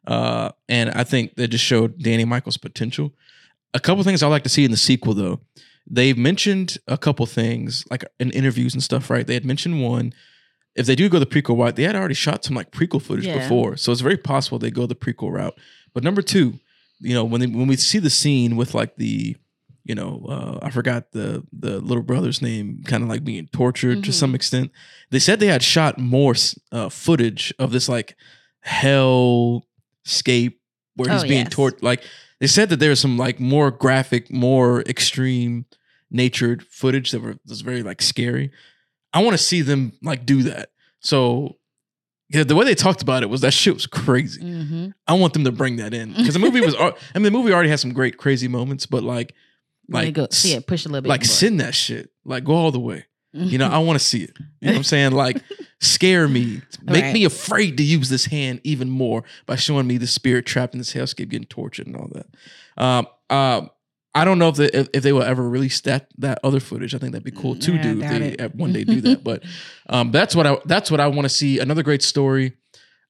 uh, 0.07 0.51
and 0.69 0.89
I 0.91 1.03
think 1.03 1.35
they 1.35 1.47
just 1.47 1.63
showed 1.63 2.01
Danny 2.01 2.25
Michael's 2.25 2.57
potential. 2.57 3.13
A 3.73 3.79
couple 3.79 4.03
things 4.03 4.23
I 4.23 4.27
like 4.27 4.43
to 4.43 4.49
see 4.49 4.63
in 4.65 4.71
the 4.71 4.77
sequel, 4.77 5.13
though. 5.13 5.39
They've 5.87 6.17
mentioned 6.17 6.77
a 6.87 6.97
couple 6.97 7.25
things 7.25 7.83
like 7.91 8.03
in 8.19 8.31
interviews 8.31 8.73
and 8.73 8.81
stuff, 8.81 9.09
right? 9.09 9.25
They 9.27 9.33
had 9.35 9.45
mentioned 9.45 9.83
one. 9.83 10.13
If 10.75 10.87
they 10.87 10.95
do 10.95 11.09
go 11.09 11.19
the 11.19 11.25
prequel 11.25 11.57
route, 11.59 11.75
they 11.75 11.83
had 11.83 11.95
already 11.95 12.15
shot 12.15 12.43
some 12.43 12.55
like 12.55 12.71
prequel 12.71 13.01
footage 13.01 13.27
Yeah. 13.27 13.37
before, 13.39 13.77
so 13.77 13.91
it's 13.91 14.01
very 14.01 14.17
possible 14.17 14.57
they 14.59 14.71
go 14.71 14.85
the 14.87 14.95
prequel 14.95 15.31
route. 15.31 15.55
But 15.93 16.03
number 16.03 16.21
two, 16.21 16.59
you 16.99 17.13
know, 17.13 17.23
when 17.23 17.39
they, 17.41 17.47
when 17.47 17.67
we 17.67 17.75
see 17.77 17.99
the 17.99 18.09
scene 18.09 18.55
with 18.55 18.73
like 18.73 18.95
the 18.97 19.35
you 19.87 19.93
know, 19.93 20.25
uh, 20.27 20.65
I 20.65 20.71
forgot 20.71 21.11
the 21.11 21.43
the 21.53 21.79
little 21.79 22.01
brother's 22.01 22.41
name, 22.41 22.81
kind 22.85 23.03
of 23.03 23.09
like 23.09 23.23
being 23.23 23.47
tortured 23.53 24.03
to 24.05 24.09
Mhm. 24.09 24.13
some 24.15 24.33
extent. 24.33 24.71
They 25.11 25.19
said 25.19 25.39
they 25.39 25.45
had 25.45 25.61
shot 25.61 25.99
more 25.99 26.33
uh, 26.71 26.89
footage 26.89 27.53
of 27.59 27.71
this 27.71 27.87
like 27.87 28.15
hell 28.61 29.63
scape 30.05 30.59
where 30.95 31.11
he's 31.11 31.23
Oh, 31.23 31.27
being 31.27 31.45
yes. 31.45 31.49
tortured. 31.53 31.83
Like 31.83 32.03
they 32.39 32.47
said 32.47 32.69
that 32.69 32.77
there's 32.79 32.99
some 32.99 33.17
like 33.17 33.39
more 33.39 33.71
graphic, 33.71 34.31
more 34.31 34.81
extreme 34.83 35.65
natured 36.11 36.63
footage 36.67 37.11
that 37.11 37.21
were 37.21 37.37
was 37.47 37.61
very 37.61 37.83
like 37.83 38.01
scary. 38.01 38.51
I 39.13 39.23
want 39.23 39.33
to 39.37 39.43
see 39.43 39.61
them 39.61 39.93
like 40.01 40.25
do 40.25 40.43
that. 40.43 40.69
So 40.99 41.57
the 42.31 42.55
way 42.55 42.65
they 42.65 42.75
talked 42.75 43.01
about 43.01 43.23
it 43.23 43.29
was 43.29 43.41
that 43.41 43.53
shit 43.53 43.73
was 43.73 43.85
crazy. 43.87 44.41
Mhm. 44.41 44.93
I 45.07 45.13
want 45.13 45.33
them 45.33 45.43
to 45.45 45.51
bring 45.51 45.75
that 45.77 45.93
in 45.93 46.09
because 46.13 46.33
the 46.33 46.39
movie 46.39 46.61
was. 46.61 46.75
I 46.75 46.91
mean, 47.15 47.23
the 47.23 47.31
movie 47.31 47.53
already 47.53 47.69
has 47.69 47.81
some 47.81 47.93
great 47.93 48.17
crazy 48.17 48.47
moments, 48.47 48.85
but 48.85 49.03
like, 49.03 49.33
like, 49.87 50.13
go 50.15 50.27
see 50.31 50.53
it, 50.53 50.65
push 50.65 50.85
a 50.85 50.89
little 50.89 51.01
bit. 51.03 51.09
like 51.09 51.21
more. 51.21 51.25
send 51.27 51.59
that 51.59 51.75
shit, 51.75 52.09
like 52.25 52.43
go 52.43 52.53
all 52.53 52.71
the 52.71 52.79
way. 52.79 53.05
You 53.33 53.57
know, 53.57 53.67
I 53.67 53.79
want 53.79 53.99
to 53.99 54.05
see 54.05 54.23
it. 54.23 54.31
You 54.61 54.67
know 54.67 54.71
what 54.71 54.77
I'm 54.77 54.83
saying? 54.85 55.11
Like, 55.11 55.41
scare 55.81 56.27
me, 56.27 56.61
make 56.83 57.03
Right. 57.03 57.13
me 57.13 57.25
afraid 57.25 57.77
to 57.77 57.83
use 57.83 58.09
this 58.09 58.25
hand 58.25 58.61
even 58.63 58.89
more 58.89 59.23
by 59.45 59.55
showing 59.55 59.87
me 59.87 59.97
the 59.97 60.07
spirit 60.07 60.45
trapped 60.45 60.73
in 60.73 60.77
this 60.79 60.93
hellscape, 60.93 61.29
getting 61.29 61.47
tortured 61.47 61.87
and 61.87 61.95
all 61.95 62.09
that. 62.13 62.27
Um, 62.77 63.07
um, 63.29 63.69
I 64.13 64.23
don't 64.23 64.39
know 64.39 64.47
if 64.49 64.55
they, 64.55 64.67
if, 64.67 64.87
if 64.93 65.03
they 65.03 65.11
will 65.11 65.23
ever 65.23 65.47
release 65.47 65.81
that 65.81 66.07
that 66.19 66.39
other 66.43 66.61
footage. 66.61 66.95
I 66.95 66.99
think 66.99 67.11
that'd 67.11 67.25
be 67.25 67.31
cool 67.31 67.55
to 67.57 67.73
Yeah, 67.75 67.81
do 67.81 68.01
if 68.01 68.09
they 68.37 68.43
it. 68.45 68.55
one 68.55 68.71
day 68.71 68.85
do 68.85 69.01
that. 69.01 69.23
But 69.25 69.43
um, 69.89 70.11
that's 70.11 70.33
what 70.35 70.47
I 70.47 70.57
that's 70.65 70.89
what 70.89 71.01
I 71.01 71.07
want 71.07 71.23
to 71.23 71.29
see. 71.29 71.59
Another 71.59 71.83
great 71.83 72.01
story. 72.01 72.53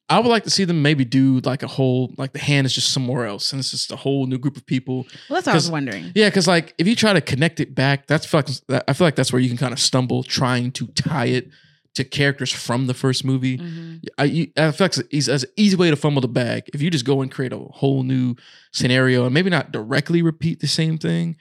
I 0.09 0.19
would 0.19 0.29
like 0.29 0.43
to 0.43 0.51
see 0.51 0.65
them 0.65 0.81
maybe 0.83 1.03
do 1.05 1.39
like 1.41 1.61
a 1.63 1.67
whole 1.67 2.11
like 2.17 2.33
the 2.33 2.39
hand 2.39 2.65
is 2.65 2.73
just 2.73 2.91
somewhere 2.91 3.25
else 3.25 3.51
and 3.51 3.59
it's 3.59 3.71
just 3.71 3.91
a 3.91 3.95
whole 3.95 4.25
new 4.27 4.37
group 4.39 4.55
of 4.57 4.65
people. 4.65 5.05
well, 5.29 5.37
that's 5.41 5.45
what 5.47 5.53
I 5.53 5.55
was 5.55 5.69
wondering. 5.71 6.11
Yeah, 6.15 6.29
because 6.29 6.47
like 6.47 6.73
if 6.79 6.87
you 6.87 6.95
try 6.95 7.13
to 7.13 7.21
connect 7.21 7.59
it 7.59 7.73
back, 7.75 8.05
that's 8.07 8.31
like, 8.33 8.47
I 8.87 8.93
feel 8.93 9.05
like 9.05 9.15
that's 9.15 9.31
where 9.33 9.41
you 9.41 9.47
can 9.49 9.57
kind 9.57 9.73
of 9.73 9.79
stumble 9.79 10.21
trying 10.23 10.71
to 10.73 10.87
tie 10.87 11.25
it 11.27 11.49
to 11.95 12.03
characters 12.03 12.51
from 12.51 12.87
the 12.87 12.93
first 12.93 13.25
movie. 13.25 13.57
Mhm. 13.57 14.03
I, 14.17 14.23
you, 14.25 14.47
I 14.57 14.71
feel 14.71 14.85
like 14.85 14.97
it's, 15.11 15.27
an 15.27 15.49
easy 15.57 15.75
way 15.75 15.89
to 15.89 15.95
fumble 15.95 16.21
the 16.21 16.27
bag. 16.27 16.63
If 16.73 16.81
you 16.81 16.89
just 16.91 17.05
go 17.05 17.21
and 17.21 17.31
create 17.31 17.53
a 17.53 17.57
whole 17.57 18.03
new 18.03 18.35
scenario 18.73 19.25
and 19.25 19.33
maybe 19.33 19.49
not 19.49 19.71
directly 19.71 20.21
repeat 20.21 20.59
the 20.59 20.67
same 20.67 20.97
thing, 20.97 21.37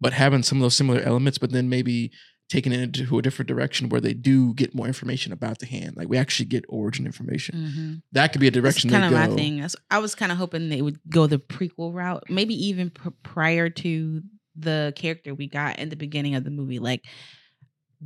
but 0.00 0.12
having 0.12 0.42
some 0.42 0.58
of 0.58 0.62
those 0.62 0.76
similar 0.76 1.00
elements, 1.00 1.38
but 1.38 1.52
then 1.52 1.68
maybe 1.68 2.10
taking 2.48 2.70
it 2.70 2.80
into 2.80 3.18
a 3.18 3.22
different 3.22 3.48
direction 3.48 3.88
where 3.88 4.00
they 4.00 4.14
do 4.14 4.54
get 4.54 4.72
more 4.72 4.86
information 4.86 5.32
about 5.32 5.58
the 5.58 5.66
hand. 5.66 5.96
Like 5.96 6.08
we 6.08 6.16
actually 6.16 6.46
get 6.46 6.64
origin 6.68 7.04
information. 7.04 7.56
Mhm. 7.56 8.02
That 8.12 8.30
could 8.32 8.40
be 8.40 8.46
a 8.46 8.50
That's 8.52 8.62
direction 8.62 8.90
kind 8.90 9.02
they 9.02 9.08
of 9.08 9.12
go. 9.26 9.30
my 9.30 9.36
thing. 9.36 9.56
That's- 9.56 9.74
I 9.90 9.98
was 9.98 10.14
kind 10.14 10.30
of 10.30 10.38
hoping 10.38 10.68
they 10.68 10.80
would 10.82 11.00
go 11.10 11.26
the 11.26 11.38
prequel 11.40 11.92
route, 11.92 12.22
maybe 12.30 12.54
even 12.68 12.90
pr- 12.90 13.08
prior 13.24 13.68
to 13.70 14.22
the 14.54 14.92
character 14.94 15.34
we 15.34 15.48
got 15.48 15.80
in 15.80 15.88
the 15.88 15.96
beginning 15.96 16.36
of 16.36 16.44
the 16.44 16.50
movie, 16.50 16.78
like 16.78 17.04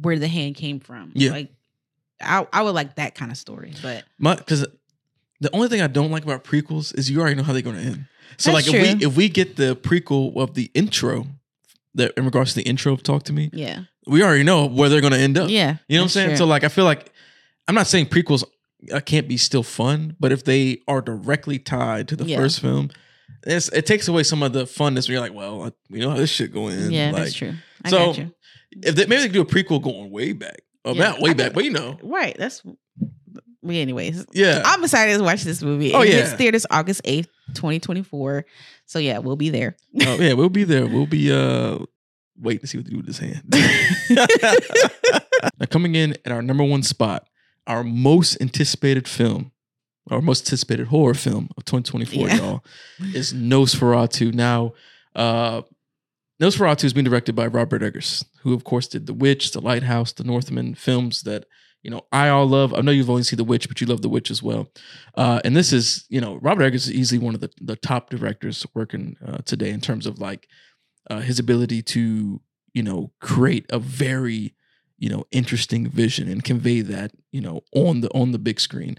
where 0.00 0.18
the 0.18 0.28
hand 0.28 0.54
came 0.56 0.80
from. 0.80 1.12
Yeah. 1.14 1.32
like 1.32 1.50
I, 2.20 2.46
I 2.52 2.62
would 2.62 2.74
like 2.74 2.96
that 2.96 3.14
kind 3.14 3.30
of 3.30 3.37
story, 3.38 3.72
but 3.83 4.04
My 4.18 4.35
because 4.37 4.66
the 5.40 5.54
only 5.54 5.68
thing 5.68 5.80
I 5.80 5.87
don't 5.87 6.11
like 6.11 6.22
about 6.24 6.44
prequels 6.44 6.96
is 6.98 7.11
you 7.11 7.20
already 7.20 7.37
know 7.37 7.42
how 7.42 7.52
they're 7.52 7.62
going 7.62 7.76
to 7.76 7.83
end. 7.83 8.06
So 8.37 8.52
That's 8.52 8.66
like 8.68 8.74
if 8.74 8.80
true. 8.87 8.98
we 8.98 9.06
if 9.06 9.16
we 9.16 9.28
get 9.28 9.56
the 9.56 9.74
prequel 9.76 10.37
of 10.37 10.54
the 10.54 10.70
intro, 10.74 11.26
that 11.94 12.12
in 12.16 12.24
regards 12.24 12.50
to 12.54 12.56
the 12.56 12.62
intro 12.68 12.92
of 12.92 13.02
Talk 13.02 13.24
to 13.24 13.33
Me, 13.33 13.50
yeah, 13.52 13.85
we 14.06 14.22
already 14.22 14.44
know 14.44 14.66
where 14.66 14.88
they're 14.88 15.00
going 15.00 15.12
to 15.12 15.18
end 15.18 15.37
up. 15.38 15.50
yeah, 15.50 15.76
You 15.88 15.96
know 15.96 16.02
what 16.02 16.04
I'm 16.04 16.09
saying? 16.11 16.28
true. 16.30 16.37
So 16.38 16.46
like 16.46 16.64
I 16.64 16.68
feel 16.68 16.85
like 16.85 17.12
I'm 17.68 17.74
not 17.74 17.87
saying 17.87 18.06
prequels 18.06 18.44
uh, 18.92 19.00
can't 19.00 19.28
be 19.28 19.37
still 19.37 19.62
fun, 19.62 20.16
but 20.20 20.33
if 20.33 20.44
they 20.44 20.78
are 20.88 21.00
directly 21.02 21.59
tied 21.59 22.09
to 22.09 22.16
the 22.16 22.24
Yeah. 22.24 22.37
first 22.38 22.61
film, 22.61 22.90
it's, 23.46 23.68
it 23.70 23.87
takes 23.87 24.09
away 24.09 24.22
some 24.22 24.42
of 24.42 24.52
the 24.52 24.64
funness. 24.64 25.06
Where 25.09 25.14
you're 25.14 25.20
like, 25.20 25.35
well, 25.35 25.64
I, 25.64 25.72
we 25.90 26.00
know 26.00 26.11
how 26.11 26.16
this 26.16 26.30
shit 26.30 26.52
going 26.52 26.78
in. 26.78 26.90
yeah, 26.90 27.11
like, 27.11 27.22
that's 27.24 27.35
true. 27.35 27.54
I 27.85 27.90
so- 27.90 28.12
you. 28.14 28.35
If 28.72 28.94
they, 28.94 29.06
maybe 29.06 29.22
they 29.22 29.28
could 29.28 29.33
do 29.33 29.40
a 29.40 29.44
prequel 29.46 29.83
going 29.83 30.11
way 30.12 30.33
back, 30.33 30.61
or 30.84 30.94
Yeah, 30.94 31.20
way 31.20 31.30
I 31.30 31.34
back, 31.34 31.52
but 31.52 31.64
you 31.64 31.70
know, 31.70 31.98
Right, 32.02 32.36
that's. 32.38 32.62
well, 32.64 32.76
Anyways, 33.76 34.24
yeah. 34.32 34.62
I'm 34.64 34.82
excited 34.82 35.18
to 35.18 35.22
watch 35.22 35.42
this 35.42 35.62
movie. 35.62 35.92
Oh, 35.92 36.00
it 36.02 36.08
yeah. 36.08 36.14
hits 36.16 36.32
theaters 36.32 36.66
August 36.70 37.02
8th, 37.04 37.26
2024. 37.54 38.44
So 38.86 38.98
yeah, 38.98 39.18
we'll 39.18 39.36
be 39.36 39.50
there. 39.50 39.76
oh 40.06 40.16
yeah, 40.16 40.32
we'll 40.32 40.48
be 40.48 40.64
there. 40.64 40.86
We'll 40.86 41.06
be 41.06 41.30
uh 41.32 41.78
waiting 42.38 42.60
to 42.60 42.66
see 42.66 42.78
what 42.78 42.86
they 42.86 42.90
do 42.92 42.96
with 42.96 43.06
this 43.06 43.18
hand. 43.18 43.42
now 45.58 45.66
coming 45.68 45.94
in 45.94 46.16
at 46.24 46.32
our 46.32 46.42
number 46.42 46.64
one 46.64 46.82
spot, 46.82 47.26
our 47.66 47.84
most 47.84 48.40
anticipated 48.40 49.06
film, 49.06 49.52
our 50.10 50.20
most 50.20 50.46
anticipated 50.46 50.86
horror 50.88 51.14
film 51.14 51.48
of 51.56 51.64
2024, 51.66 52.28
Yeah. 52.28 52.36
y'all, 52.36 52.64
is 53.14 53.32
Nosferatu. 53.32 54.32
Now, 54.34 54.72
uh 55.14 55.62
Nosferatu 56.40 56.85
is 56.85 56.94
being 56.94 57.05
directed 57.05 57.35
by 57.35 57.46
Robert 57.46 57.83
Eggers, 57.83 58.24
who 58.40 58.55
of 58.55 58.64
course 58.64 58.88
did 58.88 59.07
The 59.07 59.12
Witch, 59.12 59.53
The 59.53 59.61
Lighthouse, 59.61 60.12
The 60.12 60.24
Northman 60.24 60.74
films 60.74 61.22
that 61.22 61.44
you 61.83 61.90
know 61.90 62.03
I 62.12 62.31
all 62.31 62.46
love. 62.46 62.72
I 62.72 62.81
know 62.81 62.92
you've 62.92 63.11
only 63.11 63.24
seen 63.24 63.37
The 63.37 63.44
Witch, 63.44 63.68
but 63.68 63.81
you 63.81 63.87
love 63.87 64.00
The 64.00 64.09
Witch 64.09 64.31
as 64.31 64.42
well. 64.42 64.68
Uh, 65.14 65.40
and 65.44 65.55
this 65.55 65.72
is 65.72 66.07
you 66.09 66.20
know 66.20 66.38
Robert 66.40 66.64
Eggers 66.64 66.87
is 66.87 66.92
easily 66.92 67.18
one 67.18 67.35
of 67.35 67.42
the 67.42 67.50
the 67.61 67.76
top 67.76 68.09
directors 68.09 68.66
working 68.74 69.16
uh, 69.26 69.38
today 69.44 69.70
in 69.70 69.81
terms 69.81 70.07
of 70.07 70.18
like 70.18 70.48
uh, 71.11 71.20
his 71.20 71.38
ability 71.38 71.83
to 71.83 72.40
you 72.72 72.83
know 72.83 73.12
create 73.20 73.66
a 73.68 73.79
very 73.79 74.55
you 75.00 75.08
know 75.08 75.24
interesting 75.32 75.88
vision 75.90 76.28
and 76.28 76.44
convey 76.44 76.80
that 76.82 77.10
you 77.32 77.40
know 77.40 77.62
on 77.74 78.00
the 78.02 78.08
on 78.12 78.30
the 78.32 78.38
big 78.38 78.60
screen. 78.60 78.96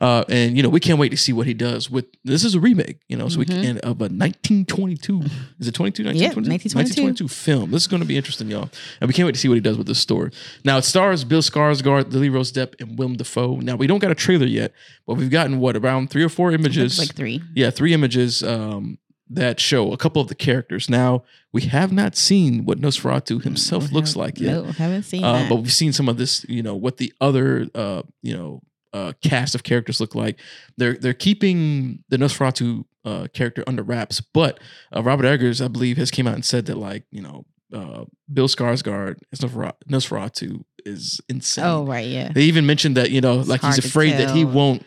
Uh 0.00 0.24
and 0.28 0.56
you 0.56 0.62
know 0.62 0.68
we 0.68 0.80
can't 0.80 0.98
wait 0.98 1.10
to 1.10 1.16
see 1.16 1.32
what 1.32 1.46
he 1.46 1.54
does 1.54 1.88
with 1.88 2.06
this 2.24 2.44
is 2.44 2.54
a 2.56 2.60
remake 2.60 2.98
you 3.08 3.16
know 3.16 3.28
so 3.28 3.38
we 3.38 3.44
Mhm. 3.46 3.62
can 3.62 3.78
of 3.78 4.00
a 4.00 4.08
1922 4.08 5.22
is 5.60 5.68
it 5.68 5.74
22 5.74 6.02
Yeah, 6.02 6.10
1922 6.34 6.74
1922. 6.76 7.28
film. 7.28 7.70
This 7.70 7.82
is 7.82 7.86
going 7.86 8.02
to 8.02 8.06
be 8.08 8.16
interesting 8.16 8.50
y'all. 8.50 8.68
And 9.00 9.06
we 9.08 9.14
can't 9.14 9.26
wait 9.26 9.34
to 9.34 9.40
see 9.40 9.48
what 9.48 9.54
he 9.54 9.60
does 9.60 9.78
with 9.78 9.86
this 9.86 10.00
story. 10.00 10.30
Now 10.64 10.78
it 10.78 10.84
stars 10.84 11.24
bill 11.24 11.42
skarsgård 11.42 12.12
lily 12.12 12.28
rose 12.28 12.52
depp 12.52 12.74
and 12.80 12.98
willem 12.98 13.16
dafoe. 13.16 13.60
Now 13.60 13.76
we 13.76 13.86
don't 13.86 14.00
got 14.00 14.10
a 14.10 14.14
trailer 14.16 14.46
yet 14.46 14.72
but 15.06 15.14
we've 15.14 15.30
gotten 15.30 15.60
what 15.60 15.76
around 15.76 16.10
three 16.10 16.24
or 16.24 16.28
four 16.28 16.50
images? 16.52 16.98
like 16.98 17.14
three. 17.14 17.40
yeah, 17.54 17.70
three 17.70 17.92
images 17.94 18.42
um, 18.42 18.98
that 19.30 19.58
show 19.60 19.92
a 19.92 19.96
couple 19.96 20.20
of 20.20 20.28
the 20.28 20.34
characters. 20.34 20.88
Now 20.90 21.22
we 21.52 21.62
have 21.62 21.92
not 21.92 22.14
seen 22.16 22.64
what 22.64 22.78
Nosferatu 22.80 23.42
himself 23.42 23.88
We 23.88 23.94
looks 23.94 24.16
like 24.16 24.38
yet, 24.40 24.52
No, 24.52 24.64
haven't 24.72 25.04
seen 25.04 25.24
uh, 25.24 25.32
that. 25.34 25.48
but 25.48 25.56
we've 25.56 25.72
seen 25.72 25.92
some 25.92 26.08
of 26.08 26.16
this. 26.18 26.44
You 26.48 26.62
know 26.62 26.74
what 26.74 26.98
the 26.98 27.12
other 27.20 27.66
uh, 27.74 28.02
you 28.22 28.36
know 28.36 28.62
uh, 28.92 29.12
cast 29.22 29.54
of 29.54 29.62
characters 29.62 30.00
look 30.00 30.14
like. 30.14 30.38
They're 30.76 30.94
they're 30.94 31.14
keeping 31.14 32.04
the 32.10 32.16
Nosferatu 32.18 32.84
uh, 33.04 33.26
character 33.32 33.64
under 33.66 33.82
wraps, 33.82 34.20
but 34.20 34.60
uh, 34.94 35.02
Robert 35.02 35.26
Eggers, 35.26 35.60
I 35.60 35.68
believe, 35.68 35.96
has 35.96 36.10
came 36.10 36.26
out 36.26 36.34
and 36.34 36.44
said 36.44 36.66
that 36.66 36.76
like 36.76 37.04
you 37.10 37.22
know 37.22 37.44
uh, 37.72 38.04
Bill 38.32 38.46
Skarsgård 38.48 39.16
as 39.32 39.40
Nosferatu, 39.40 40.64
is 40.84 41.20
insane. 41.28 41.64
oh 41.64 41.84
right, 41.86 42.06
yeah. 42.06 42.30
They 42.32 42.42
even 42.44 42.66
mentioned 42.66 42.96
that 42.96 43.10
you 43.10 43.20
know, 43.20 43.40
It's 43.40 43.48
like 43.48 43.62
he's 43.62 43.78
afraid 43.78 44.12
that 44.18 44.30
he 44.30 44.44
won't 44.44 44.84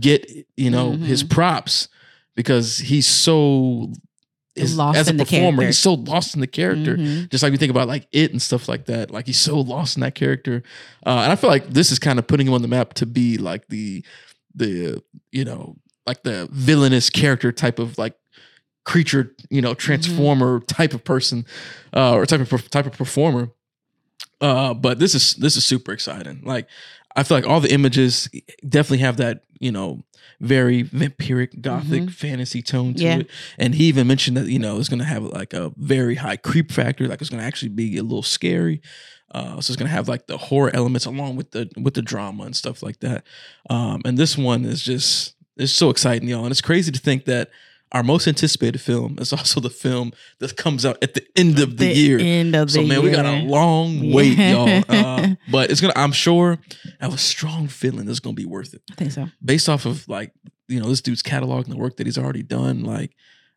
get 0.00 0.28
you 0.56 0.70
know 0.70 0.92
his 0.92 1.22
Mhm. 1.24 1.30
props 1.30 1.88
because 2.36 2.78
he's 2.78 3.06
so 3.08 3.92
is 4.54 4.74
Lost 4.76 4.96
as 4.98 5.08
a 5.10 5.12
the 5.12 5.24
performer, 5.24 5.58
character. 5.58 5.66
he's 5.66 5.78
so 5.78 5.94
lost 5.94 6.34
in 6.34 6.40
the 6.40 6.46
character. 6.46 6.96
Mhm. 6.96 7.28
Just 7.30 7.42
like 7.42 7.50
we 7.52 7.58
think 7.58 7.70
about 7.70 7.88
like 7.88 8.06
it 8.12 8.30
and 8.30 8.40
stuff 8.40 8.68
like 8.70 8.86
that. 8.86 9.10
Like 9.10 9.26
he's 9.26 9.36
so 9.38 9.58
lost 9.60 9.96
in 9.98 10.00
that 10.00 10.14
character. 10.14 10.62
Uh, 11.04 11.10
and 11.24 11.30
I 11.32 11.36
feel 11.36 11.50
like 11.50 11.68
this 11.68 11.90
is 11.90 11.98
kind 11.98 12.18
of 12.18 12.26
putting 12.26 12.46
him 12.46 12.54
on 12.54 12.62
the 12.62 12.68
map 12.68 12.94
to 12.94 13.04
be 13.06 13.36
like 13.36 13.66
the 13.68 14.02
the 14.54 15.02
you 15.30 15.44
know 15.44 15.76
like 16.06 16.22
the 16.22 16.48
villainous 16.52 17.10
character 17.10 17.52
type 17.52 17.78
of 17.78 17.98
like 17.98 18.14
creature, 18.84 19.34
you 19.50 19.60
know, 19.60 19.74
transformer 19.74 20.60
type 20.60 20.94
of 20.94 21.04
person, 21.04 21.44
uh, 21.94 22.14
or 22.14 22.24
type 22.24 22.40
of 22.40 22.70
type 22.70 22.86
of 22.86 22.92
performer. 22.92 23.50
Uh, 24.40 24.72
but 24.72 24.98
this 24.98 25.14
is 25.14 25.34
this 25.34 25.56
is 25.58 25.66
super 25.66 25.92
exciting. 25.92 26.40
Like 26.44 26.66
I 27.14 27.24
feel 27.24 27.36
like 27.36 27.46
all 27.46 27.60
the 27.60 27.72
images 27.74 28.30
definitely 28.66 28.98
have 29.04 29.16
that, 29.18 29.42
you 29.60 29.72
know, 29.72 30.02
very 30.40 30.84
vampiric 30.84 31.60
gothic 31.60 32.02
Mhm. 32.04 32.10
fantasy 32.12 32.62
tone 32.62 32.94
to 32.94 33.02
Yeah. 33.02 33.18
it. 33.18 33.30
And 33.58 33.74
he 33.74 33.84
even 33.84 34.06
mentioned 34.06 34.36
that, 34.36 34.46
you 34.48 34.58
know, 34.58 34.78
it's 34.78 34.88
gonna 34.88 35.04
have 35.04 35.22
like 35.24 35.52
a 35.54 35.72
very 35.76 36.16
high 36.16 36.36
creep 36.36 36.70
factor, 36.72 37.06
like 37.08 37.20
it's 37.20 37.30
gonna 37.30 37.42
actually 37.42 37.70
be 37.70 37.96
a 37.96 38.02
little 38.02 38.22
scary. 38.22 38.80
Uh, 39.32 39.60
so 39.60 39.72
it's 39.72 39.76
gonna 39.76 39.90
have 39.90 40.08
like 40.08 40.26
the 40.28 40.38
horror 40.38 40.70
elements 40.74 41.04
along 41.06 41.36
with 41.36 41.50
the 41.50 41.68
with 41.76 41.94
the 41.94 42.02
drama 42.02 42.44
and 42.44 42.54
stuff 42.56 42.82
like 42.82 43.00
that. 43.00 43.24
Um, 43.68 44.02
and 44.04 44.16
this 44.18 44.36
one 44.38 44.64
is 44.64 44.82
just 44.82 45.34
it's 45.56 45.72
so 45.72 45.88
exciting, 45.90 46.28
y'all. 46.28 46.44
And 46.44 46.52
it's 46.52 46.60
crazy 46.60 46.92
to 46.92 46.98
think 47.00 47.24
that 47.24 47.50
our 47.92 48.02
most 48.02 48.26
anticipated 48.26 48.80
film 48.80 49.16
is 49.20 49.32
also 49.32 49.60
the 49.60 49.70
film 49.70 50.12
that 50.40 50.56
comes 50.56 50.84
out 50.84 50.98
at 51.02 51.14
the 51.14 51.24
end 51.36 51.58
of 51.60 51.76
the, 51.76 51.86
year. 51.86 52.18
end 52.18 52.54
of 52.56 52.70
So 52.70 52.82
the 52.82 52.88
man, 52.88 53.02
we 53.02 53.10
got 53.10 53.24
a 53.26 53.38
year. 53.38 53.48
long 53.48 54.12
wait, 54.12 54.36
Yeah. 54.36 54.52
y'all. 54.52 54.84
Uh, 55.06 55.34
but 55.50 55.70
it's 55.70 55.80
gonna. 55.80 55.92
I'm 55.96 56.12
sure. 56.12 56.58
I 57.00 57.04
have 57.04 57.14
a 57.14 57.18
strong 57.18 57.68
feeling 57.68 58.08
it's 58.08 58.20
gonna 58.20 58.34
be 58.34 58.44
worth 58.44 58.74
it, 58.74 58.82
I 58.90 58.94
think 58.96 59.12
so. 59.12 59.26
based 59.44 59.68
off 59.68 59.86
of 59.86 60.06
like 60.08 60.32
you 60.68 60.80
know 60.80 60.88
this 60.88 61.00
dude's 61.00 61.22
catalog 61.22 61.64
and 61.64 61.72
the 61.72 61.78
work 61.78 61.96
that 61.96 62.06
he's 62.06 62.18
already 62.18 62.42
done. 62.42 62.82
Like, 62.84 63.12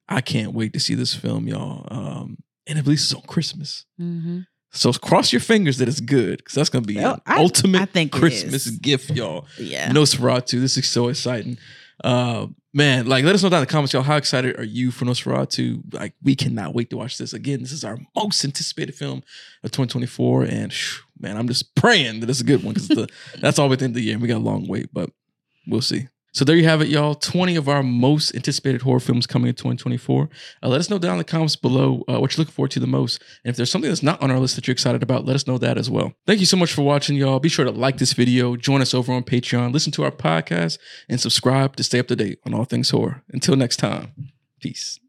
I 0.08 0.22
can't 0.22 0.54
wait 0.54 0.74
to 0.74 0.80
see 0.80 0.94
this 0.96 1.14
film, 1.16 1.48
y'all. 1.48 1.88
Um, 1.92 2.38
and 2.68 2.78
it 2.80 2.84
releases 2.86 3.14
on 3.14 3.22
Christmas. 3.24 3.86
Mm-hmm. 4.00 4.42
So 4.72 4.94
cross 4.94 5.34
your 5.34 5.40
fingers 5.42 5.78
that 5.80 5.88
it's 5.88 6.00
good, 6.00 6.38
because 6.38 6.54
that's 6.54 6.70
gonna 6.70 6.86
be 6.86 6.96
Well, 6.98 7.16
an 7.16 7.22
I- 7.26 7.40
ultimate 7.40 7.82
I 7.82 7.86
think 7.86 8.12
Christmas 8.12 8.70
gift, 8.70 9.10
y'all. 9.12 9.48
Yeah. 9.58 9.90
Nosferatu. 9.92 10.60
This 10.62 10.78
is 10.78 10.88
so 10.88 11.08
exciting. 11.08 11.58
Uh 12.04 12.48
man, 12.74 13.08
like 13.08 13.24
let 13.24 13.36
us 13.36 13.44
know 13.44 13.50
down 13.50 13.60
in 13.60 13.68
the 13.68 13.72
comments, 13.72 13.94
y'all. 13.94 14.04
How 14.04 14.18
excited 14.18 14.60
are 14.60 14.64
you 14.64 14.92
for 14.92 15.06
Nosferatu? 15.06 15.94
Like, 15.94 16.14
we 16.24 16.36
cannot 16.36 16.74
wait 16.74 16.90
to 16.92 16.98
watch 16.98 17.18
this. 17.18 17.34
Again, 17.34 17.62
this 17.62 17.72
is 17.72 17.84
our 17.84 17.98
most 18.16 18.44
anticipated 18.44 18.96
film 18.96 19.24
of 19.64 19.72
2024. 19.72 20.44
And 20.44 20.74
phew, 20.74 21.04
man, 21.20 21.38
I'm 21.38 21.48
just 21.48 21.76
praying 21.76 22.20
that 22.22 22.30
it's 22.30 22.42
a 22.42 22.46
good 22.46 22.64
one 22.64 22.74
because 22.74 23.08
that's 23.42 23.60
all 23.60 23.70
within 23.70 23.94
the 23.94 24.02
year. 24.02 24.18
We 24.18 24.28
got 24.28 24.38
a 24.38 24.40
long 24.40 24.68
wait, 24.68 24.94
but 24.94 25.10
we'll 25.68 25.82
see. 25.82 26.08
So 26.32 26.46
there 26.46 26.56
you 26.56 26.66
have 26.66 26.82
it, 26.82 26.90
y'all. 26.90 27.16
20 27.16 27.56
of 27.56 27.68
our 27.68 27.82
most 27.82 28.36
anticipated 28.36 28.82
horror 28.82 29.00
films 29.00 29.26
coming 29.26 29.50
in 29.50 29.56
2024. 29.56 30.30
Uh, 30.62 30.68
let 30.68 30.80
us 30.80 30.90
know 30.90 31.00
down 31.00 31.14
in 31.14 31.18
the 31.18 31.24
comments 31.24 31.56
below 31.56 32.04
uh, 32.08 32.20
what 32.20 32.36
you're 32.36 32.42
looking 32.42 32.54
forward 32.54 32.72
to 32.72 32.80
the 32.80 32.88
most. 32.88 33.22
And 33.44 33.50
if 33.50 33.58
there's 33.58 33.72
something 33.72 33.90
that's 33.90 34.04
not 34.04 34.22
on 34.22 34.32
our 34.32 34.40
list 34.40 34.56
that 34.56 34.68
you're 34.68 34.74
excited 34.74 35.02
about, 35.02 35.26
let 35.26 35.36
us 35.36 35.48
know 35.48 35.58
that 35.58 35.78
as 35.78 35.90
well. 35.90 36.14
Thank 36.28 36.40
you 36.40 36.46
so 36.46 36.58
much 36.58 36.72
for 36.72 36.84
watching, 36.84 37.16
y'all. 37.16 37.40
Be 37.40 37.50
sure 37.50 37.66
to 37.66 37.72
like 37.72 37.98
this 37.98 38.14
video, 38.14 38.56
join 38.56 38.82
us 38.82 38.94
over 38.94 39.12
on 39.12 39.24
Patreon, 39.24 39.74
listen 39.74 39.92
to 39.94 40.04
our 40.04 40.12
podcast, 40.12 40.78
and 41.08 41.20
subscribe 41.20 41.76
to 41.78 41.84
stay 41.84 42.00
up 42.00 42.08
to 42.08 42.16
date 42.16 42.40
on 42.46 42.54
all 42.54 42.66
things 42.66 42.92
horror. 42.92 43.24
Until 43.30 43.56
next 43.56 43.78
time, 43.78 44.14
peace. 44.60 45.00